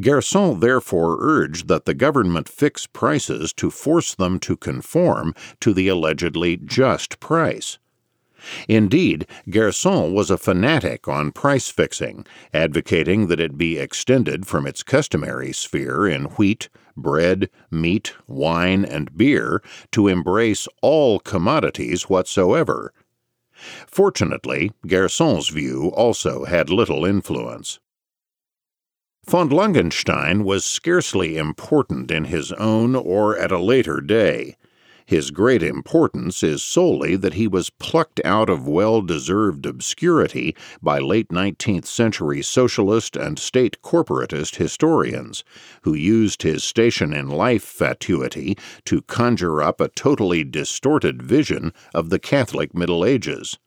Gerson 0.00 0.60
therefore 0.60 1.18
urged 1.20 1.68
that 1.68 1.84
the 1.84 1.94
government 1.94 2.48
fix 2.48 2.86
prices 2.86 3.52
to 3.54 3.70
force 3.70 4.14
them 4.14 4.38
to 4.40 4.56
conform 4.56 5.34
to 5.60 5.74
the 5.74 5.88
allegedly 5.88 6.56
just 6.56 7.20
price. 7.20 7.78
Indeed, 8.68 9.26
Gerson 9.48 10.12
was 10.12 10.30
a 10.30 10.38
fanatic 10.38 11.08
on 11.08 11.32
price 11.32 11.68
fixing, 11.68 12.26
advocating 12.54 13.26
that 13.26 13.40
it 13.40 13.58
be 13.58 13.78
extended 13.78 14.46
from 14.46 14.66
its 14.66 14.82
customary 14.82 15.52
sphere 15.52 16.06
in 16.06 16.24
wheat, 16.24 16.68
bread, 16.96 17.50
meat, 17.70 18.14
wine, 18.26 18.84
and 18.84 19.16
beer 19.16 19.62
to 19.92 20.08
embrace 20.08 20.68
all 20.82 21.18
commodities 21.18 22.08
whatsoever. 22.08 22.92
Fortunately, 23.86 24.72
Gerson's 24.86 25.48
view 25.48 25.88
also 25.94 26.44
had 26.44 26.70
little 26.70 27.04
influence. 27.04 27.78
Von 29.26 29.50
Langenstein 29.50 30.44
was 30.44 30.64
scarcely 30.64 31.36
important 31.36 32.10
in 32.10 32.24
his 32.24 32.52
own 32.52 32.96
or 32.96 33.36
at 33.38 33.52
a 33.52 33.58
later 33.58 34.00
day. 34.00 34.56
His 35.10 35.32
great 35.32 35.64
importance 35.64 36.40
is 36.44 36.62
solely 36.62 37.16
that 37.16 37.34
he 37.34 37.48
was 37.48 37.68
plucked 37.68 38.20
out 38.24 38.48
of 38.48 38.68
well 38.68 39.02
deserved 39.02 39.66
obscurity 39.66 40.54
by 40.80 41.00
late 41.00 41.30
19th 41.30 41.86
century 41.86 42.42
socialist 42.42 43.16
and 43.16 43.36
state 43.36 43.82
corporatist 43.82 44.54
historians, 44.54 45.42
who 45.82 45.94
used 45.94 46.44
his 46.44 46.62
station 46.62 47.12
in 47.12 47.26
life 47.28 47.64
fatuity 47.64 48.56
to 48.84 49.02
conjure 49.02 49.60
up 49.60 49.80
a 49.80 49.88
totally 49.88 50.44
distorted 50.44 51.24
vision 51.24 51.72
of 51.92 52.10
the 52.10 52.20
Catholic 52.20 52.72
Middle 52.72 53.04
Ages. 53.04 53.58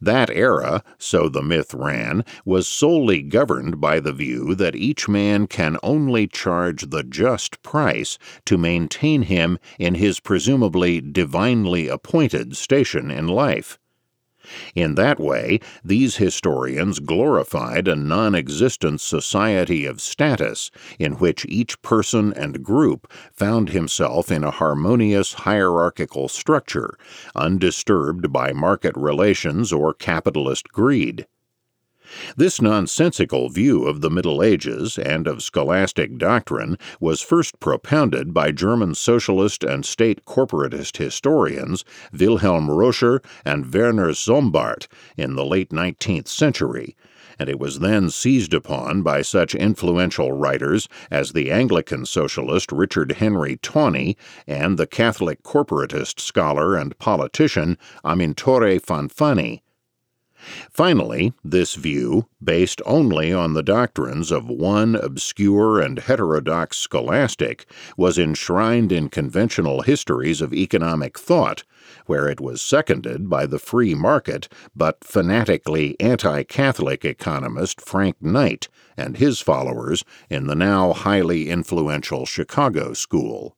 That 0.00 0.30
era, 0.30 0.82
so 0.98 1.28
the 1.28 1.42
myth 1.42 1.74
ran, 1.74 2.24
was 2.44 2.68
solely 2.68 3.22
governed 3.22 3.80
by 3.80 4.00
the 4.00 4.12
view 4.12 4.54
that 4.54 4.76
each 4.76 5.08
man 5.08 5.46
can 5.46 5.78
only 5.82 6.26
charge 6.26 6.90
the 6.90 7.02
just 7.02 7.62
price 7.62 8.18
to 8.46 8.56
maintain 8.56 9.22
him 9.22 9.58
in 9.78 9.96
his 9.96 10.20
presumably 10.20 11.00
divinely 11.00 11.88
appointed 11.88 12.56
station 12.56 13.10
in 13.10 13.26
life. 13.26 13.78
In 14.74 14.94
that 14.96 15.18
way, 15.18 15.60
these 15.84 16.16
historians 16.16 16.98
glorified 16.98 17.88
a 17.88 17.96
non 17.96 18.34
existent 18.34 19.00
society 19.00 19.86
of 19.86 20.00
status 20.00 20.70
in 20.98 21.14
which 21.14 21.46
each 21.48 21.80
person 21.82 22.32
and 22.34 22.62
group 22.62 23.10
found 23.32 23.70
himself 23.70 24.30
in 24.30 24.44
a 24.44 24.50
harmonious 24.50 25.32
hierarchical 25.32 26.28
structure, 26.28 26.98
undisturbed 27.34 28.32
by 28.32 28.52
market 28.52 28.96
relations 28.96 29.72
or 29.72 29.94
capitalist 29.94 30.68
greed. 30.68 31.26
This 32.36 32.60
nonsensical 32.60 33.48
view 33.48 33.84
of 33.84 34.00
the 34.00 34.10
Middle 34.10 34.42
Ages 34.42 34.98
and 34.98 35.26
of 35.26 35.42
scholastic 35.42 36.18
doctrine 36.18 36.76
was 37.00 37.22
first 37.22 37.58
propounded 37.60 38.34
by 38.34 38.52
German 38.52 38.94
socialist 38.94 39.64
and 39.64 39.84
state 39.86 40.24
corporatist 40.24 40.98
historians 40.98 41.84
Wilhelm 42.12 42.68
Roscher 42.68 43.24
and 43.44 43.72
Werner 43.72 44.10
Sombart 44.12 44.86
in 45.16 45.34
the 45.34 45.44
late 45.44 45.70
19th 45.70 46.28
century, 46.28 46.94
and 47.38 47.48
it 47.48 47.58
was 47.58 47.80
then 47.80 48.10
seized 48.10 48.54
upon 48.54 49.02
by 49.02 49.22
such 49.22 49.54
influential 49.54 50.32
writers 50.32 50.88
as 51.10 51.32
the 51.32 51.50
Anglican 51.50 52.06
socialist 52.06 52.70
Richard 52.70 53.12
Henry 53.12 53.56
Tawney 53.56 54.16
and 54.46 54.78
the 54.78 54.86
Catholic 54.86 55.42
corporatist 55.42 56.20
scholar 56.20 56.76
and 56.76 56.98
politician 56.98 57.78
Amintore 58.04 58.80
Fanfani. 58.80 59.63
Finally, 60.70 61.32
this 61.44 61.74
view, 61.74 62.26
based 62.42 62.80
only 62.84 63.32
on 63.32 63.54
the 63.54 63.62
doctrines 63.62 64.30
of 64.30 64.48
one 64.48 64.94
obscure 64.94 65.80
and 65.80 66.00
heterodox 66.00 66.76
scholastic, 66.76 67.66
was 67.96 68.18
enshrined 68.18 68.92
in 68.92 69.08
conventional 69.08 69.82
histories 69.82 70.40
of 70.40 70.52
economic 70.52 71.18
thought, 71.18 71.64
where 72.06 72.28
it 72.28 72.40
was 72.40 72.60
seconded 72.60 73.28
by 73.28 73.46
the 73.46 73.58
free 73.58 73.94
market 73.94 74.48
but 74.74 75.02
fanatically 75.04 75.98
anti 76.00 76.42
Catholic 76.42 77.04
economist 77.04 77.80
Frank 77.80 78.20
Knight 78.20 78.68
and 78.96 79.16
his 79.16 79.40
followers 79.40 80.04
in 80.30 80.46
the 80.46 80.54
now 80.54 80.92
highly 80.92 81.48
influential 81.48 82.26
Chicago 82.26 82.92
School. 82.92 83.56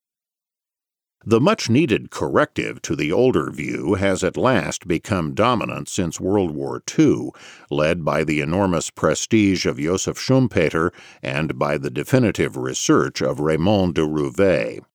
The 1.28 1.40
much 1.40 1.68
needed 1.68 2.10
corrective 2.10 2.80
to 2.82 2.94
the 2.94 3.10
older 3.10 3.50
view 3.50 3.94
has 3.94 4.22
at 4.22 4.36
last 4.36 4.86
become 4.86 5.34
dominant 5.34 5.88
since 5.88 6.20
World 6.20 6.52
War 6.52 6.80
II, 6.96 7.30
led 7.68 8.04
by 8.04 8.22
the 8.22 8.40
enormous 8.40 8.90
prestige 8.90 9.66
of 9.66 9.76
Joseph 9.76 10.18
Schumpeter 10.18 10.92
and 11.24 11.58
by 11.58 11.78
the 11.78 11.90
definitive 11.90 12.56
research 12.56 13.22
of 13.22 13.40
Raymond 13.40 13.96
de 13.96 14.06
Roover. 14.06 14.86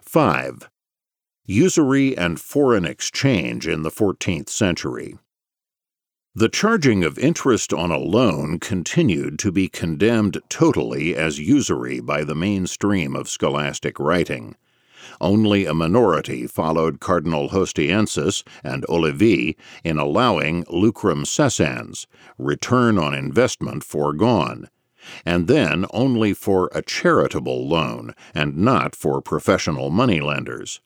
5. 0.00 0.68
Usury 1.44 2.18
and 2.18 2.40
foreign 2.40 2.84
exchange 2.84 3.68
in 3.68 3.84
the 3.84 3.92
14th 3.92 4.48
century. 4.48 5.18
The 6.34 6.48
charging 6.48 7.04
of 7.04 7.18
interest 7.18 7.74
on 7.74 7.90
a 7.90 7.98
loan 7.98 8.58
continued 8.58 9.38
to 9.40 9.52
be 9.52 9.68
condemned 9.68 10.40
totally 10.48 11.14
as 11.14 11.38
usury 11.38 12.00
by 12.00 12.24
the 12.24 12.34
mainstream 12.34 13.14
of 13.14 13.28
scholastic 13.28 14.00
writing. 14.00 14.56
Only 15.20 15.66
a 15.66 15.74
minority 15.74 16.46
followed 16.46 17.00
Cardinal 17.00 17.50
Hostiensis 17.50 18.44
and 18.64 18.86
Olivi 18.88 19.58
in 19.84 19.98
allowing 19.98 20.64
lucrum 20.64 21.26
cessans, 21.26 22.06
return 22.38 22.98
on 22.98 23.12
investment 23.12 23.84
foregone, 23.84 24.70
and 25.26 25.48
then 25.48 25.84
only 25.92 26.32
for 26.32 26.70
a 26.74 26.80
charitable 26.80 27.68
loan 27.68 28.14
and 28.34 28.56
not 28.56 28.96
for 28.96 29.20
professional 29.20 29.90
moneylenders. 29.90 30.80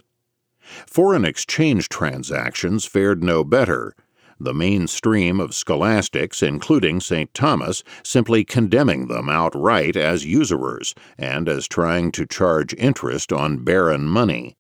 Foreign 0.88 1.24
exchange 1.24 1.88
transactions 1.88 2.84
fared 2.84 3.22
no 3.22 3.44
better 3.44 3.94
the 4.39 4.55
mainstream 4.55 5.41
of 5.41 5.55
scholastics, 5.55 6.43
including 6.43 7.01
St. 7.01 7.32
Thomas, 7.34 7.82
simply 8.03 8.45
condemning 8.45 9.09
them 9.09 9.28
outright 9.28 9.97
as 9.97 10.24
usurers 10.24 10.95
and 11.18 11.49
as 11.49 11.66
trying 11.66 12.12
to 12.12 12.26
charge 12.26 12.74
interest 12.74 13.32
on 13.32 13.64
barren 13.64 14.05
money. 14.05 14.57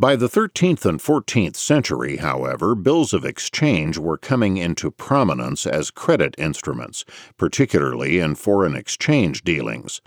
By 0.00 0.14
the 0.14 0.28
13th 0.28 0.84
and 0.84 1.00
14th 1.00 1.56
century, 1.56 2.18
however, 2.18 2.76
bills 2.76 3.12
of 3.12 3.24
exchange 3.24 3.98
were 3.98 4.16
coming 4.16 4.56
into 4.56 4.92
prominence 4.92 5.66
as 5.66 5.90
credit 5.90 6.36
instruments, 6.38 7.04
particularly 7.36 8.20
in 8.20 8.36
foreign 8.36 8.76
exchange 8.76 9.42
dealings. 9.42 10.00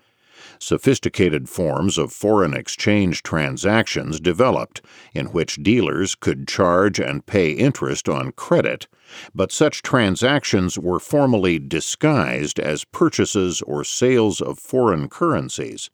Sophisticated 0.64 1.50
forms 1.50 1.98
of 1.98 2.14
foreign 2.14 2.54
exchange 2.54 3.24
transactions 3.24 4.20
developed, 4.20 4.80
in 5.12 5.26
which 5.32 5.64
dealers 5.64 6.14
could 6.14 6.48
charge 6.48 7.00
and 7.00 7.26
pay 7.26 7.50
interest 7.52 8.08
on 8.08 8.32
credit, 8.34 8.88
but 9.34 9.52
such 9.52 9.82
transactions 9.82 10.78
were 10.78 11.00
formally 11.00 11.58
disguised 11.58 12.60
as 12.60 12.86
purchases 12.86 13.64
or 13.64 13.84
sales 13.84 14.40
of 14.40 14.60
foreign 14.60 15.10
currencies. 15.10 15.90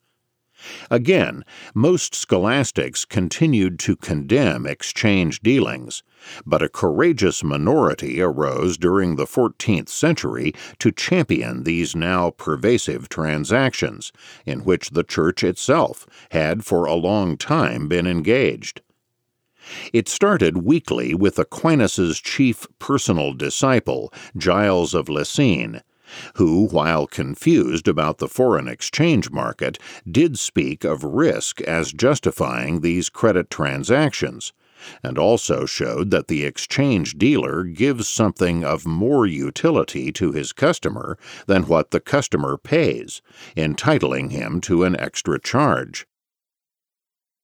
Again, 0.92 1.46
most 1.74 2.14
scholastics 2.14 3.06
continued 3.06 3.80
to 3.80 3.96
condemn 3.96 4.66
exchange 4.66 5.40
dealings, 5.40 6.04
but 6.46 6.62
a 6.62 6.70
courageous 6.70 7.44
minority 7.44 8.22
arose 8.22 8.78
during 8.78 9.16
the 9.16 9.26
14th 9.26 9.90
century 9.90 10.54
to 10.80 10.92
champion 10.92 11.64
these 11.64 11.96
now 11.96 12.32
pervasive 12.32 13.10
transactions, 13.10 14.12
in 14.46 14.64
which 14.64 14.92
the 14.92 15.04
Church 15.04 15.44
itself 15.44 16.06
had 16.32 16.66
for 16.66 16.86
a 16.86 16.94
long 16.94 17.38
time 17.38 17.88
been 17.88 18.08
engaged. 18.08 18.82
It 19.92 20.08
started 20.08 20.64
weakly 20.64 21.14
with 21.14 21.38
Aquinas's 21.38 22.20
chief 22.20 22.66
personal 22.80 23.34
disciple, 23.34 24.14
Giles 24.38 24.94
of 24.94 25.10
Lessines, 25.10 25.82
who, 26.36 26.68
while 26.68 27.06
confused 27.06 27.88
about 27.88 28.18
the 28.20 28.30
foreign 28.30 28.68
exchange 28.68 29.30
market, 29.30 29.78
did 30.10 30.40
speak 30.40 30.84
of 30.84 31.04
risk 31.04 31.60
as 31.62 31.92
justifying 31.92 32.80
these 32.80 33.10
credit 33.10 33.50
transactions, 33.50 34.54
and 35.04 35.18
also 35.18 35.66
showed 35.66 36.12
that 36.12 36.28
the 36.28 36.44
exchange 36.44 37.18
dealer 37.18 37.64
gives 37.64 38.08
something 38.08 38.64
of 38.64 38.86
more 38.86 39.26
utility 39.26 40.12
to 40.14 40.32
his 40.32 40.54
customer 40.54 41.18
than 41.46 41.64
what 41.64 41.92
the 41.92 42.00
customer 42.00 42.58
pays, 42.58 43.22
entitling 43.56 44.30
him 44.30 44.62
to 44.62 44.84
an 44.84 45.00
extra 45.00 45.40
charge. 45.40 46.06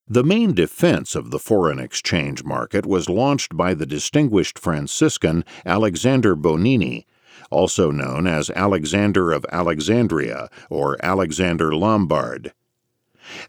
The 0.07 0.23
main 0.23 0.53
defense 0.53 1.15
of 1.15 1.31
the 1.31 1.39
foreign 1.39 1.79
exchange 1.79 2.43
market 2.43 2.86
was 2.86 3.09
launched 3.09 3.55
by 3.55 3.73
the 3.73 3.86
distinguished 3.86 4.59
Franciscan 4.59 5.45
Alexander 5.65 6.36
Bonini 6.36 7.05
also 7.49 7.91
known 7.91 8.27
as 8.27 8.49
Alexander 8.51 9.31
of 9.31 9.45
Alexandria 9.51 10.49
or 10.69 10.97
Alexander 11.03 11.73
Lombard. 11.75 12.53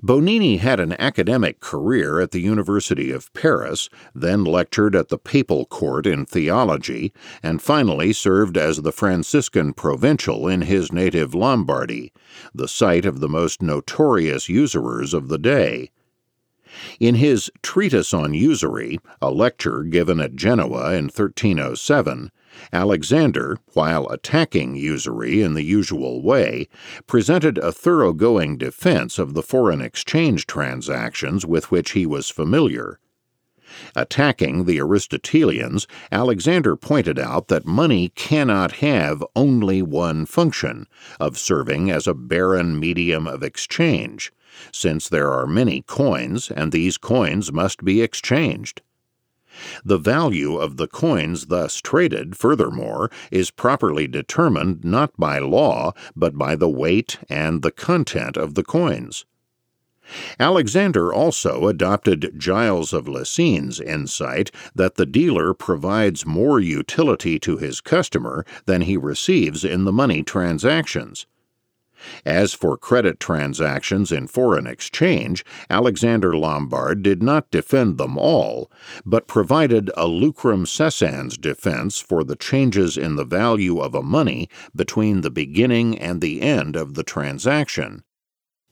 Bonini 0.03 0.59
had 0.59 0.81
an 0.81 0.93
academic 1.01 1.61
career 1.61 2.21
at 2.21 2.31
the 2.31 2.41
University 2.41 3.11
of 3.11 3.33
Paris, 3.33 3.89
then 4.15 4.45
lectured 4.45 4.95
at 4.95 5.09
the 5.09 5.19
papal 5.19 5.67
court 5.67 6.07
in 6.07 6.25
theology, 6.27 7.13
and 7.43 7.63
finally 7.63 8.13
served 8.13 8.57
as 8.57 8.83
the 8.83 8.93
Franciscan 8.93 9.73
provincial 9.73 10.49
in 10.49 10.63
his 10.63 10.93
native 10.93 11.35
Lombardy, 11.35 12.13
the 12.55 12.69
site 12.69 13.05
of 13.05 13.21
the 13.21 13.29
most 13.29 13.63
notorious 13.63 14.49
usurers 14.49 15.13
of 15.15 15.29
the 15.29 15.39
day. 15.39 15.91
In 16.99 17.15
his 17.15 17.51
Treatise 17.63 18.13
on 18.13 18.35
Usury, 18.35 18.99
a 19.23 19.31
lecture 19.31 19.85
given 19.85 20.21
at 20.21 20.35
Genoa 20.35 20.93
in 20.95 21.05
1307, 21.05 22.33
Alexander, 22.73 23.59
while 23.73 24.07
attacking 24.09 24.77
usury 24.77 25.43
in 25.43 25.55
the 25.55 25.65
usual 25.65 26.23
way, 26.23 26.69
presented 27.07 27.59
a 27.59 27.73
thoroughgoing 27.73 28.57
defense 28.57 29.19
of 29.19 29.35
the 29.35 29.43
foreign 29.43 29.81
exchange 29.81 30.47
transactions 30.47 31.45
with 31.45 31.71
which 31.71 31.93
he 31.93 32.07
was 32.07 32.31
familiar. 32.31 32.99
Attacking 33.97 34.67
the 34.67 34.79
Aristotelians, 34.79 35.89
Alexander 36.13 36.77
pointed 36.77 37.19
out 37.19 37.49
that 37.49 37.67
money 37.67 38.11
cannot 38.11 38.73
have 38.73 39.25
only 39.35 39.83
one 39.83 40.27
function, 40.27 40.87
of 41.19 41.39
serving 41.39 41.91
as 41.91 42.07
a 42.07 42.15
barren 42.15 42.79
medium 42.79 43.27
of 43.27 43.43
exchange, 43.43 44.33
since 44.71 45.09
there 45.09 45.33
are 45.33 45.47
many 45.47 45.83
coins 45.83 46.53
and 46.53 46.71
these 46.71 46.99
coins 46.99 47.53
must 47.53 47.85
be 47.85 48.01
exchanged. 48.01 48.83
The 49.85 49.99
value 49.99 50.57
of 50.57 50.77
the 50.77 50.87
coins 50.87 51.47
thus 51.47 51.77
traded, 51.77 52.37
furthermore, 52.37 53.11
is 53.31 53.51
properly 53.51 54.07
determined 54.07 54.85
not 54.85 55.13
by 55.19 55.39
law, 55.39 55.93
but 56.17 56.37
by 56.37 56.57
the 56.57 56.69
weight 56.69 57.19
and 57.29 57.63
the 57.63 57.71
content 57.71 58.37
of 58.37 58.55
the 58.55 58.65
coins. 58.65 59.25
Alexander 60.39 61.13
also 61.15 61.67
adopted 61.67 62.35
Giles 62.37 62.93
of 62.93 63.09
Lessines's 63.09 63.81
insight 63.81 64.51
that 64.75 64.97
the 64.97 65.07
dealer 65.07 65.55
provides 65.55 66.27
more 66.27 66.61
utility 66.61 67.39
to 67.39 67.57
his 67.57 67.81
customer 67.81 68.45
than 68.67 68.83
he 68.83 68.97
receives 68.97 69.65
in 69.65 69.85
the 69.85 69.93
money 69.93 70.23
transactions. 70.23 71.27
As 72.27 72.53
for 72.53 72.77
credit 72.77 73.19
transactions 73.21 74.13
in 74.13 74.27
foreign 74.27 74.67
exchange, 74.67 75.45
Alexander 75.71 76.37
Lombard 76.37 77.03
did 77.03 77.23
not 77.23 77.51
defend 77.51 77.99
them 77.99 78.19
all, 78.19 78.71
but 79.07 79.27
provided 79.27 79.91
a 79.97 80.07
lucrum 80.07 80.67
cessans 80.67 81.39
defense 81.39 82.01
for 82.01 82.25
the 82.25 82.37
changes 82.37 82.97
in 82.97 83.17
the 83.17 83.25
value 83.25 83.79
of 83.79 83.95
a 83.95 84.03
money 84.03 84.49
between 84.75 85.21
the 85.21 85.31
beginning 85.31 85.99
and 85.99 86.21
the 86.21 86.43
end 86.43 86.77
of 86.77 86.95
the 86.95 87.03
transaction. 87.03 88.05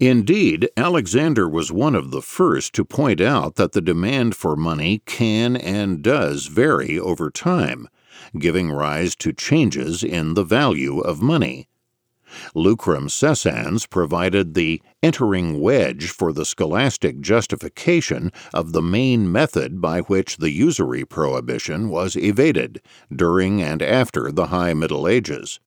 Indeed, 0.01 0.69
Alexander 0.77 1.49
was 1.49 1.71
one 1.71 1.95
of 1.95 2.11
the 2.11 2.23
first 2.23 2.73
to 2.75 2.85
point 2.85 3.21
out 3.21 3.55
that 3.55 3.71
the 3.71 3.81
demand 3.81 4.35
for 4.35 4.57
money 4.57 5.03
can 5.07 5.57
and 5.57 6.03
does 6.03 6.47
vary 6.47 6.99
over 6.99 7.31
time, 7.31 7.89
giving 8.37 8.73
rise 8.73 9.15
to 9.17 9.33
changes 9.33 10.03
in 10.03 10.35
the 10.35 10.43
value 10.43 10.99
of 10.99 11.23
money. 11.23 11.69
Lucrum 12.55 13.11
cessans 13.11 13.87
provided 13.87 14.55
the 14.55 14.81
entering 15.03 15.61
wedge 15.61 16.11
for 16.11 16.33
the 16.33 16.45
scholastic 16.45 17.21
justification 17.21 18.33
of 18.55 18.73
the 18.73 18.83
main 18.83 19.31
method 19.31 19.81
by 19.81 20.01
which 20.01 20.39
the 20.39 20.51
usury 20.51 21.05
prohibition 21.05 21.89
was 21.89 22.17
evaded 22.17 22.81
during 23.15 23.63
and 23.63 23.83
after 23.83 24.33
the 24.33 24.47
High 24.47 24.75
Middle 24.75 25.09
Ages. 25.09 25.61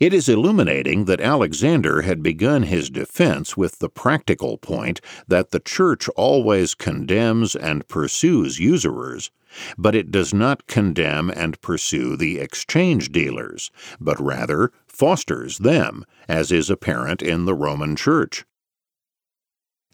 It 0.00 0.14
is 0.14 0.28
illuminating 0.28 1.06
that 1.06 1.20
Alexander 1.20 2.02
had 2.02 2.22
begun 2.22 2.62
his 2.62 2.88
defense 2.88 3.56
with 3.56 3.80
the 3.80 3.88
practical 3.88 4.56
point 4.56 5.00
that 5.26 5.50
the 5.50 5.58
Church 5.58 6.08
always 6.10 6.76
condemns 6.76 7.56
and 7.56 7.88
pursues 7.88 8.60
usurers, 8.60 9.32
but 9.76 9.96
it 9.96 10.12
does 10.12 10.32
not 10.32 10.68
condemn 10.68 11.30
and 11.30 11.60
pursue 11.60 12.16
the 12.16 12.38
exchange 12.38 13.10
dealers, 13.10 13.72
but 14.00 14.20
rather 14.20 14.70
fosters 14.98 15.58
them, 15.58 16.04
as 16.28 16.50
is 16.50 16.68
apparent 16.68 17.22
in 17.22 17.44
the 17.44 17.54
Roman 17.54 17.94
Church. 17.94 18.44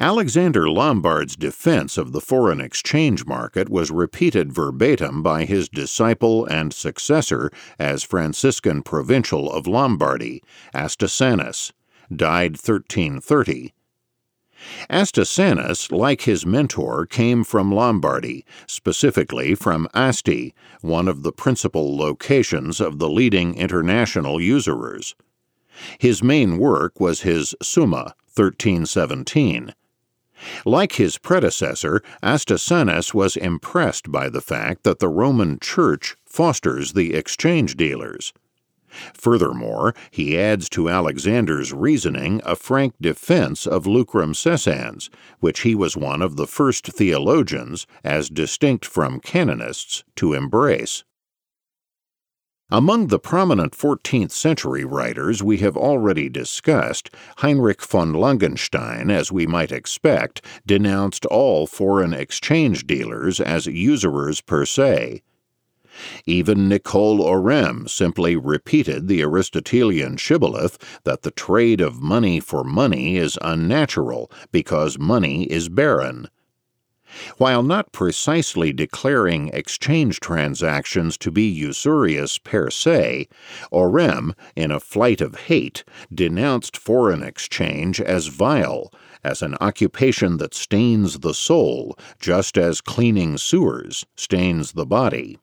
Alexander 0.01 0.69
Lombard's 0.69 1.37
defense 1.37 1.99
of 1.99 2.13
the 2.13 2.21
foreign 2.23 2.61
exchange 2.61 3.27
market 3.27 3.69
was 3.69 3.91
repeated 3.91 4.53
verbatim 4.53 5.23
by 5.23 5.45
his 5.45 5.69
disciple 5.69 6.47
and 6.47 6.73
successor 6.73 7.51
as 7.79 8.03
Franciscan 8.03 8.83
provincial 8.83 9.53
of 9.53 9.67
Lombardy, 9.67 10.43
Astesanus, 10.75 11.71
died 12.11 12.53
1330. 12.53 13.75
Astesanus, 14.89 15.91
like 15.93 16.23
his 16.23 16.47
mentor, 16.47 17.07
came 17.07 17.45
from 17.45 17.73
Lombardy, 17.73 18.45
specifically 18.67 19.55
from 19.55 19.89
Asti, 19.95 20.55
one 20.81 21.09
of 21.09 21.23
the 21.23 21.33
principal 21.33 21.97
locations 21.97 22.81
of 22.81 22.99
the 22.99 23.09
leading 23.09 23.55
international 23.57 24.41
usurers. 24.41 25.15
His 25.99 26.23
main 26.23 26.59
work 26.59 27.01
was 27.01 27.23
his 27.23 27.55
Summa, 27.62 28.15
1317 28.35 29.75
like 30.65 30.93
his 30.95 31.19
predecessor, 31.19 32.03
Astesanus 32.23 33.15
was 33.15 33.37
impressed 33.37 34.11
by 34.11 34.29
the 34.29 34.41
fact 34.41 34.83
that 34.85 34.99
the 34.99 35.09
Roman 35.09 35.59
Church 35.61 36.17
fosters 36.27 36.93
the 36.93 37.15
exchange 37.15 37.77
dealers. 37.77 38.33
Furthermore, 39.15 39.95
he 40.11 40.39
adds 40.39 40.69
to 40.71 40.89
Alexander's 40.89 41.73
reasoning 41.73 42.41
a 42.45 42.57
frank 42.57 42.95
defense 43.01 43.67
of 43.67 43.87
lucrum 43.87 44.35
cessans, 44.35 45.11
which 45.41 45.61
he 45.61 45.75
was 45.75 45.97
one 45.97 46.23
of 46.23 46.37
the 46.37 46.47
first 46.47 46.87
theologians, 46.87 47.87
as 48.03 48.29
distinct 48.29 48.85
from 48.85 49.21
canonists, 49.21 50.05
to 50.17 50.33
embrace. 50.33 51.05
Among 52.71 53.09
the 53.09 53.19
prominent 53.19 53.73
14th 53.77 54.31
century 54.31 54.85
writers 54.85 55.43
we 55.43 55.59
have 55.59 55.77
already 55.77 56.31
discussed, 56.31 57.11
Heinrich 57.37 57.83
von 57.83 58.15
Langenstein, 58.15 59.13
as 59.13 59.31
we 59.31 59.47
might 59.47 59.71
expect, 59.71 60.41
denounced 60.67 61.27
all 61.27 61.67
foreign 61.67 62.15
exchange 62.15 62.87
dealers 62.87 63.39
as 63.39 63.67
usurers 63.67 64.41
per 64.41 64.65
se. 64.65 65.23
Even 66.27 66.69
Nicole 66.69 67.21
Oresme 67.21 67.89
simply 67.89 68.37
repeated 68.37 69.07
the 69.07 69.23
Aristotelian 69.23 70.17
shibboleth 70.17 70.77
that 71.05 71.23
the 71.23 71.31
trade 71.31 71.81
of 71.81 72.03
money 72.03 72.41
for 72.41 72.65
money 72.65 73.17
is 73.17 73.39
unnatural 73.43 74.31
because 74.51 74.99
money 74.99 75.45
is 75.45 75.69
barren. 75.69 76.29
While 77.37 77.63
not 77.63 77.93
precisely 77.93 78.73
declaring 78.73 79.49
exchange 79.49 80.19
transactions 80.19 81.17
to 81.19 81.31
be 81.31 81.45
usurious 81.45 82.39
per 82.39 82.71
se, 82.71 83.29
Oresme, 83.71 84.35
in 84.57 84.73
a 84.73 84.81
flight 84.81 85.21
of 85.21 85.37
hate, 85.37 85.85
denounced 86.13 86.77
foreign 86.77 87.23
exchange 87.23 88.01
as 88.01 88.27
vile, 88.27 88.93
as 89.23 89.43
an 89.43 89.55
occupation 89.61 90.39
that 90.39 90.55
stains 90.55 91.21
the 91.21 91.35
soul, 91.35 91.97
just 92.19 92.59
as 92.59 92.81
cleaning 92.81 93.39
sewers 93.39 94.05
stains 94.17 94.73
the 94.73 94.87
body. 94.87 95.39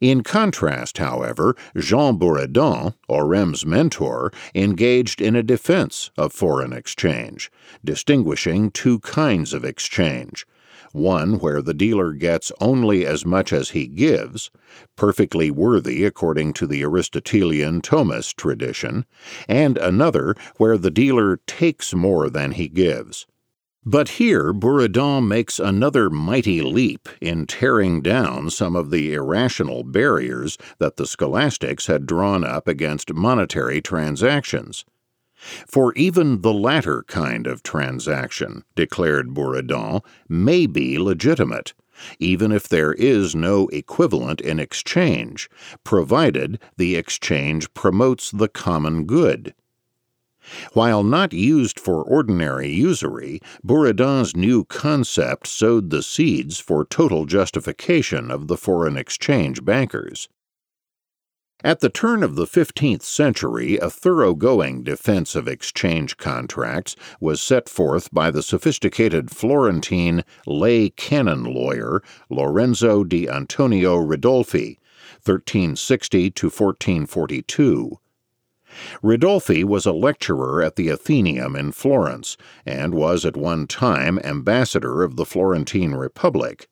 In 0.00 0.22
contrast, 0.22 0.98
however, 0.98 1.56
Jean 1.74 2.18
Buridan, 2.18 2.94
Oresme's 3.08 3.64
mentor, 3.64 4.30
engaged 4.54 5.22
in 5.22 5.34
a 5.34 5.42
defense 5.42 6.10
of 6.18 6.34
foreign 6.34 6.74
exchange, 6.74 7.50
distinguishing 7.82 8.70
two 8.70 8.98
kinds 9.00 9.54
of 9.54 9.64
exchange 9.64 10.46
one 10.92 11.38
where 11.38 11.60
the 11.60 11.74
dealer 11.74 12.12
gets 12.12 12.50
only 12.60 13.04
as 13.04 13.24
much 13.24 13.52
as 13.52 13.70
he 13.70 13.86
gives, 13.86 14.50
perfectly 14.96 15.50
worthy 15.50 16.04
according 16.04 16.52
to 16.54 16.66
the 16.66 16.82
Aristotelian 16.82 17.82
Thomist 17.82 18.36
tradition, 18.36 19.04
and 19.48 19.76
another 19.78 20.34
where 20.56 20.78
the 20.78 20.90
dealer 20.90 21.38
takes 21.46 21.94
more 21.94 22.30
than 22.30 22.52
he 22.52 22.68
gives. 22.68 23.26
But 23.88 24.08
here, 24.08 24.52
Buridan 24.52 25.28
makes 25.28 25.60
another 25.60 26.10
mighty 26.10 26.60
leap 26.60 27.08
in 27.20 27.46
tearing 27.46 28.02
down 28.02 28.50
some 28.50 28.74
of 28.74 28.90
the 28.90 29.14
irrational 29.14 29.84
barriers 29.84 30.58
that 30.80 30.96
the 30.96 31.06
scholastics 31.06 31.86
had 31.86 32.04
drawn 32.04 32.42
up 32.42 32.66
against 32.66 33.14
monetary 33.14 33.80
transactions. 33.80 34.84
For 35.68 35.94
even 35.94 36.40
the 36.40 36.52
latter 36.52 37.04
kind 37.06 37.46
of 37.46 37.62
transaction, 37.62 38.64
declared 38.74 39.32
Buridan, 39.32 40.00
may 40.28 40.66
be 40.66 40.98
legitimate, 40.98 41.72
even 42.18 42.50
if 42.50 42.68
there 42.68 42.92
is 42.94 43.36
no 43.36 43.68
equivalent 43.68 44.40
in 44.40 44.58
exchange, 44.58 45.48
provided 45.84 46.58
the 46.76 46.96
exchange 46.96 47.72
promotes 47.72 48.32
the 48.32 48.48
common 48.48 49.04
good. 49.04 49.54
While 50.72 51.02
not 51.02 51.32
used 51.32 51.80
for 51.80 52.02
ordinary 52.02 52.70
usury, 52.70 53.40
Buridan's 53.64 54.36
new 54.36 54.64
concept 54.64 55.46
sowed 55.46 55.90
the 55.90 56.02
seeds 56.02 56.60
for 56.60 56.84
total 56.84 57.26
justification 57.26 58.30
of 58.30 58.48
the 58.48 58.56
foreign 58.56 58.96
exchange 58.96 59.64
bankers. 59.64 60.28
At 61.64 61.80
the 61.80 61.88
turn 61.88 62.22
of 62.22 62.36
the 62.36 62.44
15th 62.44 63.02
century, 63.02 63.78
a 63.78 63.88
thoroughgoing 63.88 64.82
defense 64.82 65.34
of 65.34 65.48
exchange 65.48 66.18
contracts 66.18 66.94
was 67.18 67.40
set 67.40 67.68
forth 67.68 68.12
by 68.12 68.30
the 68.30 68.42
sophisticated 68.42 69.30
Florentine 69.30 70.22
lay 70.46 70.90
canon 70.90 71.44
lawyer 71.44 72.02
Lorenzo 72.28 73.04
di 73.04 73.26
Antonio 73.28 73.96
Ridolfi, 73.96 74.78
1360 75.24 76.30
to 76.30 76.46
1442. 76.46 77.98
Ridolfi 79.02 79.64
was 79.64 79.86
a 79.86 79.92
lecturer 79.92 80.62
at 80.62 80.76
the 80.76 80.90
Athenaeum 80.90 81.56
in 81.56 81.72
Florence 81.72 82.36
and 82.64 82.94
was 82.94 83.24
at 83.24 83.36
one 83.36 83.66
time 83.66 84.18
ambassador 84.24 85.02
of 85.02 85.16
the 85.16 85.24
Florentine 85.24 85.92
Republic. 85.92 86.68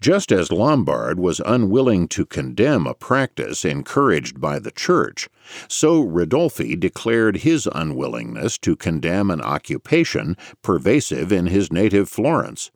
Just 0.00 0.32
as 0.32 0.50
Lombard 0.50 1.20
was 1.20 1.40
unwilling 1.46 2.08
to 2.08 2.26
condemn 2.26 2.86
a 2.86 2.94
practice 2.94 3.64
encouraged 3.64 4.40
by 4.40 4.58
the 4.58 4.72
Church, 4.72 5.28
so 5.68 6.02
Ridolfi 6.02 6.78
declared 6.78 7.38
his 7.38 7.68
unwillingness 7.72 8.58
to 8.58 8.74
condemn 8.74 9.30
an 9.30 9.40
occupation 9.40 10.36
pervasive 10.62 11.30
in 11.32 11.46
his 11.46 11.72
native 11.72 12.08
Florence. 12.08 12.70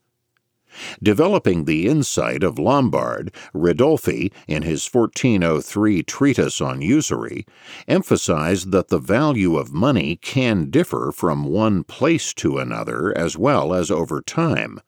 Developing 1.03 1.65
the 1.65 1.87
insight 1.87 2.43
of 2.43 2.59
Lombard, 2.59 3.33
Ridolfi, 3.55 4.33
in 4.49 4.63
his 4.63 4.89
1403 4.89 6.03
treatise 6.03 6.61
on 6.61 6.83
usury, 6.83 7.47
emphasized 7.87 8.73
that 8.73 8.89
the 8.89 8.99
value 8.99 9.57
of 9.57 9.73
money 9.73 10.17
can 10.17 10.71
differ 10.71 11.13
from 11.15 11.45
one 11.45 11.85
place 11.85 12.35
to 12.35 12.59
another 12.59 13.17
as 13.17 13.37
well 13.37 13.73
as 13.73 13.91
over 13.91 14.21
time. 14.21 14.81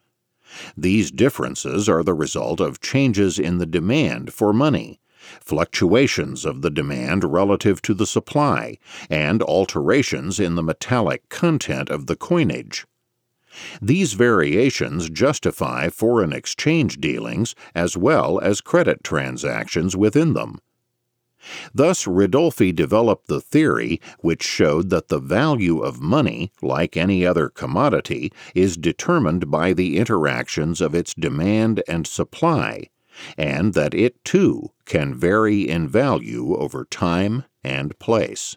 These 0.77 1.11
differences 1.11 1.89
are 1.89 2.03
the 2.03 2.15
result 2.15 2.61
of 2.61 2.81
changes 2.81 3.39
in 3.39 3.59
the 3.59 3.67
demand 3.67 4.33
for 4.33 4.53
money, 4.53 5.01
fluctuations 5.41 6.45
of 6.45 6.63
the 6.63 6.71
demand 6.71 7.25
relative 7.25 7.83
to 7.83 7.95
the 7.95 8.07
supply, 8.07 8.79
and 9.11 9.43
alterations 9.43 10.41
in 10.41 10.55
the 10.55 10.63
metallic 10.63 11.29
content 11.29 11.91
of 11.91 12.07
the 12.07 12.17
coinage. 12.17 12.87
These 13.81 14.15
variations 14.15 15.11
justify 15.11 15.89
foreign 15.89 16.33
exchange 16.33 16.99
dealings 17.01 17.55
as 17.75 17.97
well 17.97 18.39
as 18.41 18.61
credit 18.61 19.03
transactions 19.03 19.97
within 19.97 20.35
them. 20.35 20.61
Thus, 21.73 22.07
Ridolfi 22.07 22.75
developed 22.75 23.29
the 23.29 23.41
theory 23.41 24.01
which 24.21 24.43
showed 24.43 24.91
that 24.91 25.09
the 25.09 25.21
value 25.21 25.79
of 25.79 26.01
money, 26.01 26.51
like 26.61 26.97
any 26.97 27.25
other 27.25 27.49
commodity, 27.49 28.33
is 28.55 28.77
determined 28.77 29.51
by 29.51 29.73
the 29.73 29.97
interactions 29.97 30.81
of 30.81 30.95
its 30.95 31.15
demand 31.15 31.83
and 31.87 32.07
supply, 32.07 32.89
and 33.39 33.75
that 33.75 33.95
it 33.95 34.25
too 34.25 34.71
can 34.87 35.15
vary 35.15 35.69
in 35.69 35.89
value 35.89 36.57
over 36.57 36.85
time 36.85 37.45
and 37.63 37.99
place. 37.99 38.57